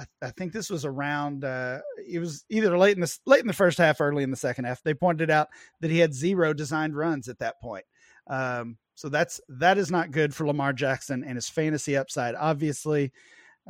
I, 0.00 0.04
I, 0.22 0.30
think 0.30 0.54
this 0.54 0.70
was 0.70 0.86
around. 0.86 1.44
Uh, 1.44 1.80
it 2.08 2.20
was 2.20 2.44
either 2.48 2.78
late 2.78 2.96
in 2.96 3.02
the 3.02 3.18
late 3.26 3.40
in 3.40 3.46
the 3.46 3.52
first 3.52 3.76
half, 3.76 4.00
early 4.00 4.22
in 4.22 4.30
the 4.30 4.36
second 4.36 4.64
half. 4.64 4.82
They 4.82 4.94
pointed 4.94 5.30
out 5.30 5.48
that 5.80 5.90
he 5.90 5.98
had 5.98 6.14
zero 6.14 6.54
designed 6.54 6.96
runs 6.96 7.28
at 7.28 7.40
that 7.40 7.60
point. 7.60 7.84
Um, 8.28 8.78
so 8.94 9.08
that's 9.08 9.40
that 9.48 9.78
is 9.78 9.90
not 9.90 10.10
good 10.10 10.34
for 10.34 10.46
Lamar 10.46 10.72
Jackson 10.72 11.24
and 11.24 11.36
his 11.36 11.48
fantasy 11.48 11.96
upside. 11.96 12.34
Obviously, 12.34 13.12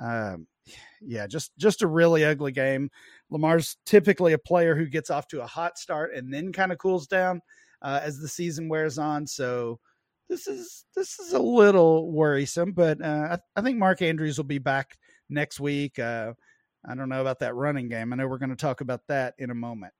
um, 0.00 0.46
yeah, 1.00 1.26
just 1.26 1.52
just 1.58 1.82
a 1.82 1.86
really 1.86 2.24
ugly 2.24 2.52
game. 2.52 2.90
Lamar's 3.30 3.76
typically 3.84 4.32
a 4.32 4.38
player 4.38 4.74
who 4.74 4.86
gets 4.86 5.10
off 5.10 5.28
to 5.28 5.42
a 5.42 5.46
hot 5.46 5.78
start 5.78 6.14
and 6.14 6.32
then 6.32 6.52
kind 6.52 6.72
of 6.72 6.78
cools 6.78 7.06
down 7.06 7.40
uh, 7.82 8.00
as 8.02 8.18
the 8.18 8.28
season 8.28 8.68
wears 8.68 8.98
on. 8.98 9.26
So 9.26 9.78
this 10.28 10.46
is 10.46 10.84
this 10.94 11.18
is 11.18 11.32
a 11.32 11.38
little 11.38 12.10
worrisome, 12.10 12.72
but 12.72 13.02
uh, 13.02 13.36
I, 13.56 13.60
I, 13.60 13.62
think 13.62 13.78
Mark 13.78 14.02
Andrews 14.02 14.36
will 14.36 14.44
be 14.44 14.58
back 14.58 14.96
next 15.28 15.60
week. 15.60 15.98
Uh, 15.98 16.32
I 16.86 16.94
don't 16.94 17.08
know 17.08 17.20
about 17.20 17.40
that 17.40 17.54
running 17.54 17.88
game. 17.88 18.12
I 18.12 18.16
know 18.16 18.28
we're 18.28 18.38
going 18.38 18.50
to 18.50 18.56
talk 18.56 18.80
about 18.80 19.06
that 19.08 19.34
in 19.38 19.50
a 19.50 19.54
moment. 19.54 19.92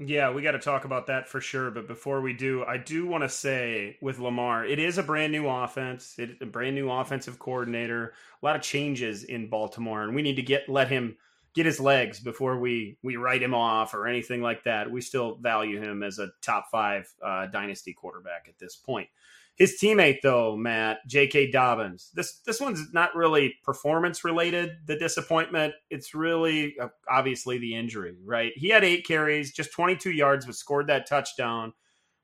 Yeah, 0.00 0.32
we 0.32 0.42
got 0.42 0.52
to 0.52 0.58
talk 0.58 0.84
about 0.84 1.06
that 1.06 1.28
for 1.28 1.40
sure. 1.40 1.70
But 1.70 1.86
before 1.86 2.20
we 2.20 2.32
do, 2.32 2.64
I 2.64 2.78
do 2.78 3.06
want 3.06 3.22
to 3.22 3.28
say 3.28 3.96
with 4.02 4.18
Lamar, 4.18 4.64
it 4.64 4.80
is 4.80 4.98
a 4.98 5.04
brand 5.04 5.30
new 5.32 5.48
offense, 5.48 6.16
it, 6.18 6.38
a 6.40 6.46
brand 6.46 6.74
new 6.74 6.90
offensive 6.90 7.38
coordinator, 7.38 8.12
a 8.42 8.46
lot 8.46 8.56
of 8.56 8.62
changes 8.62 9.22
in 9.22 9.48
Baltimore, 9.48 10.02
and 10.02 10.14
we 10.14 10.22
need 10.22 10.36
to 10.36 10.42
get 10.42 10.68
let 10.68 10.88
him 10.88 11.16
get 11.54 11.64
his 11.64 11.78
legs 11.78 12.18
before 12.18 12.58
we 12.58 12.98
we 13.04 13.14
write 13.14 13.40
him 13.40 13.54
off 13.54 13.94
or 13.94 14.08
anything 14.08 14.42
like 14.42 14.64
that. 14.64 14.90
We 14.90 15.00
still 15.00 15.36
value 15.36 15.80
him 15.80 16.02
as 16.02 16.18
a 16.18 16.30
top 16.42 16.66
five 16.72 17.08
uh, 17.24 17.46
dynasty 17.46 17.92
quarterback 17.92 18.46
at 18.48 18.58
this 18.58 18.74
point. 18.74 19.08
His 19.56 19.78
teammate, 19.80 20.18
though, 20.22 20.56
Matt 20.56 20.98
J.K. 21.06 21.52
Dobbins. 21.52 22.10
This 22.14 22.40
this 22.40 22.60
one's 22.60 22.92
not 22.92 23.14
really 23.14 23.54
performance 23.62 24.24
related. 24.24 24.78
The 24.86 24.96
disappointment. 24.96 25.74
It's 25.90 26.12
really 26.12 26.76
uh, 26.80 26.88
obviously 27.08 27.58
the 27.58 27.76
injury, 27.76 28.16
right? 28.24 28.52
He 28.56 28.68
had 28.68 28.82
eight 28.82 29.06
carries, 29.06 29.52
just 29.52 29.72
22 29.72 30.10
yards, 30.10 30.46
but 30.46 30.56
scored 30.56 30.88
that 30.88 31.06
touchdown. 31.06 31.72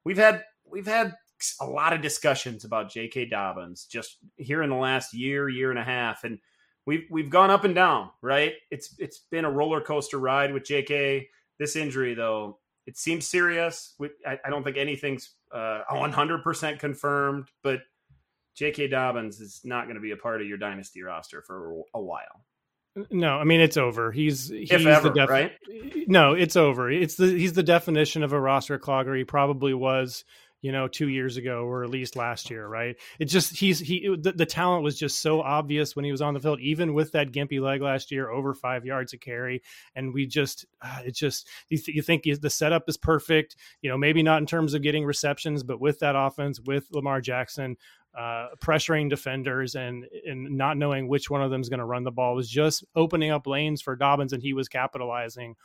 We've 0.04 0.18
had 0.18 0.42
we've 0.64 0.86
had 0.86 1.14
a 1.60 1.66
lot 1.66 1.92
of 1.92 2.02
discussions 2.02 2.64
about 2.64 2.90
J.K. 2.90 3.26
Dobbins 3.26 3.84
just 3.84 4.16
here 4.36 4.62
in 4.62 4.70
the 4.70 4.76
last 4.76 5.14
year, 5.14 5.48
year 5.48 5.70
and 5.70 5.78
a 5.78 5.84
half, 5.84 6.24
and 6.24 6.38
we've 6.84 7.04
we've 7.10 7.30
gone 7.30 7.50
up 7.50 7.64
and 7.64 7.74
down, 7.74 8.10
right? 8.22 8.54
It's 8.70 8.94
it's 8.98 9.20
been 9.30 9.44
a 9.44 9.50
roller 9.50 9.80
coaster 9.80 10.18
ride 10.18 10.52
with 10.52 10.64
J.K. 10.64 11.28
This 11.60 11.76
injury, 11.76 12.14
though, 12.14 12.58
it 12.90 12.98
seems 12.98 13.28
serious. 13.28 13.94
I, 14.26 14.36
I 14.44 14.50
don't 14.50 14.64
think 14.64 14.76
anything's 14.76 15.30
uh, 15.52 15.82
100% 15.92 16.78
confirmed, 16.80 17.48
but 17.62 17.82
J.K. 18.56 18.88
Dobbins 18.88 19.38
is 19.40 19.60
not 19.62 19.84
going 19.84 19.94
to 19.94 20.00
be 20.00 20.10
a 20.10 20.16
part 20.16 20.40
of 20.40 20.48
your 20.48 20.58
dynasty 20.58 21.00
roster 21.02 21.40
for 21.40 21.82
a 21.94 22.00
while. 22.00 22.44
No, 23.08 23.36
I 23.36 23.44
mean 23.44 23.60
it's 23.60 23.76
over. 23.76 24.10
He's 24.10 24.48
he's 24.48 24.72
ever, 24.72 25.10
the 25.10 25.14
def- 25.14 25.30
right? 25.30 25.52
No, 26.08 26.32
it's 26.32 26.56
over. 26.56 26.90
It's 26.90 27.14
the 27.14 27.26
he's 27.28 27.52
the 27.52 27.62
definition 27.62 28.24
of 28.24 28.32
a 28.32 28.40
roster 28.40 28.80
clogger. 28.80 29.16
He 29.16 29.22
probably 29.22 29.72
was, 29.74 30.24
you 30.62 30.72
know, 30.72 30.88
two 30.88 31.08
years 31.08 31.36
ago 31.36 31.64
or 31.64 31.84
at 31.84 31.90
least 31.90 32.16
last 32.16 32.50
year, 32.50 32.66
right? 32.66 32.96
It 33.18 33.26
just 33.26 33.56
he's 33.56 33.78
he 33.78 34.14
the, 34.20 34.32
the 34.32 34.46
talent 34.46 34.82
was 34.82 34.98
just 34.98 35.20
so 35.20 35.40
obvious 35.40 35.96
when 35.96 36.04
he 36.04 36.12
was 36.12 36.22
on 36.22 36.34
the 36.34 36.40
field, 36.40 36.60
even 36.60 36.94
with 36.94 37.12
that 37.12 37.32
gimpy 37.32 37.60
leg 37.60 37.80
last 37.80 38.10
year, 38.10 38.30
over 38.30 38.54
five 38.54 38.84
yards 38.84 39.12
a 39.12 39.18
carry, 39.18 39.62
and 39.94 40.12
we 40.12 40.26
just 40.26 40.66
uh, 40.82 41.00
it 41.04 41.14
just 41.14 41.48
you, 41.68 41.78
th- 41.78 41.96
you 41.96 42.02
think 42.02 42.24
the 42.40 42.50
setup 42.50 42.88
is 42.88 42.96
perfect. 42.96 43.56
You 43.82 43.90
know, 43.90 43.98
maybe 43.98 44.22
not 44.22 44.40
in 44.40 44.46
terms 44.46 44.74
of 44.74 44.82
getting 44.82 45.04
receptions, 45.04 45.62
but 45.62 45.80
with 45.80 45.98
that 46.00 46.16
offense, 46.16 46.60
with 46.60 46.86
Lamar 46.92 47.20
Jackson, 47.20 47.76
uh, 48.16 48.48
pressuring 48.58 49.08
defenders 49.08 49.74
and 49.76 50.04
and 50.26 50.56
not 50.56 50.76
knowing 50.76 51.08
which 51.08 51.30
one 51.30 51.42
of 51.42 51.50
them 51.50 51.60
is 51.60 51.68
going 51.68 51.78
to 51.78 51.84
run 51.84 52.04
the 52.04 52.10
ball 52.10 52.34
was 52.34 52.50
just 52.50 52.84
opening 52.94 53.30
up 53.30 53.46
lanes 53.46 53.80
for 53.80 53.96
Dobbins, 53.96 54.32
and 54.32 54.42
he 54.42 54.52
was 54.52 54.68
capitalizing 54.68 55.56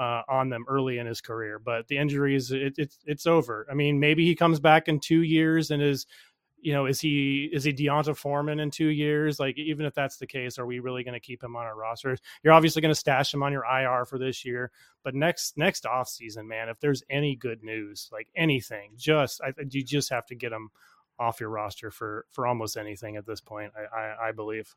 uh, 0.00 0.22
on 0.28 0.48
them 0.48 0.64
early 0.66 0.98
in 0.98 1.06
his 1.06 1.20
career. 1.20 1.58
But 1.58 1.86
the 1.88 1.98
injuries, 1.98 2.50
it, 2.50 2.74
it's 2.78 2.98
it's 3.04 3.26
over. 3.26 3.66
I 3.70 3.74
mean, 3.74 4.00
maybe 4.00 4.24
he 4.24 4.34
comes 4.34 4.58
back 4.58 4.88
in 4.88 4.98
two 4.98 5.20
years 5.22 5.70
and 5.70 5.82
is, 5.82 6.06
you 6.58 6.72
know, 6.72 6.86
is 6.86 7.00
he 7.00 7.50
is 7.52 7.64
he 7.64 7.72
D'Onta 7.72 8.16
Foreman 8.16 8.60
in 8.60 8.70
two 8.70 8.88
years? 8.88 9.38
Like, 9.38 9.58
even 9.58 9.84
if 9.84 9.94
that's 9.94 10.16
the 10.16 10.26
case, 10.26 10.58
are 10.58 10.64
we 10.64 10.78
really 10.78 11.04
going 11.04 11.14
to 11.14 11.20
keep 11.20 11.44
him 11.44 11.54
on 11.54 11.66
our 11.66 11.76
roster? 11.76 12.16
You're 12.42 12.54
obviously 12.54 12.80
going 12.80 12.94
to 12.94 12.98
stash 12.98 13.34
him 13.34 13.42
on 13.42 13.52
your 13.52 13.64
IR 13.66 14.06
for 14.06 14.18
this 14.18 14.42
year, 14.42 14.70
but 15.04 15.14
next 15.14 15.58
next 15.58 15.84
off 15.84 16.08
season, 16.08 16.48
man, 16.48 16.70
if 16.70 16.80
there's 16.80 17.02
any 17.10 17.36
good 17.36 17.62
news, 17.62 18.08
like 18.10 18.28
anything, 18.34 18.92
just 18.96 19.42
I, 19.42 19.52
you 19.68 19.84
just 19.84 20.08
have 20.08 20.24
to 20.26 20.34
get 20.34 20.50
him 20.50 20.70
off 21.18 21.40
your 21.40 21.50
roster 21.50 21.90
for 21.90 22.24
for 22.30 22.46
almost 22.46 22.78
anything 22.78 23.16
at 23.16 23.26
this 23.26 23.42
point. 23.42 23.72
I, 23.76 23.98
I, 24.00 24.28
I 24.28 24.32
believe. 24.32 24.74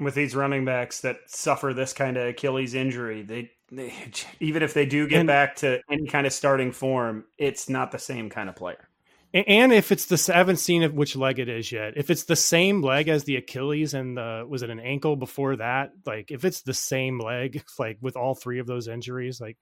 With 0.00 0.14
these 0.14 0.36
running 0.36 0.64
backs 0.64 1.00
that 1.00 1.18
suffer 1.26 1.74
this 1.74 1.92
kind 1.92 2.16
of 2.16 2.28
Achilles 2.28 2.74
injury, 2.74 3.22
they, 3.22 3.50
they 3.72 3.92
even 4.40 4.62
if 4.62 4.74
they 4.74 4.86
do 4.86 5.08
get 5.08 5.20
And- 5.20 5.26
back 5.26 5.56
to 5.56 5.80
any 5.90 6.06
kind 6.06 6.26
of 6.26 6.32
starting 6.32 6.72
form, 6.72 7.24
it's 7.38 7.68
not 7.68 7.90
the 7.90 7.98
same 7.98 8.30
kind 8.30 8.48
of 8.48 8.56
player. 8.56 8.88
And 9.34 9.74
if 9.74 9.92
it's 9.92 10.06
the 10.06 10.32
I 10.34 10.38
haven't 10.38 10.56
seen 10.56 10.82
which 10.94 11.14
leg 11.14 11.38
it 11.38 11.50
is 11.50 11.70
yet. 11.70 11.98
If 11.98 12.08
it's 12.08 12.24
the 12.24 12.34
same 12.34 12.80
leg 12.80 13.08
as 13.08 13.24
the 13.24 13.36
Achilles 13.36 13.92
and 13.92 14.16
the 14.16 14.46
was 14.48 14.62
it 14.62 14.70
an 14.70 14.80
ankle 14.80 15.16
before 15.16 15.56
that? 15.56 15.90
Like 16.06 16.30
if 16.30 16.46
it's 16.46 16.62
the 16.62 16.72
same 16.72 17.20
leg, 17.20 17.62
like 17.78 17.98
with 18.00 18.16
all 18.16 18.34
three 18.34 18.58
of 18.58 18.66
those 18.66 18.88
injuries, 18.88 19.38
like 19.38 19.58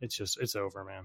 it's 0.00 0.16
just 0.16 0.40
it's 0.40 0.56
over, 0.56 0.84
man. 0.84 1.04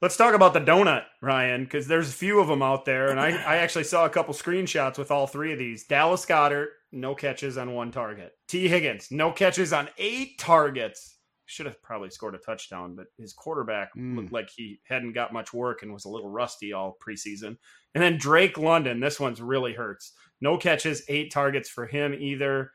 Let's 0.00 0.16
talk 0.16 0.32
about 0.34 0.54
the 0.54 0.60
donut, 0.60 1.02
Ryan, 1.20 1.64
because 1.64 1.88
there's 1.88 2.08
a 2.08 2.12
few 2.12 2.38
of 2.38 2.46
them 2.46 2.62
out 2.62 2.84
there, 2.84 3.10
and 3.10 3.18
I, 3.18 3.30
I 3.30 3.56
actually 3.56 3.82
saw 3.82 4.06
a 4.06 4.10
couple 4.10 4.32
screenshots 4.32 4.96
with 4.96 5.10
all 5.10 5.26
three 5.26 5.52
of 5.52 5.58
these. 5.58 5.84
Dallas 5.84 6.24
Goedert, 6.24 6.68
no 6.92 7.14
catches 7.14 7.58
on 7.58 7.74
one 7.74 7.90
target. 7.92 8.32
Tee 8.48 8.68
Higgins, 8.68 9.08
no 9.10 9.30
catches 9.32 9.72
on 9.72 9.88
eight 9.98 10.38
targets. 10.38 11.16
Should 11.46 11.66
have 11.66 11.80
probably 11.82 12.10
scored 12.10 12.34
a 12.34 12.38
touchdown, 12.38 12.94
but 12.94 13.06
his 13.18 13.32
quarterback 13.32 13.94
Mm. 13.96 14.16
looked 14.16 14.32
like 14.32 14.50
he 14.54 14.80
hadn't 14.84 15.12
got 15.14 15.32
much 15.32 15.52
work 15.54 15.82
and 15.82 15.92
was 15.92 16.04
a 16.04 16.08
little 16.10 16.28
rusty 16.30 16.72
all 16.74 16.98
preseason. 17.06 17.56
And 17.94 18.02
then 18.04 18.18
Drake 18.18 18.58
London, 18.58 19.00
this 19.00 19.18
one's 19.18 19.40
really 19.40 19.72
hurts. 19.72 20.12
No 20.42 20.58
catches, 20.58 21.02
eight 21.08 21.32
targets 21.32 21.68
for 21.70 21.86
him 21.86 22.12
either. 22.14 22.70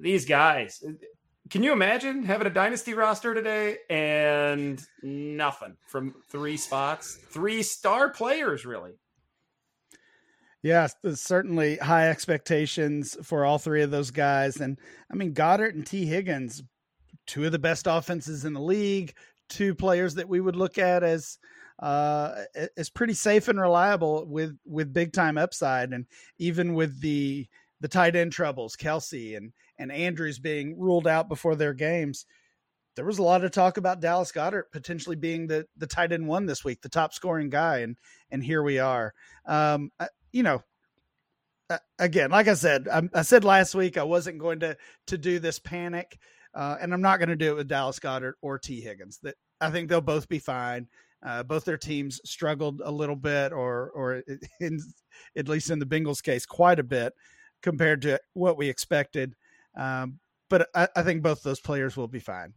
These 0.00 0.24
guys, 0.26 0.82
can 1.50 1.62
you 1.62 1.72
imagine 1.72 2.22
having 2.24 2.46
a 2.46 2.50
dynasty 2.50 2.94
roster 2.94 3.32
today 3.34 3.78
and 3.90 4.84
nothing 5.02 5.76
from 5.88 6.14
three 6.30 6.56
spots? 6.56 7.16
Three 7.30 7.62
star 7.62 8.10
players, 8.10 8.64
really. 8.66 8.92
Yes, 10.62 10.94
there's 11.02 11.20
certainly 11.20 11.76
high 11.76 12.08
expectations 12.08 13.16
for 13.22 13.44
all 13.44 13.58
three 13.58 13.82
of 13.82 13.90
those 13.90 14.10
guys. 14.10 14.58
And 14.58 14.78
I 15.10 15.16
mean, 15.16 15.34
Goedert 15.34 15.74
and 15.74 15.84
Tee 15.86 16.06
Higgins, 16.06 16.62
two 17.26 17.44
of 17.46 17.52
the 17.52 17.58
best 17.58 17.86
offenses 17.88 18.44
in 18.44 18.52
the 18.54 18.60
league, 18.60 19.14
two 19.48 19.74
players 19.74 20.14
that 20.14 20.28
we 20.28 20.40
would 20.40 20.56
look 20.56 20.78
at 20.78 21.02
as 21.02 21.38
uh 21.80 22.44
as 22.76 22.90
pretty 22.90 23.14
safe 23.14 23.48
and 23.48 23.60
reliable 23.60 24.26
with 24.26 24.56
with 24.64 24.92
big 24.92 25.12
time 25.12 25.38
upside 25.38 25.90
and 25.92 26.06
even 26.38 26.74
with 26.74 27.00
the 27.00 27.46
the 27.80 27.88
tight 27.88 28.14
end 28.14 28.30
troubles 28.30 28.76
kelce 28.76 29.36
and 29.36 29.52
and 29.78 29.90
andrews 29.90 30.38
being 30.38 30.78
ruled 30.78 31.06
out 31.08 31.28
before 31.28 31.56
their 31.56 31.72
games 31.74 32.26
there 32.96 33.04
was 33.06 33.18
a 33.18 33.22
lot 33.22 33.44
of 33.44 33.50
talk 33.50 33.78
about 33.78 34.00
dallas 34.00 34.32
goedert 34.32 34.70
potentially 34.72 35.16
being 35.16 35.46
the 35.46 35.66
the 35.76 35.86
tight 35.86 36.12
end 36.12 36.26
one 36.28 36.46
this 36.46 36.64
week 36.64 36.80
the 36.82 36.88
top 36.88 37.12
scoring 37.14 37.48
guy 37.50 37.78
and 37.78 37.96
and 38.30 38.44
here 38.44 38.62
we 38.62 38.78
are 38.78 39.12
um 39.46 39.90
I- 39.98 40.08
you 40.32 40.42
know 40.42 40.62
again 41.98 42.30
like 42.30 42.48
i 42.48 42.54
said 42.54 42.88
I, 42.88 43.08
I 43.14 43.22
said 43.22 43.44
last 43.44 43.74
week 43.74 43.96
i 43.96 44.02
wasn't 44.02 44.38
going 44.38 44.60
to 44.60 44.76
to 45.06 45.16
do 45.18 45.38
this 45.38 45.58
panic 45.58 46.18
uh, 46.54 46.76
and 46.80 46.92
i'm 46.92 47.00
not 47.00 47.18
going 47.18 47.30
to 47.30 47.36
do 47.36 47.52
it 47.52 47.56
with 47.56 47.68
dallas 47.68 47.98
goedert 47.98 48.34
or 48.42 48.58
tee 48.58 48.80
Higgins. 48.80 49.18
That 49.22 49.36
i 49.60 49.70
think 49.70 49.88
they'll 49.88 50.00
both 50.00 50.28
be 50.28 50.38
fine. 50.38 50.88
Uh, 51.24 51.42
both 51.42 51.64
their 51.64 51.78
teams 51.78 52.20
struggled 52.24 52.82
a 52.84 52.90
little 52.90 53.16
bit 53.16 53.52
or 53.52 53.90
or 53.94 54.22
in, 54.60 54.80
at 55.36 55.48
least 55.48 55.70
in 55.70 55.78
the 55.78 55.86
bengals 55.86 56.22
case 56.22 56.44
quite 56.44 56.80
a 56.80 56.84
bit 56.84 57.12
compared 57.62 58.02
to 58.02 58.20
what 58.34 58.58
we 58.58 58.68
expected. 58.68 59.34
Um, 59.76 60.18
but 60.50 60.68
I, 60.74 60.88
I 60.96 61.02
think 61.02 61.22
both 61.22 61.42
those 61.42 61.60
players 61.60 61.96
will 61.96 62.08
be 62.08 62.18
fine. 62.18 62.52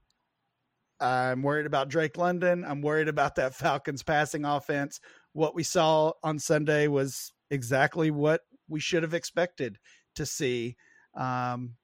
I'm 0.99 1.43
worried 1.43 1.67
about 1.67 1.89
drake 1.89 2.17
london. 2.17 2.65
I'm 2.65 2.82
worried 2.82 3.07
about 3.07 3.36
that 3.36 3.53
falcons 3.53 4.01
passing 4.01 4.45
offense. 4.45 4.99
What 5.34 5.53
we 5.53 5.63
saw 5.63 6.13
on 6.23 6.39
sunday 6.39 6.88
was 6.88 7.34
exactly 7.50 8.12
what 8.12 8.41
we 8.68 8.80
should 8.80 9.04
have 9.04 9.14
expected 9.14 9.78
to 10.16 10.26
see 10.26 10.76
um, 11.16 11.76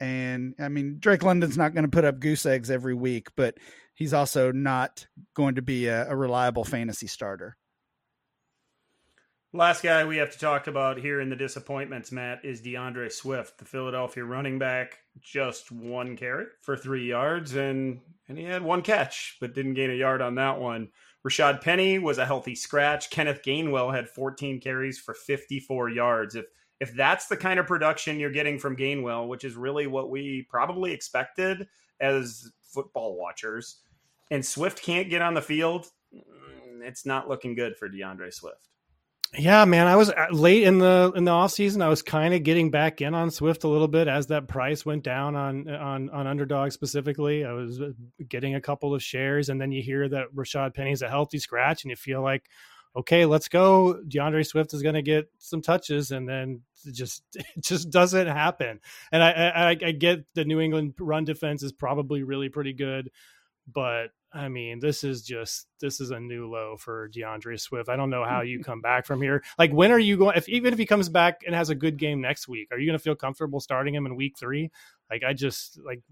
and 0.00 0.54
I 0.58 0.68
mean, 0.68 0.96
Drake 0.98 1.22
London's 1.22 1.58
not 1.58 1.74
going 1.74 1.84
to 1.84 1.90
put 1.90 2.04
up 2.04 2.20
goose 2.20 2.46
eggs 2.46 2.70
every 2.70 2.94
week, 2.94 3.28
but 3.36 3.56
he's 3.94 4.14
also 4.14 4.52
not 4.52 5.06
going 5.34 5.56
to 5.56 5.62
be 5.62 5.86
a, 5.86 6.08
a 6.08 6.16
reliable 6.16 6.64
fantasy 6.64 7.06
starter. 7.06 7.56
Last 9.52 9.82
guy 9.82 10.04
we 10.04 10.18
have 10.18 10.30
to 10.32 10.38
talk 10.38 10.66
about 10.66 10.98
here 10.98 11.20
in 11.20 11.30
the 11.30 11.36
disappointments, 11.36 12.12
Matt, 12.12 12.44
is 12.44 12.60
D'Andre 12.60 13.08
Swift, 13.08 13.58
the 13.58 13.64
Philadelphia 13.64 14.22
running 14.22 14.58
back. 14.58 14.98
Just 15.20 15.72
one 15.72 16.16
carry 16.16 16.44
for 16.60 16.76
three 16.76 17.08
yards, 17.08 17.56
and 17.56 18.00
and 18.28 18.38
he 18.38 18.44
had 18.44 18.62
one 18.62 18.82
catch, 18.82 19.36
but 19.40 19.54
didn't 19.54 19.74
gain 19.74 19.90
a 19.90 19.94
yard 19.94 20.20
on 20.20 20.34
that 20.36 20.60
one. 20.60 20.90
Rashaad 21.26 21.60
Penny 21.60 21.98
was 21.98 22.18
a 22.18 22.26
healthy 22.26 22.54
scratch. 22.54 23.10
Kenneth 23.10 23.42
Gainwell 23.42 23.94
had 23.94 24.08
14 24.08 24.60
carries 24.60 24.98
for 24.98 25.14
54 25.14 25.90
yards. 25.90 26.34
If 26.34 26.46
if 26.80 26.94
that's 26.94 27.26
the 27.26 27.36
kind 27.36 27.58
of 27.58 27.66
production 27.66 28.20
you're 28.20 28.30
getting 28.30 28.58
from 28.58 28.76
Gainwell, 28.76 29.26
which 29.26 29.42
is 29.42 29.56
really 29.56 29.88
what 29.88 30.10
we 30.10 30.46
probably 30.48 30.92
expected 30.92 31.66
as 32.00 32.52
football 32.62 33.16
watchers, 33.16 33.78
and 34.30 34.44
Swift 34.46 34.80
can't 34.80 35.10
get 35.10 35.20
on 35.20 35.34
the 35.34 35.42
field, 35.42 35.90
mm, 36.14 36.22
it's 36.82 37.04
not 37.04 37.28
looking 37.28 37.56
good 37.56 37.76
for 37.76 37.88
D'Andre 37.88 38.30
Swift. 38.30 38.68
Yeah, 39.36 39.66
man, 39.66 39.86
I 39.86 39.96
was 39.96 40.08
uh, 40.08 40.26
late 40.30 40.62
in 40.62 40.78
the 40.78 41.12
in 41.14 41.24
the 41.24 41.30
off 41.32 41.50
season. 41.50 41.82
I 41.82 41.88
was 41.88 42.00
kind 42.00 42.32
of 42.32 42.42
getting 42.44 42.70
back 42.70 43.02
in 43.02 43.14
on 43.14 43.30
Swift 43.30 43.62
a 43.64 43.68
little 43.68 43.88
bit 43.88 44.08
as 44.08 44.28
that 44.28 44.48
price 44.48 44.86
went 44.86 45.02
down 45.04 45.36
on 45.36 45.68
on 45.68 46.08
on 46.08 46.26
underdog 46.26 46.72
specifically. 46.72 47.44
I 47.44 47.52
was 47.52 47.78
uh, 47.78 47.90
getting 48.26 48.54
a 48.54 48.60
couple 48.60 48.94
of 48.94 49.02
shares, 49.02 49.50
and 49.50 49.60
then 49.60 49.70
you 49.70 49.82
hear 49.82 50.08
that 50.08 50.34
Rashaad 50.34 50.72
Penny's 50.74 51.02
a 51.02 51.10
healthy 51.10 51.38
scratch, 51.38 51.84
and 51.84 51.90
you 51.90 51.96
feel 51.96 52.22
like, 52.22 52.48
okay, 52.96 53.26
let's 53.26 53.48
go. 53.48 54.00
D'Andre 54.02 54.44
Swift 54.44 54.72
is 54.72 54.82
going 54.82 54.94
to 54.94 55.02
get 55.02 55.30
some 55.36 55.60
touches, 55.60 56.10
and 56.10 56.26
then 56.26 56.62
it 56.86 56.94
just 56.94 57.22
it 57.34 57.62
just 57.62 57.90
doesn't 57.90 58.28
happen. 58.28 58.80
And 59.12 59.22
I, 59.22 59.30
I 59.30 59.68
I 59.70 59.92
get 59.92 60.24
the 60.34 60.46
New 60.46 60.58
England 60.58 60.94
run 60.98 61.24
defense 61.24 61.62
is 61.62 61.72
probably 61.72 62.22
really 62.22 62.48
pretty 62.48 62.72
good, 62.72 63.10
but 63.72 64.08
I 64.32 64.48
mean, 64.48 64.80
this 64.80 65.04
is 65.04 65.22
just 65.22 65.66
this 65.80 66.00
is 66.00 66.10
a 66.10 66.20
new 66.20 66.50
low 66.50 66.76
for 66.76 67.08
D'Andre 67.08 67.56
Swift. 67.56 67.88
I 67.88 67.96
don't 67.96 68.10
know 68.10 68.24
how 68.24 68.42
you 68.42 68.60
come 68.64 68.80
back 68.80 69.06
from 69.06 69.22
here. 69.22 69.42
Like, 69.58 69.72
when 69.72 69.90
are 69.92 69.98
you 69.98 70.16
going? 70.16 70.36
If 70.36 70.48
even 70.48 70.72
if 70.72 70.78
he 70.78 70.86
comes 70.86 71.08
back 71.08 71.42
and 71.46 71.54
has 71.54 71.70
a 71.70 71.74
good 71.74 71.96
game 71.96 72.20
next 72.20 72.48
week, 72.48 72.68
are 72.70 72.78
you 72.78 72.86
going 72.86 72.98
to 72.98 73.02
feel 73.02 73.14
comfortable 73.14 73.60
starting 73.60 73.94
him 73.94 74.06
in 74.06 74.16
week 74.16 74.38
three? 74.38 74.70
Like, 75.10 75.22
I 75.22 75.32
just 75.32 75.78
like 75.84 76.02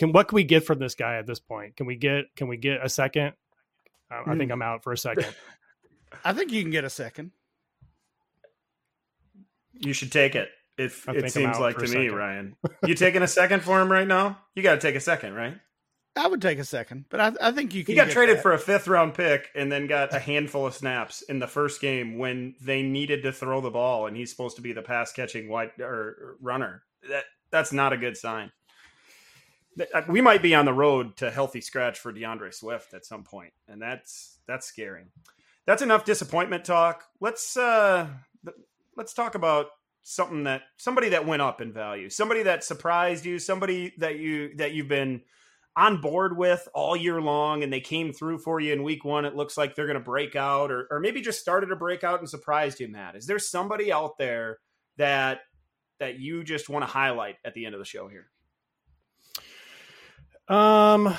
can 0.00 0.12
what 0.12 0.28
can 0.28 0.36
we 0.36 0.44
get 0.44 0.64
from 0.64 0.78
this 0.78 0.94
guy 0.94 1.16
at 1.16 1.26
this 1.26 1.40
point? 1.40 1.76
Can 1.76 1.84
we 1.84 1.94
get 1.94 2.34
can 2.34 2.48
we 2.48 2.56
get 2.56 2.82
a 2.82 2.88
second? 2.88 3.34
Uh, 4.10 4.22
I 4.26 4.34
think 4.34 4.50
I'm 4.50 4.62
out 4.62 4.82
for 4.82 4.92
a 4.92 4.98
second. 4.98 5.26
I 6.24 6.32
think 6.32 6.52
you 6.52 6.62
can 6.62 6.70
get 6.70 6.84
a 6.84 6.90
second. 6.90 7.32
You 9.74 9.92
should 9.92 10.10
take 10.10 10.34
it. 10.34 10.48
If 10.78 11.06
I 11.06 11.12
it 11.12 11.30
seems 11.30 11.58
like 11.58 11.76
to 11.76 11.82
me, 11.82 11.88
second. 11.88 12.14
Ryan. 12.14 12.56
You 12.86 12.94
taking 12.94 13.20
a 13.20 13.28
second 13.28 13.60
for 13.62 13.78
him 13.78 13.92
right 13.92 14.08
now? 14.08 14.38
You 14.54 14.62
got 14.62 14.76
to 14.76 14.80
take 14.80 14.94
a 14.94 15.00
second, 15.00 15.34
right? 15.34 15.54
I 16.20 16.26
would 16.28 16.42
take 16.42 16.58
a 16.58 16.64
second, 16.64 17.06
but 17.08 17.18
I, 17.18 17.48
I 17.48 17.50
think 17.52 17.74
you 17.74 17.82
can. 17.82 17.92
He 17.92 17.96
got 17.96 18.10
traded 18.10 18.36
that. 18.36 18.42
for 18.42 18.52
a 18.52 18.58
fifth 18.58 18.86
round 18.88 19.14
pick 19.14 19.48
and 19.54 19.72
then 19.72 19.86
got 19.86 20.14
a 20.14 20.18
handful 20.18 20.66
of 20.66 20.74
snaps 20.74 21.22
in 21.22 21.38
the 21.38 21.46
first 21.46 21.80
game 21.80 22.18
when 22.18 22.54
they 22.60 22.82
needed 22.82 23.22
to 23.22 23.32
throw 23.32 23.62
the 23.62 23.70
ball, 23.70 24.06
and 24.06 24.14
he's 24.14 24.30
supposed 24.30 24.56
to 24.56 24.62
be 24.62 24.74
the 24.74 24.82
pass 24.82 25.12
catching 25.12 25.48
wide 25.48 25.70
or 25.80 26.36
runner. 26.42 26.82
That 27.08 27.24
that's 27.50 27.72
not 27.72 27.94
a 27.94 27.96
good 27.96 28.18
sign. 28.18 28.52
Uh, 29.94 30.02
We 30.08 30.20
might 30.20 30.42
be 30.42 30.54
on 30.54 30.66
the 30.66 30.74
road 30.74 31.16
to 31.18 31.30
healthy 31.30 31.62
scratch 31.62 31.98
for 31.98 32.12
D'Andre 32.12 32.50
Swift 32.50 32.92
at 32.92 33.06
some 33.06 33.24
point, 33.24 33.54
and 33.66 33.80
that's 33.80 34.38
that's 34.46 34.66
scary. 34.66 35.04
That's 35.64 35.80
enough 35.80 36.04
disappointment 36.04 36.66
talk. 36.66 37.04
Let's 37.20 37.56
uh 37.56 38.08
let's 38.94 39.14
talk 39.14 39.36
about 39.36 39.68
something 40.02 40.44
that 40.44 40.62
somebody 40.76 41.10
that 41.10 41.26
went 41.26 41.40
up 41.40 41.62
in 41.62 41.72
value, 41.72 42.10
somebody 42.10 42.42
that 42.42 42.62
surprised 42.62 43.24
you, 43.24 43.38
somebody 43.38 43.94
that 43.98 44.18
you 44.18 44.54
that 44.56 44.72
you've 44.72 44.88
been 44.88 45.22
on 45.80 46.00
board 46.00 46.36
with 46.36 46.68
all 46.74 46.94
year 46.96 47.20
long 47.20 47.62
and 47.62 47.72
they 47.72 47.80
came 47.80 48.12
through 48.12 48.38
for 48.38 48.60
you 48.60 48.72
in 48.72 48.82
week 48.82 49.04
one. 49.04 49.24
It 49.24 49.34
looks 49.34 49.56
like 49.56 49.74
they're 49.74 49.86
going 49.86 49.98
to 49.98 50.04
break 50.04 50.36
out 50.36 50.70
or, 50.70 50.86
or 50.90 51.00
maybe 51.00 51.20
just 51.22 51.40
started 51.40 51.72
a 51.72 51.76
breakout 51.76 52.20
and 52.20 52.28
surprised 52.28 52.80
you, 52.80 52.88
Matt. 52.88 53.16
Is 53.16 53.26
there 53.26 53.38
somebody 53.38 53.90
out 53.92 54.18
there 54.18 54.58
that 54.98 55.40
that 55.98 56.18
you 56.18 56.44
just 56.44 56.68
want 56.68 56.82
to 56.82 56.86
highlight 56.86 57.36
at 57.44 57.54
the 57.54 57.64
end 57.66 57.74
of 57.74 57.78
the 57.78 57.84
show 57.86 58.08
here? 58.08 58.26
Um, 60.48 61.14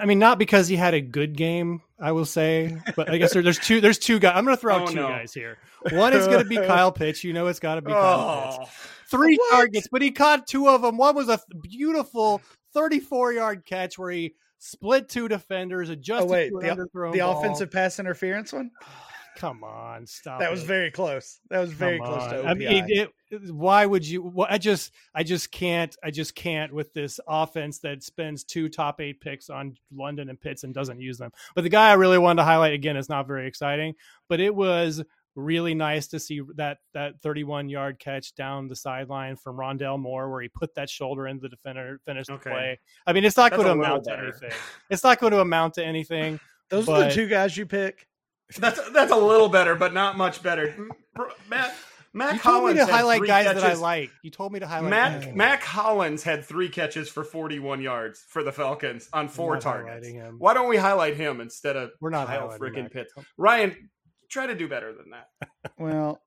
I 0.00 0.06
mean, 0.06 0.18
not 0.18 0.38
because 0.38 0.66
he 0.66 0.76
had 0.76 0.94
a 0.94 1.00
good 1.00 1.36
game, 1.36 1.82
I 2.00 2.12
will 2.12 2.24
say, 2.24 2.78
but 2.96 3.10
I 3.10 3.18
guess 3.18 3.34
there, 3.34 3.42
there's 3.42 3.58
two. 3.58 3.80
There's 3.82 3.98
two 3.98 4.18
guys. 4.18 4.32
I'm 4.34 4.44
going 4.44 4.56
to 4.56 4.60
throw 4.60 4.74
out 4.74 4.82
Oh, 4.82 4.86
two 4.86 4.94
no. 4.96 5.08
guys 5.08 5.34
here. 5.34 5.58
One 5.92 6.14
is 6.14 6.26
going 6.26 6.42
to 6.42 6.48
be 6.48 6.56
Kyle 6.66 6.90
Pitts. 6.90 7.22
You 7.22 7.32
know, 7.34 7.46
it's 7.48 7.60
got 7.60 7.74
to 7.74 7.82
be 7.82 7.92
Kyle 7.92 8.58
Pitts. 8.58 8.70
Oh, 8.70 8.94
Three 9.10 9.36
What? 9.36 9.50
targets, 9.52 9.88
but 9.90 10.00
he 10.02 10.10
caught 10.10 10.46
two 10.46 10.68
of 10.68 10.80
them. 10.82 10.96
One 10.96 11.14
was 11.14 11.28
a 11.28 11.40
beautiful 11.62 12.40
34 12.74 13.32
yard 13.32 13.64
catch 13.64 13.98
where 13.98 14.10
he 14.10 14.34
split 14.58 15.08
two 15.08 15.28
defenders, 15.28 15.88
adjusted 15.88 16.28
Oh 16.28 16.32
wait, 16.32 16.50
to 16.50 16.58
an 16.58 16.78
the, 16.78 17.10
the 17.12 17.26
offensive 17.26 17.70
pass 17.70 17.98
interference 17.98 18.52
one. 18.52 18.70
Come 19.36 19.62
on, 19.62 20.04
stop. 20.08 20.40
That 20.40 20.50
was 20.50 20.64
very 20.64 20.90
close. 20.90 21.38
That 21.48 21.60
was 21.60 21.72
very 21.72 22.00
close 22.00 22.26
to. 22.26 22.38
OPI. 22.42 22.44
I 22.44 22.54
mean, 22.54 22.84
it, 22.88 23.10
it- 23.30 23.54
why 23.54 23.86
would 23.86 24.04
you? 24.04 24.22
Well, 24.22 24.48
I 24.50 24.58
just, 24.58 24.90
I 25.14 25.22
just 25.22 25.52
can't. 25.52 25.94
I 26.02 26.10
just 26.10 26.34
can't 26.34 26.72
with 26.72 26.92
this 26.92 27.20
offense 27.28 27.78
that 27.80 28.02
spends 28.02 28.42
two 28.42 28.68
top 28.68 29.00
eight 29.00 29.20
picks 29.20 29.48
on 29.48 29.76
London 29.94 30.28
and 30.28 30.40
Pitts 30.40 30.64
and 30.64 30.74
doesn't 30.74 31.00
use 31.00 31.18
them. 31.18 31.30
But 31.54 31.62
the 31.62 31.68
guy 31.68 31.90
I 31.90 31.94
really 31.94 32.18
wanted 32.18 32.40
to 32.40 32.44
highlight 32.46 32.72
again 32.72 32.96
is 32.96 33.08
not 33.08 33.28
very 33.28 33.46
exciting, 33.46 33.94
but 34.28 34.40
it 34.40 34.52
was 34.52 35.04
really 35.38 35.72
nice 35.74 36.08
to 36.08 36.18
see 36.18 36.42
that 36.56 36.78
that 36.94 37.20
31 37.22 37.68
yard 37.68 37.98
catch 37.98 38.34
down 38.34 38.66
the 38.68 38.74
sideline 38.76 39.36
from 39.36 39.56
Rondale 39.56 39.98
Moore 39.98 40.28
where 40.30 40.42
he 40.42 40.48
put 40.48 40.74
that 40.74 40.90
shoulder 40.90 41.26
into 41.28 41.42
the 41.42 41.48
defender, 41.48 42.00
finished 42.04 42.28
Okay. 42.28 42.42
the 42.44 42.50
play. 42.50 42.80
I 43.06 43.12
mean, 43.12 43.24
it's 43.24 43.36
not 43.36 43.52
That's 43.52 43.62
going 43.62 43.68
to 43.76 43.80
a 43.80 43.80
little 43.80 43.96
amount 43.96 44.04
to 44.06 44.18
anything. 44.18 44.58
It's 44.90 45.04
not 45.04 45.20
going 45.20 45.32
to 45.32 45.40
amount 45.40 45.74
to 45.74 45.84
anything. 45.84 46.40
Those 46.70 46.88
are 46.88 47.04
the 47.04 47.10
two 47.10 47.28
guys 47.28 47.56
you 47.56 47.64
pick. 47.66 48.06
that's 48.58 48.80
that's 48.90 49.12
a 49.12 49.16
little 49.16 49.48
better, 49.48 49.74
but 49.74 49.94
not 49.94 50.16
much 50.18 50.42
better. 50.42 50.74
Bro, 51.14 51.28
Matt 51.48 51.74
Matt 52.12 52.34
You 52.34 52.40
told 52.40 52.68
me 52.68 52.74
to 52.74 52.86
highlight 52.86 53.18
three 53.18 53.28
guys 53.28 53.44
that 53.44 53.62
I 53.62 53.74
like. 53.74 54.10
You 54.22 54.30
told 54.30 54.52
me 54.52 54.60
to 54.60 54.66
highlight 54.66 54.90
Mac 54.90 55.22
guys. 55.22 55.34
Mack 55.34 55.62
Hollins 55.62 56.22
had 56.22 56.44
three 56.44 56.68
catches 56.68 57.08
for 57.08 57.22
41 57.24 57.80
yards 57.80 58.24
for 58.28 58.42
the 58.42 58.50
Falcons 58.52 59.08
on 59.12 59.28
four 59.28 59.58
targets. 59.58 60.08
Why 60.38 60.54
don't 60.54 60.68
we 60.68 60.76
highlight 60.78 61.16
him 61.16 61.40
instead 61.40 61.76
of 61.76 61.90
We're 62.00 62.10
not 62.10 62.26
Kyle 62.26 62.48
freaking 62.58 62.84
Mac. 62.84 62.92
Pitts? 62.92 63.12
Ryan, 63.36 63.90
try 64.28 64.46
to 64.46 64.54
do 64.54 64.68
better 64.68 64.92
than 64.92 65.10
that. 65.10 65.28
Well, 65.78 66.20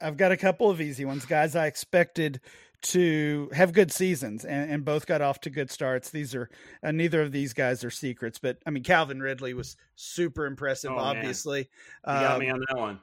I've 0.00 0.16
got 0.16 0.32
a 0.32 0.36
couple 0.36 0.70
of 0.70 0.80
easy 0.80 1.04
ones, 1.04 1.24
guys. 1.24 1.56
I 1.56 1.66
expected 1.66 2.40
to 2.82 3.48
have 3.52 3.72
good 3.72 3.92
seasons, 3.92 4.44
and, 4.44 4.70
and 4.70 4.84
both 4.84 5.06
got 5.06 5.22
off 5.22 5.40
to 5.42 5.50
good 5.50 5.70
starts. 5.70 6.10
These 6.10 6.34
are 6.34 6.50
uh, 6.82 6.90
neither 6.90 7.22
of 7.22 7.32
these 7.32 7.52
guys 7.52 7.84
are 7.84 7.90
secrets, 7.90 8.38
but 8.38 8.58
I 8.66 8.70
mean, 8.70 8.82
Calvin 8.82 9.20
Ridley 9.20 9.54
was 9.54 9.76
super 9.94 10.46
impressive. 10.46 10.90
Oh, 10.92 10.98
obviously, 10.98 11.60
You 11.60 12.12
got 12.12 12.40
me 12.40 12.50
on 12.50 12.60
that 12.68 12.76
one. 12.76 13.00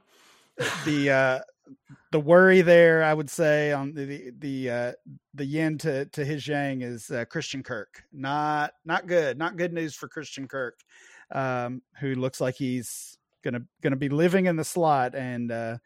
the 0.85 1.09
uh, 1.09 1.39
the 2.11 2.19
worry 2.19 2.61
there, 2.61 3.03
I 3.03 3.13
would 3.13 3.29
say, 3.29 3.71
on 3.71 3.93
the 3.93 4.05
the 4.05 4.31
the, 4.37 4.69
uh, 4.69 4.91
the 5.33 5.45
yin 5.45 5.77
to 5.79 6.05
to 6.07 6.25
his 6.25 6.45
yang 6.47 6.81
is 6.81 7.09
uh, 7.09 7.23
Christian 7.25 7.63
Kirk. 7.63 8.03
Not 8.11 8.73
not 8.83 9.07
good. 9.07 9.37
Not 9.37 9.55
good 9.55 9.71
news 9.71 9.95
for 9.95 10.07
Christian 10.09 10.47
Kirk, 10.47 10.77
um, 11.31 11.81
who 11.99 12.15
looks 12.15 12.41
like 12.41 12.55
he's 12.55 13.17
gonna 13.43 13.61
gonna 13.81 13.95
be 13.95 14.09
living 14.09 14.45
in 14.45 14.55
the 14.55 14.63
slot 14.63 15.15
and. 15.15 15.51
Uh, 15.51 15.77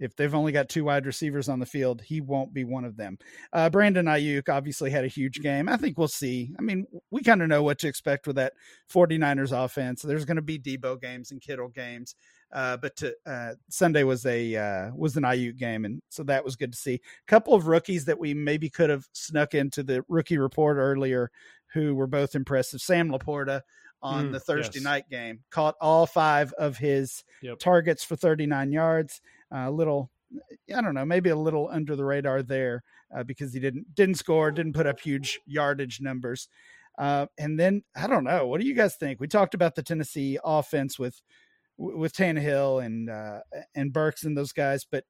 if 0.00 0.16
they've 0.16 0.34
only 0.34 0.50
got 0.50 0.68
two 0.68 0.84
wide 0.84 1.04
receivers 1.04 1.48
on 1.48 1.60
the 1.60 1.66
field, 1.66 2.00
he 2.00 2.20
won't 2.22 2.54
be 2.54 2.64
one 2.64 2.84
of 2.84 2.96
them. 2.96 3.18
Uh, 3.52 3.68
Brandon 3.68 4.06
Aiyuk 4.06 4.48
obviously 4.48 4.90
had 4.90 5.04
a 5.04 5.08
huge 5.08 5.40
game. 5.40 5.68
I 5.68 5.76
think 5.76 5.98
we'll 5.98 6.08
see. 6.08 6.52
I 6.58 6.62
mean, 6.62 6.86
we 7.10 7.22
kind 7.22 7.42
of 7.42 7.48
know 7.48 7.62
what 7.62 7.78
to 7.80 7.88
expect 7.88 8.26
with 8.26 8.36
that 8.36 8.54
49ers 8.90 9.52
offense. 9.52 10.00
There's 10.00 10.24
going 10.24 10.36
to 10.36 10.42
be 10.42 10.58
Debo 10.58 11.00
games 11.00 11.30
and 11.30 11.40
Kittle 11.40 11.68
games. 11.68 12.14
Uh, 12.52 12.78
but 12.78 12.96
to, 12.96 13.14
uh, 13.26 13.52
Sunday 13.68 14.02
was 14.02 14.26
a 14.26 14.56
uh, 14.56 14.90
was 14.96 15.16
an 15.16 15.22
Aiyuk 15.22 15.56
game, 15.56 15.84
and 15.84 16.02
so 16.08 16.24
that 16.24 16.44
was 16.44 16.56
good 16.56 16.72
to 16.72 16.78
see. 16.78 16.94
A 16.94 17.00
couple 17.28 17.54
of 17.54 17.68
rookies 17.68 18.06
that 18.06 18.18
we 18.18 18.34
maybe 18.34 18.68
could 18.68 18.90
have 18.90 19.06
snuck 19.12 19.54
into 19.54 19.84
the 19.84 20.02
rookie 20.08 20.38
report 20.38 20.78
earlier, 20.78 21.30
who 21.72 21.94
were 21.94 22.08
both 22.08 22.34
impressive. 22.34 22.80
Sam 22.80 23.08
LaPorta 23.10 23.60
on 24.02 24.28
Mm, 24.28 24.32
the 24.32 24.40
Thursday 24.40 24.78
yes. 24.78 24.84
night 24.84 25.10
game 25.10 25.40
caught 25.50 25.76
all 25.80 26.06
five 26.06 26.52
of 26.54 26.78
his 26.78 27.22
Yep. 27.42 27.58
targets 27.58 28.02
for 28.04 28.16
39 28.16 28.72
yards. 28.72 29.20
A 29.50 29.70
little, 29.70 30.10
I 30.74 30.80
don't 30.80 30.94
know, 30.94 31.04
maybe 31.04 31.30
a 31.30 31.36
little 31.36 31.68
under 31.70 31.96
the 31.96 32.04
radar 32.04 32.42
there 32.42 32.82
uh, 33.14 33.22
because 33.24 33.52
he 33.52 33.60
didn't 33.60 33.94
didn't 33.94 34.14
score, 34.16 34.50
didn't 34.50 34.74
put 34.74 34.86
up 34.86 35.00
huge 35.00 35.40
yardage 35.46 36.00
numbers. 36.00 36.48
Uh, 36.98 37.26
and 37.38 37.58
then 37.58 37.82
I 37.96 38.06
don't 38.06 38.24
know. 38.24 38.46
What 38.46 38.60
do 38.60 38.66
you 38.66 38.74
guys 38.74 38.96
think? 38.96 39.20
We 39.20 39.28
talked 39.28 39.54
about 39.54 39.74
the 39.74 39.82
Tennessee 39.82 40.38
offense 40.44 40.98
with 40.98 41.20
with 41.78 42.12
Tannehill 42.12 42.84
and 42.84 43.08
uh, 43.10 43.40
and 43.74 43.92
Burks 43.92 44.24
and 44.24 44.36
those 44.36 44.52
guys, 44.52 44.84
but 44.90 45.04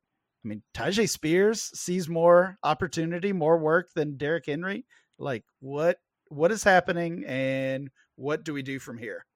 I 0.44 0.48
mean, 0.48 0.62
Tyjae 0.72 1.08
Spears 1.08 1.62
sees 1.78 2.08
more 2.08 2.56
opportunity, 2.62 3.32
more 3.32 3.58
work 3.58 3.90
than 3.94 4.16
Derrick 4.16 4.46
Henry. 4.46 4.86
Like, 5.18 5.44
what 5.58 5.98
what 6.30 6.50
is 6.50 6.64
happening, 6.64 7.24
and 7.26 7.90
what 8.16 8.44
do 8.44 8.54
we 8.54 8.62
do 8.62 8.78
from 8.78 8.96
here? 8.98 9.26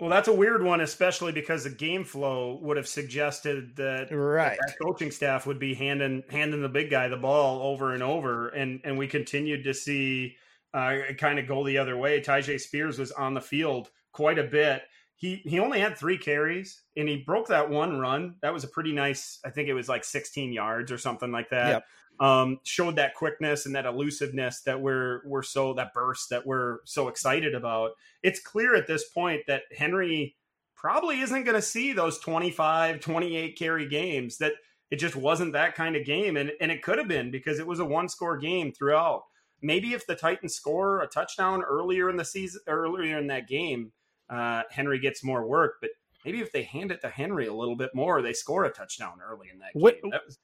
Well, 0.00 0.10
that's 0.10 0.26
a 0.26 0.32
weird 0.32 0.64
one, 0.64 0.80
especially 0.80 1.30
because 1.30 1.62
the 1.62 1.70
game 1.70 2.02
flow 2.02 2.58
would 2.62 2.76
have 2.76 2.88
suggested 2.88 3.76
that 3.76 4.10
Right. 4.10 4.58
that 4.58 4.74
coaching 4.82 5.12
staff 5.12 5.46
would 5.46 5.60
be 5.60 5.74
handing 5.74 6.24
handing 6.28 6.60
the 6.60 6.68
big 6.68 6.90
guy 6.90 7.06
the 7.06 7.16
ball 7.16 7.62
over 7.62 7.94
and 7.94 8.02
over, 8.02 8.48
and 8.48 8.80
and 8.82 8.98
we 8.98 9.06
continued 9.06 9.62
to 9.62 9.72
see 9.74 10.36
uh, 10.74 11.12
kind 11.18 11.38
of 11.38 11.46
go 11.46 11.64
the 11.64 11.78
other 11.78 11.96
way. 11.96 12.20
Tyjae 12.20 12.58
Spears 12.60 12.98
was 12.98 13.12
on 13.12 13.34
the 13.34 13.40
field 13.40 13.90
quite 14.10 14.40
a 14.40 14.44
bit. 14.44 14.82
He 15.14 15.36
he 15.44 15.60
only 15.60 15.78
had 15.78 15.96
three 15.96 16.18
carries, 16.18 16.82
and 16.96 17.08
he 17.08 17.18
broke 17.18 17.46
that 17.48 17.70
one 17.70 18.00
run. 18.00 18.34
That 18.42 18.52
was 18.52 18.64
a 18.64 18.68
pretty 18.68 18.92
nice. 18.92 19.38
I 19.44 19.50
think 19.50 19.68
it 19.68 19.74
was 19.74 19.88
like 19.88 20.02
16 20.02 20.52
yards 20.52 20.90
or 20.90 20.98
something 20.98 21.30
like 21.30 21.50
that. 21.50 21.68
Yep. 21.68 21.84
Um, 22.20 22.60
showed 22.62 22.96
that 22.96 23.14
quickness 23.14 23.66
and 23.66 23.74
that 23.74 23.86
elusiveness 23.86 24.60
that 24.62 24.80
we're 24.80 25.22
we're 25.24 25.42
so 25.42 25.74
that 25.74 25.92
burst 25.92 26.30
that 26.30 26.46
we're 26.46 26.78
so 26.84 27.08
excited 27.08 27.54
about. 27.54 27.92
It's 28.22 28.40
clear 28.40 28.76
at 28.76 28.86
this 28.86 29.08
point 29.08 29.42
that 29.48 29.62
Henry 29.76 30.36
probably 30.76 31.20
isn't 31.20 31.44
going 31.44 31.56
to 31.56 31.62
see 31.62 31.92
those 31.92 32.18
25, 32.18 33.00
28 33.00 33.58
carry 33.58 33.88
games. 33.88 34.38
That 34.38 34.52
it 34.90 34.96
just 34.96 35.16
wasn't 35.16 35.54
that 35.54 35.74
kind 35.74 35.96
of 35.96 36.04
game, 36.04 36.36
and 36.36 36.52
and 36.60 36.70
it 36.70 36.82
could 36.82 36.98
have 36.98 37.08
been 37.08 37.30
because 37.30 37.58
it 37.58 37.66
was 37.66 37.80
a 37.80 37.84
one 37.84 38.08
score 38.08 38.36
game 38.36 38.72
throughout. 38.72 39.22
Maybe 39.62 39.92
if 39.94 40.06
the 40.06 40.14
Titans 40.16 40.54
score 40.54 41.00
a 41.00 41.06
touchdown 41.06 41.62
earlier 41.62 42.10
in 42.10 42.16
the 42.16 42.24
season, 42.24 42.60
earlier 42.68 43.16
in 43.16 43.28
that 43.28 43.48
game, 43.48 43.92
uh, 44.28 44.62
Henry 44.70 44.98
gets 44.98 45.24
more 45.24 45.46
work. 45.46 45.76
But 45.80 45.90
maybe 46.24 46.40
if 46.40 46.52
they 46.52 46.64
hand 46.64 46.90
it 46.92 47.00
to 47.02 47.08
Henry 47.08 47.46
a 47.46 47.54
little 47.54 47.76
bit 47.76 47.94
more, 47.94 48.20
they 48.22 48.32
score 48.32 48.64
a 48.64 48.70
touchdown 48.70 49.20
early 49.24 49.48
in 49.52 49.60
that 49.60 49.72
game. 49.74 49.82
What- 49.82 49.96
that 50.10 50.22
was 50.26 50.38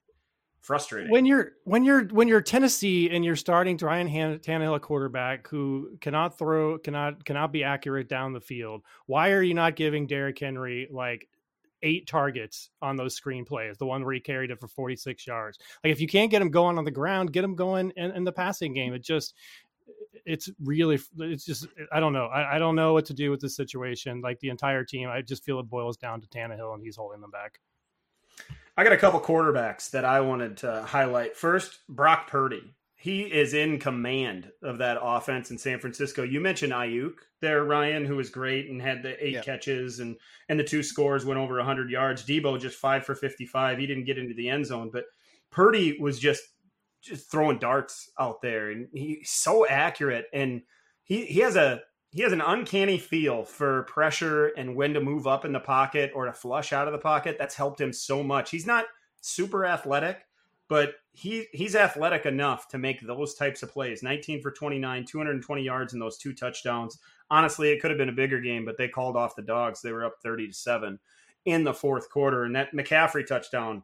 frustrating. 0.61 1.11
when 1.11 1.26
you're 1.26 1.52
when 1.64 1.84
you're 1.84 2.04
when 2.06 2.28
you're 2.28 2.40
Tennessee 2.40 3.11
and 3.11 3.24
you're 3.24 3.36
starting 3.36 3.76
Ryan 3.76 4.09
Han- 4.09 4.38
Tannehill, 4.38 4.76
a 4.76 4.80
quarterback 4.80 5.48
who 5.48 5.96
cannot 6.00 6.38
throw, 6.38 6.78
cannot 6.78 7.24
cannot 7.24 7.52
be 7.52 7.64
accurate 7.64 8.09
down 8.09 8.32
the 8.32 8.40
field, 8.40 8.82
why 9.06 9.30
are 9.30 9.42
you 9.42 9.54
not 9.54 9.76
giving 9.76 10.06
Derrick 10.06 10.38
Henry 10.38 10.88
like 10.90 11.28
eight 11.82 12.06
targets 12.06 12.70
on 12.82 12.96
those 12.96 13.14
screen 13.14 13.44
plays? 13.44 13.78
The 13.78 13.86
one 13.86 14.04
where 14.04 14.14
he 14.14 14.20
carried 14.20 14.50
it 14.50 14.61
for 14.61 14.68
46 14.68 15.26
yards. 15.26 15.59
Like 15.82 15.92
if 15.92 16.00
you 16.00 16.09
can't 16.09 16.30
get 16.30 16.42
him 16.42 16.50
going 16.50 16.78
on 16.78 16.84
the 16.84 16.90
ground, 16.90 17.32
get 17.32 17.44
him 17.44 17.54
going 17.54 17.92
in, 17.96 18.11
in 18.12 18.24
the 18.24 18.32
passing 18.32 18.74
game. 18.74 18.94
It 18.94 19.02
just 19.02 19.34
it's 20.24 20.50
really 20.62 20.98
it's 21.18 21.44
just 21.44 21.66
I 21.92 22.00
don't 22.00 22.12
know. 22.12 22.26
I, 22.26 22.56
I 22.56 22.59
don't 22.59 22.74
know 22.74 22.92
what 22.92 23.06
to 23.06 23.14
do 23.14 23.30
with 23.30 23.40
this 23.40 23.56
situation. 23.56 24.20
Like 24.20 24.40
the 24.40 24.50
entire 24.50 24.84
team, 24.84 25.09
I 25.09 25.22
just 25.22 25.44
feel 25.44 25.59
it 25.61 25.70
boils 25.70 25.96
down 25.96 26.20
to 26.20 26.28
Tannehill 26.28 26.74
and 26.74 26.82
he's 26.82 26.96
holding 26.96 27.20
them 27.20 27.30
back. 27.30 27.61
I 28.78 28.84
got 28.84 28.92
a 28.92 28.96
couple 28.96 29.18
quarterbacks 29.20 29.90
that 29.90 30.04
I 30.04 30.20
wanted 30.20 30.56
to 30.58 30.82
highlight. 30.84 31.36
First, 31.36 31.80
Brock 31.88 32.28
Purdy. 32.30 32.76
He 32.94 33.22
is 33.22 33.52
in 33.52 33.80
command 33.80 34.52
of 34.62 34.78
that 34.78 34.98
offense 35.02 35.50
in 35.50 35.58
San 35.58 35.80
Francisco. 35.80 36.22
You 36.22 36.40
mentioned 36.40 36.72
Aiyuk 36.72 37.14
there, 37.40 37.64
Ryan, 37.64 38.04
who 38.04 38.14
was 38.14 38.30
great 38.30 38.70
and 38.70 38.80
had 38.80 39.02
the 39.02 39.24
eight 39.24 39.32
Yeah. 39.34 39.42
catches 39.42 39.98
and 39.98 40.16
and 40.48 40.60
the 40.60 40.64
two 40.64 40.84
scores 40.84 41.24
went 41.24 41.40
over 41.40 41.56
100 41.58 41.90
yards. 41.90 42.24
Debo 42.24 42.60
just 42.60 42.78
5 42.78 43.04
for 43.04 43.16
55. 43.16 43.78
He 43.78 43.86
didn't 43.88 44.04
get 44.04 44.16
into 44.16 44.34
the 44.34 44.48
end 44.48 44.64
zone, 44.66 44.90
but 44.92 45.06
Purdy 45.50 45.98
was 46.00 46.20
just 46.20 46.44
just 47.00 47.28
throwing 47.32 47.58
darts 47.58 48.12
out 48.20 48.40
there 48.42 48.70
and 48.70 48.88
he's 48.92 49.28
so 49.30 49.66
accurate 49.66 50.26
and 50.32 50.62
he 51.02 51.24
he 51.26 51.40
has 51.40 51.56
a 51.56 51.80
he 52.11 52.22
has 52.22 52.32
an 52.32 52.40
uncanny 52.40 52.98
feel 52.98 53.44
for 53.44 53.82
pressure 53.84 54.46
and 54.48 54.74
when 54.74 54.94
to 54.94 55.00
move 55.00 55.26
up 55.26 55.44
in 55.44 55.52
the 55.52 55.61
pocket 55.61 56.11
or 56.14 56.24
to 56.24 56.32
flush 56.32 56.72
out 56.72 56.88
of 56.88 56.92
the 56.92 56.98
pocket. 56.98 57.36
That's 57.38 57.54
helped 57.54 57.80
him 57.80 57.92
so 57.92 58.22
much. 58.22 58.50
He's 58.50 58.66
not 58.66 58.86
super 59.20 59.66
athletic, 59.66 60.26
but 60.68 60.94
he 61.12 61.46
he's 61.52 61.74
athletic 61.76 62.24
enough 62.24 62.68
to 62.68 62.78
make 62.78 63.00
those 63.00 63.34
types 63.34 63.62
of 63.62 63.70
plays. 63.70 64.02
19 64.02 64.40
for 64.40 64.50
29, 64.50 65.04
220 65.04 65.62
yards 65.62 65.92
in 65.92 65.98
those 65.98 66.16
two 66.16 66.32
touchdowns. 66.32 66.98
Honestly, 67.30 67.70
it 67.70 67.80
could 67.80 67.90
have 67.90 67.98
been 67.98 68.09
a 68.09 68.12
bigger 68.12 68.40
game, 68.40 68.64
but 68.64 68.78
they 68.78 68.88
called 68.88 69.16
off 69.16 69.36
the 69.36 69.42
dogs. 69.42 69.82
They 69.82 69.92
were 69.92 70.04
up 70.04 70.16
30 70.22 70.48
to 70.48 70.54
7. 70.54 70.98
in 71.44 71.64
the 71.64 71.74
fourth 71.74 72.11
quarter. 72.11 72.44
And 72.44 72.54
that 72.56 72.72
McCaffrey 72.74 73.26
touchdown, 73.26 73.82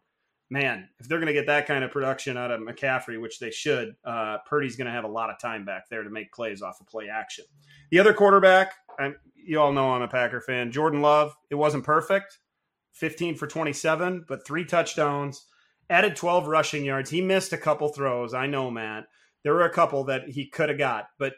man, 0.51 0.89
if 0.99 1.09
they're 1.09 1.19
going 1.19 1.27
to 1.27 1.33
get 1.33 1.47
that 1.47 1.67
kind 1.67 1.85
of 1.85 1.91
production 1.91 2.37
out 2.37 2.51
of 2.51 2.61
McCaffrey, 2.61 3.21
which 3.21 3.39
they 3.39 3.51
should, 3.51 3.95
uh, 4.05 4.39
Purdy's 4.47 4.77
going 4.77 4.87
to 4.87 4.93
have 4.93 5.05
a 5.05 5.09
lot 5.09 5.31
of 5.31 5.39
time 5.39 5.65
back 5.65 5.89
there 5.89 6.03
to 6.03 6.11
make 6.11 6.33
plays 6.33 6.63
off 6.63 6.81
of 6.81 6.87
play 6.87 7.09
action. 7.09 7.45
The 7.91 7.99
other 7.99 8.13
quarterback, 8.13 8.75
I'm, 8.99 9.17
you 9.35 9.61
all 9.61 9.73
know 9.73 9.93
I'm 9.93 10.03
a 10.03 10.09
Packer 10.09 10.41
fan, 10.41 10.71
Jordan 10.71 11.03
Love. 11.03 11.35
It 11.51 11.57
wasn't 11.57 11.85
perfect, 11.85 12.39
15 12.93 13.37
for 13.37 13.47
27, 13.47 14.25
but 14.29 14.47
three 14.47 14.65
touchdowns, 14.65 15.47
added 15.91 16.17
12 16.17 16.47
rushing 16.47 16.85
yards. 16.85 17.11
He 17.11 17.21
missed 17.21 17.53
a 17.53 17.59
couple 17.59 17.89
throws. 17.89 18.35
I 18.35 18.47
know, 18.47 18.71
Matt. 18.71 19.05
There 19.43 19.55
were 19.55 19.65
a 19.65 19.71
couple 19.71 20.05
that 20.05 20.29
he 20.29 20.47
could 20.47 20.71
have 20.71 20.79
got, 20.79 21.09
but 21.19 21.35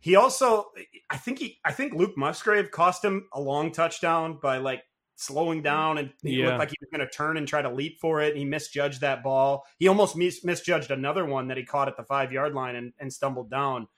he 0.00 0.14
also, 0.14 0.66
I 1.08 1.16
think 1.16 1.38
he, 1.38 1.58
I 1.64 1.72
think 1.72 1.94
Luke 1.94 2.16
Musgrave 2.16 2.70
cost 2.70 3.02
him 3.02 3.28
a 3.32 3.40
long 3.40 3.72
touchdown 3.72 4.38
by 4.42 4.58
like 4.58 4.82
slowing 5.16 5.62
down 5.62 5.98
and 5.98 6.12
he 6.22 6.36
Yeah. 6.36 6.46
looked 6.46 6.58
like 6.58 6.68
he 6.70 6.76
was 6.80 6.90
going 6.90 7.06
to 7.06 7.12
turn 7.12 7.36
and 7.36 7.48
try 7.48 7.62
to 7.62 7.70
leap 7.70 7.98
for 8.00 8.20
it. 8.20 8.36
He 8.36 8.44
misjudged 8.44 9.00
that 9.00 9.22
ball. 9.22 9.64
He 9.78 9.88
almost 9.88 10.16
mis- 10.16 10.44
misjudged 10.44 10.90
another 10.90 11.24
one 11.24 11.48
that 11.48 11.56
he 11.56 11.64
caught 11.64 11.88
at 11.88 11.96
the 11.96 12.04
five 12.04 12.32
yard 12.32 12.54
line 12.54 12.76
and, 12.76 12.92
and 12.98 13.12
stumbled 13.12 13.50
down. 13.50 13.88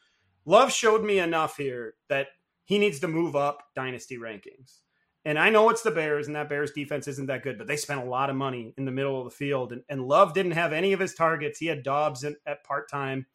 Love 0.45 0.73
showed 0.73 1.05
me 1.05 1.19
enough 1.19 1.57
here 1.57 1.95
that 2.09 2.29
he 2.65 2.79
needs 2.79 3.01
to 3.01 3.09
move 3.09 3.35
up 3.37 3.63
dynasty 3.75 4.17
rankings. 4.17 4.79
And 5.25 5.39
I 5.39 5.51
know 5.51 5.69
it's 5.69 5.83
the 5.83 5.91
Bears, 5.91 6.27
and 6.27 6.37
that 6.37 6.49
Bears 6.49 6.71
defense 6.71 7.07
isn't 7.09 7.27
that 7.27 7.43
good, 7.43 7.59
but 7.59 7.67
they 7.67 7.77
spent 7.77 8.01
a 8.01 8.09
lot 8.09 8.31
of 8.31 8.37
money 8.37 8.73
in 8.79 8.85
the 8.87 8.93
middle 8.93 9.19
of 9.19 9.25
the 9.25 9.35
field. 9.37 9.73
And, 9.73 9.83
and 9.89 10.07
Love 10.07 10.33
didn't 10.33 10.53
have 10.53 10.73
any 10.73 10.93
of 10.95 11.01
his 11.01 11.13
targets. 11.15 11.59
He 11.59 11.67
had 11.67 11.83
Doubs 11.83 12.25
in, 12.25 12.37
at 12.47 12.65
part 12.65 12.89
time. 12.89 13.27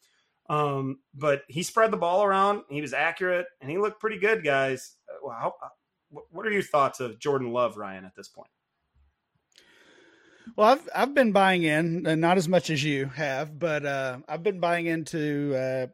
Um, 0.50 1.00
but 1.14 1.44
he 1.48 1.62
spread 1.62 1.92
the 1.92 1.98
ball 1.98 2.24
around. 2.24 2.64
He 2.70 2.82
was 2.82 2.94
accurate, 2.94 3.46
and 3.62 3.70
he 3.70 3.78
looked 3.78 4.00
pretty 4.00 4.18
good, 4.18 4.44
guys. 4.44 4.96
Uh, 5.10 5.18
Well, 5.24 5.38
how, 5.38 5.54
what- 6.32 6.48
are 6.48 6.52
your 6.52 6.62
thoughts 6.62 7.00
of 7.00 7.20
Jordan 7.20 7.52
Love, 7.52 7.78
Ryan, 7.78 8.06
at 8.06 8.16
this 8.16 8.28
point? 8.28 8.50
Well, 10.56 10.70
I've 10.70 10.90
I've 10.94 11.14
been 11.14 11.32
buying 11.32 11.64
in, 11.64 12.06
uh, 12.06 12.16
not 12.16 12.38
as 12.38 12.48
much 12.50 12.70
as 12.70 12.84
you 12.84 13.06
have, 13.08 13.58
but 13.58 13.86
uh, 13.86 14.20
I've 14.28 14.44
been 14.44 14.60
buying 14.60 14.88
into 14.88 15.56
uh, 15.56 15.88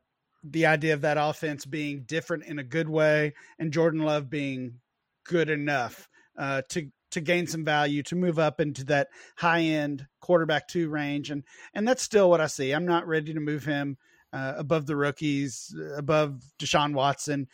the 0.44 0.66
idea 0.66 0.94
of 0.94 1.02
that 1.02 1.18
offense 1.20 1.66
being 1.66 2.04
different 2.04 2.46
in 2.46 2.60
a 2.60 2.64
good 2.64 2.90
way, 2.90 3.34
and 3.60 3.72
Jordan 3.72 4.02
Love 4.02 4.30
being 4.30 4.80
good 5.26 5.50
enough 5.50 6.10
uh, 6.38 6.64
to 6.70 6.90
to 7.12 7.22
gain 7.22 7.48
some 7.48 7.66
value 7.66 8.04
to 8.04 8.16
move 8.16 8.38
up 8.38 8.60
into 8.60 8.84
that 8.86 9.08
high 9.38 9.62
end 9.62 10.06
quarterback 10.20 10.68
two 10.68 10.90
range, 10.90 11.30
and 11.32 11.44
and 11.74 11.88
that's 11.88 12.04
still 12.04 12.30
what 12.30 12.42
I 12.42 12.48
see. 12.48 12.72
I'm 12.72 12.86
not 12.86 13.08
ready 13.08 13.34
to 13.34 13.40
move 13.40 13.66
him 13.66 13.98
uh, 14.34 14.54
above 14.58 14.86
the 14.86 14.96
rookies, 14.96 15.76
above 15.96 16.42
Deshaun 16.60 16.94
Watson. 16.94 17.48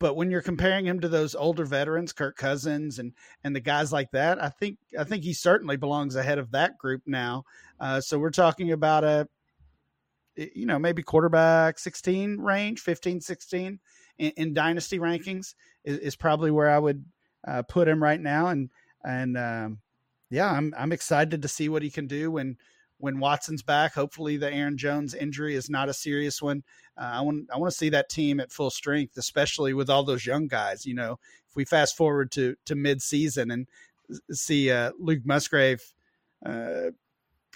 But 0.00 0.16
when 0.16 0.30
you're 0.30 0.40
comparing 0.40 0.86
him 0.86 1.00
to 1.00 1.08
those 1.08 1.34
older 1.34 1.64
veterans, 1.64 2.12
Kirk 2.12 2.36
Cousins 2.36 2.98
and 2.98 3.12
and 3.44 3.54
the 3.54 3.60
guys 3.60 3.92
like 3.92 4.10
that, 4.12 4.42
I 4.42 4.48
think 4.48 4.78
I 4.98 5.04
think 5.04 5.22
he 5.22 5.34
certainly 5.34 5.76
belongs 5.76 6.16
ahead 6.16 6.38
of 6.38 6.50
that 6.50 6.78
group 6.78 7.02
now. 7.06 7.44
Uh, 7.78 8.00
so 8.00 8.18
we're 8.18 8.30
talking 8.30 8.72
about 8.72 9.04
a 9.04 9.28
you 10.36 10.66
know 10.66 10.78
maybe 10.78 11.02
quarterback 11.02 11.78
16 11.78 12.38
range 12.38 12.80
15 12.80 13.20
16 13.20 13.78
in, 14.18 14.30
in 14.36 14.54
dynasty 14.54 14.98
rankings 14.98 15.54
is, 15.84 15.98
is 15.98 16.16
probably 16.16 16.50
where 16.50 16.70
i 16.70 16.78
would 16.78 17.04
uh, 17.46 17.62
put 17.62 17.88
him 17.88 18.02
right 18.02 18.20
now 18.20 18.46
and 18.48 18.70
and 19.04 19.36
um, 19.36 19.78
yeah 20.30 20.50
i'm 20.50 20.72
i'm 20.78 20.92
excited 20.92 21.42
to 21.42 21.48
see 21.48 21.68
what 21.68 21.82
he 21.82 21.90
can 21.90 22.06
do 22.06 22.30
when 22.30 22.56
when 23.00 23.18
watson's 23.18 23.62
back 23.62 23.94
hopefully 23.94 24.36
the 24.36 24.52
aaron 24.52 24.76
jones 24.76 25.14
injury 25.14 25.54
is 25.54 25.68
not 25.68 25.88
a 25.88 25.94
serious 25.94 26.40
one 26.40 26.62
uh, 26.96 27.10
i 27.14 27.20
want 27.20 27.48
i 27.52 27.58
want 27.58 27.70
to 27.70 27.76
see 27.76 27.88
that 27.88 28.08
team 28.08 28.40
at 28.40 28.52
full 28.52 28.70
strength 28.70 29.16
especially 29.16 29.74
with 29.74 29.90
all 29.90 30.04
those 30.04 30.26
young 30.26 30.46
guys 30.46 30.86
you 30.86 30.94
know 30.94 31.18
if 31.48 31.56
we 31.56 31.64
fast 31.64 31.96
forward 31.96 32.30
to 32.30 32.54
to 32.64 32.74
mid-season 32.74 33.50
and 33.50 33.66
see 34.30 34.70
uh, 34.70 34.92
luke 34.98 35.24
musgrave 35.24 35.80
uh, 36.44 36.90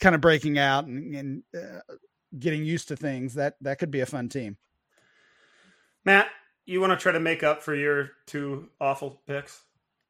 kind 0.01 0.15
of 0.15 0.21
breaking 0.21 0.59
out 0.59 0.87
and, 0.87 1.15
and 1.15 1.43
uh, 1.57 1.95
getting 2.39 2.65
used 2.65 2.89
to 2.89 2.97
things, 2.97 3.35
that 3.35 3.55
that 3.61 3.79
could 3.79 3.91
be 3.91 4.01
a 4.01 4.07
fun 4.07 4.29
team. 4.29 4.57
Matt, 6.05 6.29
you 6.67 6.81
want 6.81 6.93
to 6.93 7.03
try 7.03 7.13
to 7.13 7.21
make 7.21 7.43
up 7.43 7.63
for 7.63 7.75
your 7.75 8.11
two 8.27 8.69
awful 8.81 9.23
picks? 9.27 9.63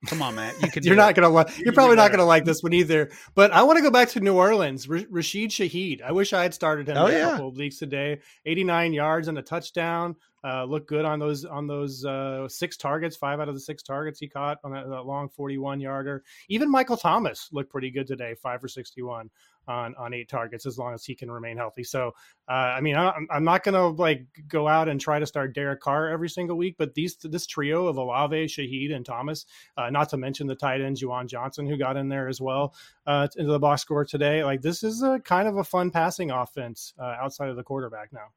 Come 0.07 0.23
on, 0.23 0.35
Matt, 0.35 0.61
you 0.63 0.71
can. 0.71 0.83
You're 0.85 0.97
not 0.97 1.11
it. 1.11 1.17
gonna 1.17 1.29
like. 1.29 1.57
You 1.59 1.65
You're 1.67 1.75
probably 1.75 1.97
not 1.97 2.11
gonna 2.11 2.25
like 2.25 2.45
this 2.45 2.63
one 2.63 2.73
either. 2.73 3.11
But 3.35 3.53
I 3.53 3.63
want 3.63 3.77
to 3.79 3.83
go 3.83 3.91
back 3.91 4.09
to 4.11 4.21
New 4.21 4.35
Orleans. 4.35 4.89
R- 4.89 5.01
Rashid 5.11 5.51
Shaheed. 5.51 6.03
I 6.03 6.13
wish 6.13 6.33
I 6.33 6.43
had 6.43 6.55
started 6.55 6.89
him 6.89 6.97
Oh, 6.97 7.07
a 7.07 7.13
yeah. 7.13 7.31
couple 7.33 7.49
of 7.49 7.57
leagues 7.57 7.79
today. 7.79 8.21
89 8.47 8.93
yards 8.93 9.29
and 9.29 9.39
a 9.39 9.43
touchdown. 9.43 10.17
Uh, 10.47 10.65
looked 10.65 10.89
good 10.89 11.07
on 11.07 11.19
those 11.19 11.47
on 11.47 11.67
those 11.67 12.05
uh, 12.05 12.47
six 12.49 12.77
targets. 12.77 13.17
Five 13.17 13.41
out 13.41 13.49
of 13.49 13.55
the 13.55 13.61
six 13.61 13.83
targets 13.83 14.19
he 14.21 14.29
caught 14.29 14.59
on 14.63 14.73
that, 14.73 14.87
that 14.91 15.07
long 15.07 15.31
41 15.31 15.81
yarder. 15.81 16.23
Even 16.51 16.71
Michael 16.71 16.99
Thomas 16.99 17.49
looked 17.51 17.71
pretty 17.71 17.91
good 17.91 18.07
today. 18.07 18.35
Five 18.43 18.61
for 18.61 18.69
61 18.69 19.31
on 19.69 19.95
on 19.97 20.13
eight 20.15 20.29
targets 20.29 20.67
as 20.67 20.79
long 20.79 20.95
as 20.95 21.05
he 21.05 21.15
can 21.15 21.31
remain 21.31 21.57
healthy. 21.57 21.85
So 21.85 22.13
uh, 22.49 22.53
I 22.53 22.81
mean, 22.81 22.97
I, 22.97 23.09
I'm- 23.31 23.45
not 23.45 23.63
gonna 23.65 23.89
like 23.89 24.27
go 24.49 24.67
out 24.69 24.89
and 24.89 25.01
try 25.01 25.19
to 25.19 25.27
start 25.27 25.55
Derek 25.55 25.81
Carr 25.81 26.09
every 26.09 26.29
single 26.29 26.57
week, 26.57 26.77
but 26.79 26.95
these 26.95 27.17
this 27.17 27.47
trio 27.47 27.87
of 27.87 27.97
Olave, 27.97 28.47
Shaheed, 28.47 28.95
and 28.95 29.05
Thomas 29.05 29.47
uh, 29.77 29.91
not 29.91 30.09
to 30.11 30.17
mention 30.17 30.47
the 30.47 30.55
tight 30.55 30.81
end 30.81 30.97
Juwan 30.97 31.27
Johnson 31.27 31.67
who 31.67 31.77
got 31.77 31.97
in 31.97 32.09
there 32.09 32.29
as 32.29 32.41
well 32.41 32.75
uh, 33.07 33.29
into 33.37 33.53
the 33.53 33.59
box 33.59 33.83
score 33.83 34.05
today. 34.05 34.45
Like 34.45 34.63
this 34.63 34.83
is 34.83 35.03
a 35.03 35.21
kind 35.21 35.47
of 35.49 35.57
a 35.57 35.65
fun 35.65 35.91
passing 35.91 36.31
offense 36.31 36.95
uh, 36.99 37.17
outside 37.21 37.49
of 37.49 37.57
the 37.57 37.63
quarterback 37.63 38.13
now. 38.13 38.29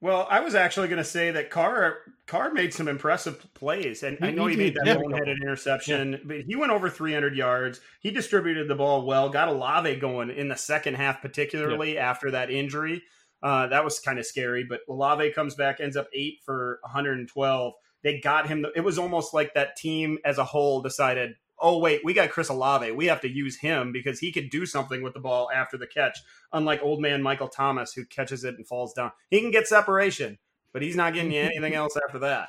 Well, 0.00 0.28
I 0.30 0.40
was 0.40 0.54
actually 0.54 0.88
going 0.88 0.98
to 0.98 1.04
say 1.04 1.32
that 1.32 1.50
Carr 1.50 1.98
Carr 2.26 2.52
made 2.52 2.72
some 2.72 2.86
impressive 2.86 3.52
plays, 3.54 4.02
and 4.02 4.16
I 4.22 4.30
know 4.30 4.46
he, 4.46 4.54
he 4.54 4.62
made 4.62 4.74
that 4.74 4.86
yeah. 4.86 4.96
boneheaded 4.96 5.40
interception, 5.42 6.20
but 6.24 6.42
he 6.42 6.54
went 6.54 6.70
over 6.70 6.88
300 6.88 7.34
yards. 7.34 7.80
He 8.00 8.10
distributed 8.10 8.68
the 8.68 8.76
ball 8.76 9.04
well, 9.04 9.28
got 9.28 9.48
Olave 9.48 9.96
going 9.96 10.30
in 10.30 10.48
the 10.48 10.56
second 10.56 10.94
half, 10.94 11.20
particularly 11.20 11.98
after 11.98 12.30
that 12.30 12.50
injury. 12.50 13.02
Uh, 13.42 13.68
that 13.68 13.84
was 13.84 13.98
kind 13.98 14.18
of 14.18 14.26
scary, 14.26 14.64
but 14.64 14.80
Olave 14.88 15.32
comes 15.32 15.54
back, 15.54 15.80
ends 15.80 15.96
up 15.96 16.08
eight 16.12 16.40
for 16.44 16.78
112. 16.82 17.72
They 18.02 18.20
got 18.20 18.46
him. 18.46 18.66
It 18.76 18.82
was 18.82 18.98
almost 18.98 19.34
like 19.34 19.54
that 19.54 19.76
team 19.76 20.18
as 20.24 20.38
a 20.38 20.44
whole 20.44 20.80
decided, 20.80 21.34
oh 21.60 21.78
wait, 21.78 22.00
we 22.04 22.14
got 22.14 22.30
Chris 22.30 22.48
Olave. 22.48 22.90
We 22.92 23.06
have 23.06 23.20
to 23.22 23.28
use 23.28 23.58
him 23.58 23.92
because 23.92 24.18
he 24.18 24.32
could 24.32 24.50
do 24.50 24.66
something 24.66 25.02
with 25.02 25.14
the 25.14 25.20
ball 25.20 25.50
after 25.54 25.76
the 25.76 25.86
catch. 25.86 26.18
Unlike 26.52 26.82
old 26.82 27.00
man 27.00 27.22
Michael 27.22 27.48
Thomas, 27.48 27.92
who 27.92 28.04
catches 28.04 28.44
it 28.44 28.54
and 28.56 28.66
falls 28.66 28.92
down, 28.92 29.12
he 29.30 29.40
can 29.40 29.50
get 29.50 29.66
separation, 29.66 30.38
but 30.72 30.82
he's 30.82 30.96
not 30.96 31.14
getting 31.14 31.32
you 31.32 31.40
anything 31.56 31.74
else 31.74 31.96
after 32.06 32.20
that. 32.20 32.48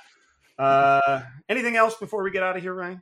Uh, 0.58 1.22
anything 1.48 1.76
else 1.76 1.96
before 1.96 2.24
we 2.24 2.32
get 2.32 2.44
out 2.44 2.58
of 2.58 2.62
here, 2.62 2.74
Ryan? 2.74 3.02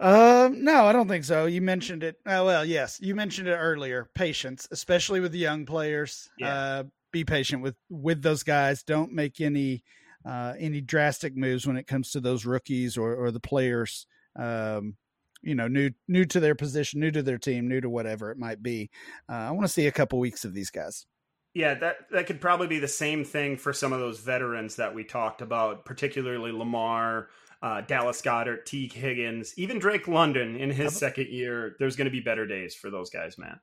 Um, 0.00 0.62
no, 0.62 0.84
I 0.84 0.92
don't 0.92 1.08
think 1.08 1.24
so. 1.24 1.46
You 1.46 1.60
mentioned 1.60 2.04
it. 2.04 2.16
Oh, 2.24 2.44
well, 2.44 2.64
yes, 2.64 3.00
you 3.00 3.14
mentioned 3.14 3.48
it 3.48 3.56
earlier. 3.56 4.08
Patience, 4.14 4.68
especially 4.70 5.20
with 5.20 5.32
the 5.32 5.38
young 5.38 5.66
players. 5.66 6.28
Yeah. 6.38 6.54
Uh, 6.54 6.84
be 7.10 7.24
patient 7.24 7.62
with 7.62 7.74
with 7.88 8.22
those 8.22 8.42
guys. 8.42 8.82
Don't 8.82 9.12
make 9.12 9.40
any 9.40 9.82
uh, 10.28 10.52
any 10.58 10.82
drastic 10.82 11.34
moves 11.34 11.66
when 11.66 11.78
it 11.78 11.86
comes 11.86 12.10
to 12.10 12.20
those 12.20 12.44
rookies 12.44 12.98
or 12.98 13.14
or 13.14 13.30
the 13.30 13.40
players. 13.40 14.06
Um, 14.36 14.96
you 15.42 15.54
know, 15.54 15.68
new 15.68 15.90
new 16.06 16.24
to 16.26 16.40
their 16.40 16.54
position, 16.54 17.00
new 17.00 17.10
to 17.10 17.22
their 17.22 17.38
team, 17.38 17.66
new 17.66 17.80
to 17.80 17.88
whatever 17.88 18.30
it 18.30 18.38
might 18.38 18.62
be. 18.62 18.90
Uh, 19.28 19.36
I 19.36 19.50
want 19.52 19.66
to 19.66 19.72
see 19.72 19.86
a 19.86 19.92
couple 19.92 20.18
weeks 20.18 20.44
of 20.44 20.52
these 20.52 20.70
guys. 20.70 21.06
Yeah, 21.54 21.74
that 21.74 21.96
that 22.10 22.26
could 22.26 22.40
probably 22.40 22.66
be 22.66 22.78
the 22.78 22.88
same 22.88 23.24
thing 23.24 23.56
for 23.56 23.72
some 23.72 23.92
of 23.92 24.00
those 24.00 24.20
veterans 24.20 24.76
that 24.76 24.94
we 24.94 25.02
talked 25.02 25.40
about, 25.40 25.86
particularly 25.86 26.52
Lamar, 26.52 27.28
uh, 27.62 27.80
Dallas 27.80 28.20
Goedert, 28.20 28.66
Tee 28.66 28.90
Higgins, 28.92 29.54
even 29.56 29.78
Drake 29.78 30.08
London 30.08 30.56
in 30.56 30.70
his 30.70 30.94
second 30.96 31.28
year. 31.28 31.74
There's 31.78 31.96
going 31.96 32.06
to 32.06 32.10
be 32.10 32.20
better 32.20 32.46
days 32.46 32.74
for 32.74 32.90
those 32.90 33.08
guys, 33.08 33.38
man. 33.38 33.58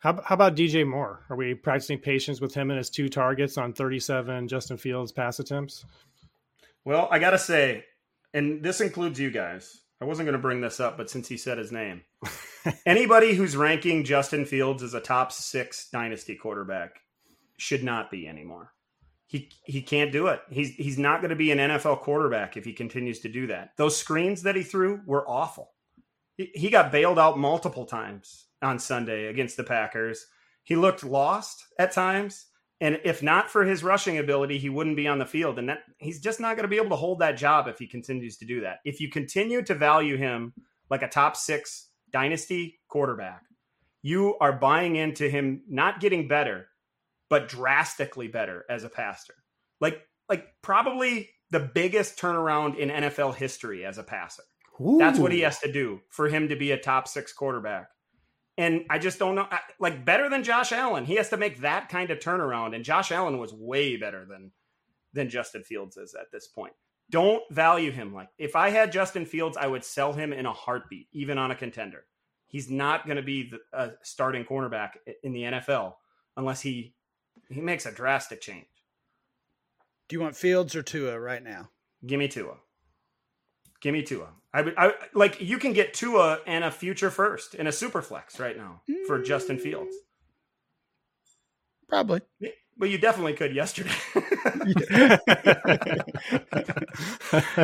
How, 0.00 0.18
how 0.24 0.34
about 0.34 0.56
DJ 0.56 0.86
Moore? 0.86 1.26
Are 1.28 1.36
we 1.36 1.54
practicing 1.54 1.98
patience 1.98 2.40
with 2.40 2.54
him 2.54 2.70
and 2.70 2.78
his 2.78 2.88
two 2.88 3.10
targets 3.10 3.58
on 3.58 3.74
37 3.74 4.48
Justin 4.48 4.78
Fields 4.78 5.12
pass 5.12 5.38
attempts? 5.38 5.84
Well, 6.86 7.06
I 7.10 7.18
got 7.18 7.30
to 7.30 7.38
say, 7.38 7.84
and 8.32 8.62
this 8.62 8.80
includes 8.80 9.20
you 9.20 9.30
guys. 9.30 9.82
I 10.00 10.06
wasn't 10.06 10.26
going 10.26 10.38
to 10.38 10.42
bring 10.42 10.62
this 10.62 10.80
up, 10.80 10.96
but 10.96 11.10
since 11.10 11.28
he 11.28 11.36
said 11.36 11.58
his 11.58 11.70
name, 11.70 12.00
anybody 12.86 13.34
who's 13.34 13.54
ranking 13.54 14.02
Justin 14.04 14.46
Fields 14.46 14.82
as 14.82 14.94
a 14.94 15.00
top 15.00 15.32
six 15.32 15.90
dynasty 15.90 16.34
quarterback 16.34 17.00
should 17.58 17.84
not 17.84 18.10
be 18.10 18.26
anymore. 18.26 18.72
He 19.26 19.50
he 19.64 19.82
can't 19.82 20.10
do 20.10 20.28
it. 20.28 20.40
He's 20.50 20.70
he's 20.70 20.98
not 20.98 21.20
going 21.20 21.28
to 21.30 21.36
be 21.36 21.52
an 21.52 21.58
NFL 21.58 22.00
quarterback 22.00 22.56
if 22.56 22.64
he 22.64 22.72
continues 22.72 23.20
to 23.20 23.28
do 23.28 23.46
that. 23.48 23.76
Those 23.76 23.96
screens 23.96 24.42
that 24.42 24.56
he 24.56 24.62
threw 24.62 25.02
were 25.06 25.28
awful. 25.28 25.70
He, 26.36 26.50
he 26.54 26.70
got 26.70 26.90
bailed 26.90 27.18
out 27.18 27.38
multiple 27.38 27.84
times 27.84 28.46
on 28.62 28.78
Sunday 28.78 29.26
against 29.26 29.56
the 29.56 29.64
Packers. 29.64 30.26
He 30.64 30.76
looked 30.76 31.04
lost 31.04 31.64
at 31.78 31.92
times. 31.92 32.46
And 32.82 32.98
if 33.04 33.22
not 33.22 33.50
for 33.50 33.64
his 33.64 33.84
rushing 33.84 34.18
ability, 34.18 34.58
he 34.58 34.70
wouldn't 34.70 34.96
be 34.96 35.06
on 35.06 35.18
the 35.18 35.26
field. 35.26 35.58
And 35.58 35.68
that 35.68 35.80
he's 35.98 36.20
just 36.20 36.40
not 36.40 36.56
going 36.56 36.64
to 36.64 36.68
be 36.68 36.76
able 36.76 36.90
to 36.90 36.96
hold 36.96 37.18
that 37.18 37.36
job 37.36 37.68
if 37.68 37.78
he 37.78 37.86
continues 37.86 38.38
to 38.38 38.46
do 38.46 38.62
that. 38.62 38.78
If 38.84 39.00
you 39.00 39.10
continue 39.10 39.62
to 39.62 39.74
value 39.74 40.16
him 40.16 40.54
like 40.88 41.02
a 41.02 41.08
top 41.08 41.36
six 41.36 41.88
dynasty 42.10 42.80
quarterback, 42.88 43.42
you 44.02 44.36
are 44.40 44.52
buying 44.52 44.96
into 44.96 45.28
him 45.28 45.62
not 45.68 46.00
getting 46.00 46.26
better, 46.26 46.68
but 47.28 47.48
drastically 47.48 48.28
better 48.28 48.64
as 48.70 48.84
a 48.84 48.88
passer. 48.88 49.34
Like 49.80 50.00
like 50.28 50.46
probably 50.62 51.28
the 51.50 51.60
biggest 51.60 52.18
turnaround 52.18 52.78
in 52.78 52.88
NFL 52.88 53.34
history 53.34 53.84
as 53.84 53.98
a 53.98 54.02
passer. 54.02 54.44
Ooh. 54.80 54.96
That's 54.98 55.18
what 55.18 55.32
he 55.32 55.40
has 55.40 55.58
to 55.58 55.70
do 55.70 56.00
for 56.08 56.28
him 56.28 56.48
to 56.48 56.56
be 56.56 56.70
a 56.70 56.78
top 56.78 57.08
six 57.08 57.32
quarterback. 57.32 57.88
And 58.58 58.84
I 58.90 58.98
just 58.98 59.18
don't 59.18 59.34
know, 59.34 59.46
like 59.78 60.04
better 60.04 60.28
than 60.28 60.44
Josh 60.44 60.72
Allen. 60.72 61.04
He 61.04 61.14
has 61.14 61.30
to 61.30 61.36
make 61.36 61.60
that 61.60 61.88
kind 61.88 62.10
of 62.10 62.18
turnaround. 62.18 62.74
And 62.74 62.84
Josh 62.84 63.10
Allen 63.10 63.38
was 63.38 63.54
way 63.54 63.96
better 63.96 64.26
than 64.28 64.52
than 65.12 65.28
Justin 65.28 65.64
Fields 65.64 65.96
is 65.96 66.14
at 66.14 66.30
this 66.30 66.46
point. 66.46 66.72
Don't 67.10 67.42
value 67.50 67.90
him 67.90 68.14
like 68.14 68.28
if 68.38 68.54
I 68.54 68.70
had 68.70 68.92
Justin 68.92 69.26
Fields, 69.26 69.56
I 69.56 69.66
would 69.66 69.84
sell 69.84 70.12
him 70.12 70.32
in 70.32 70.46
a 70.46 70.52
heartbeat, 70.52 71.08
even 71.12 71.38
on 71.38 71.50
a 71.50 71.56
contender. 71.56 72.04
He's 72.46 72.70
not 72.70 73.06
going 73.06 73.16
to 73.16 73.22
be 73.22 73.50
the, 73.50 73.58
a 73.72 73.92
starting 74.02 74.44
cornerback 74.44 74.90
in 75.22 75.32
the 75.32 75.42
NFL 75.42 75.94
unless 76.36 76.60
he 76.60 76.94
he 77.48 77.60
makes 77.60 77.86
a 77.86 77.92
drastic 77.92 78.40
change. 78.40 78.66
Do 80.08 80.16
you 80.16 80.20
want 80.20 80.36
Fields 80.36 80.74
or 80.74 80.82
Tua 80.82 81.18
right 81.18 81.42
now? 81.42 81.70
Give 82.06 82.18
me 82.18 82.28
Tua. 82.28 82.56
Give 83.80 83.92
me 83.92 84.02
Tua. 84.02 84.28
I 84.52 84.62
would 84.62 84.74
I 84.76 84.92
like 85.14 85.40
you 85.40 85.58
can 85.58 85.72
get 85.72 85.94
Tua 85.94 86.40
and 86.46 86.64
a 86.64 86.70
future 86.70 87.10
first 87.10 87.54
in 87.54 87.66
a 87.66 87.72
super 87.72 88.02
flex 88.02 88.40
right 88.40 88.56
now 88.56 88.82
for 89.06 89.22
Justin 89.22 89.58
Fields. 89.58 89.94
Probably. 91.88 92.20
But 92.76 92.88
you 92.88 92.98
definitely 92.98 93.34
could 93.34 93.54
yesterday. 93.54 93.90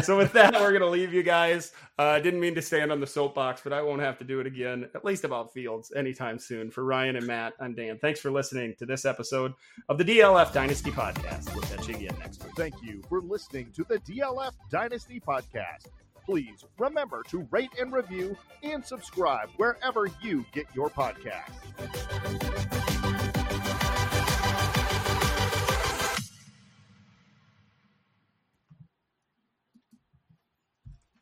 so 0.03 0.18
with 0.18 0.32
that, 0.34 0.53
we're 0.61 0.72
gonna 0.72 0.91
leave 0.91 1.14
you 1.14 1.22
guys. 1.22 1.72
I 1.99 2.16
uh, 2.16 2.18
didn't 2.20 2.41
mean 2.41 2.55
to 2.55 2.61
stand 2.61 2.93
on 2.93 3.01
the 3.01 3.07
soapbox, 3.07 3.62
but 3.64 3.72
I 3.72 3.80
won't 3.80 4.03
have 4.03 4.18
to 4.18 4.24
do 4.24 4.41
it 4.41 4.47
again, 4.47 4.91
at 4.95 5.07
least 5.07 5.24
about 5.24 5.55
Fields, 5.55 5.91
anytime 5.97 6.39
soon. 6.39 6.70
For 6.70 6.84
Ryan 6.84 7.16
and 7.16 7.26
Matt, 7.26 7.55
I'm 7.61 7.74
Dan. 7.74 7.99
Thanks 7.99 8.20
for 8.20 8.30
listening 8.30 8.74
to 8.78 8.84
this 8.84 9.07
episode 9.07 9.55
of 9.89 9.97
the 9.97 10.05
DLF 10.05 10.53
Dynasty 10.53 10.91
Podcast. 10.91 11.55
We'll 11.55 11.62
catch 11.62 11.89
you 11.89 11.95
again 11.95 12.14
next 12.18 12.45
week. 12.45 12.53
Thank 12.55 12.74
you 12.82 13.03
for 13.09 13.22
listening 13.22 13.72
to 13.72 13.87
the 13.89 13.99
DLF 14.01 14.53
Dynasty 14.70 15.18
Podcast. 15.18 15.87
Please 16.27 16.64
remember 16.77 17.22
to 17.29 17.47
rate 17.53 17.70
and 17.81 17.93
review 17.93 18.37
and 18.64 18.85
subscribe 18.85 19.49
wherever 19.59 20.09
you 20.20 20.45
get 20.53 20.66
your 20.74 20.91
podcasts. 20.91 21.55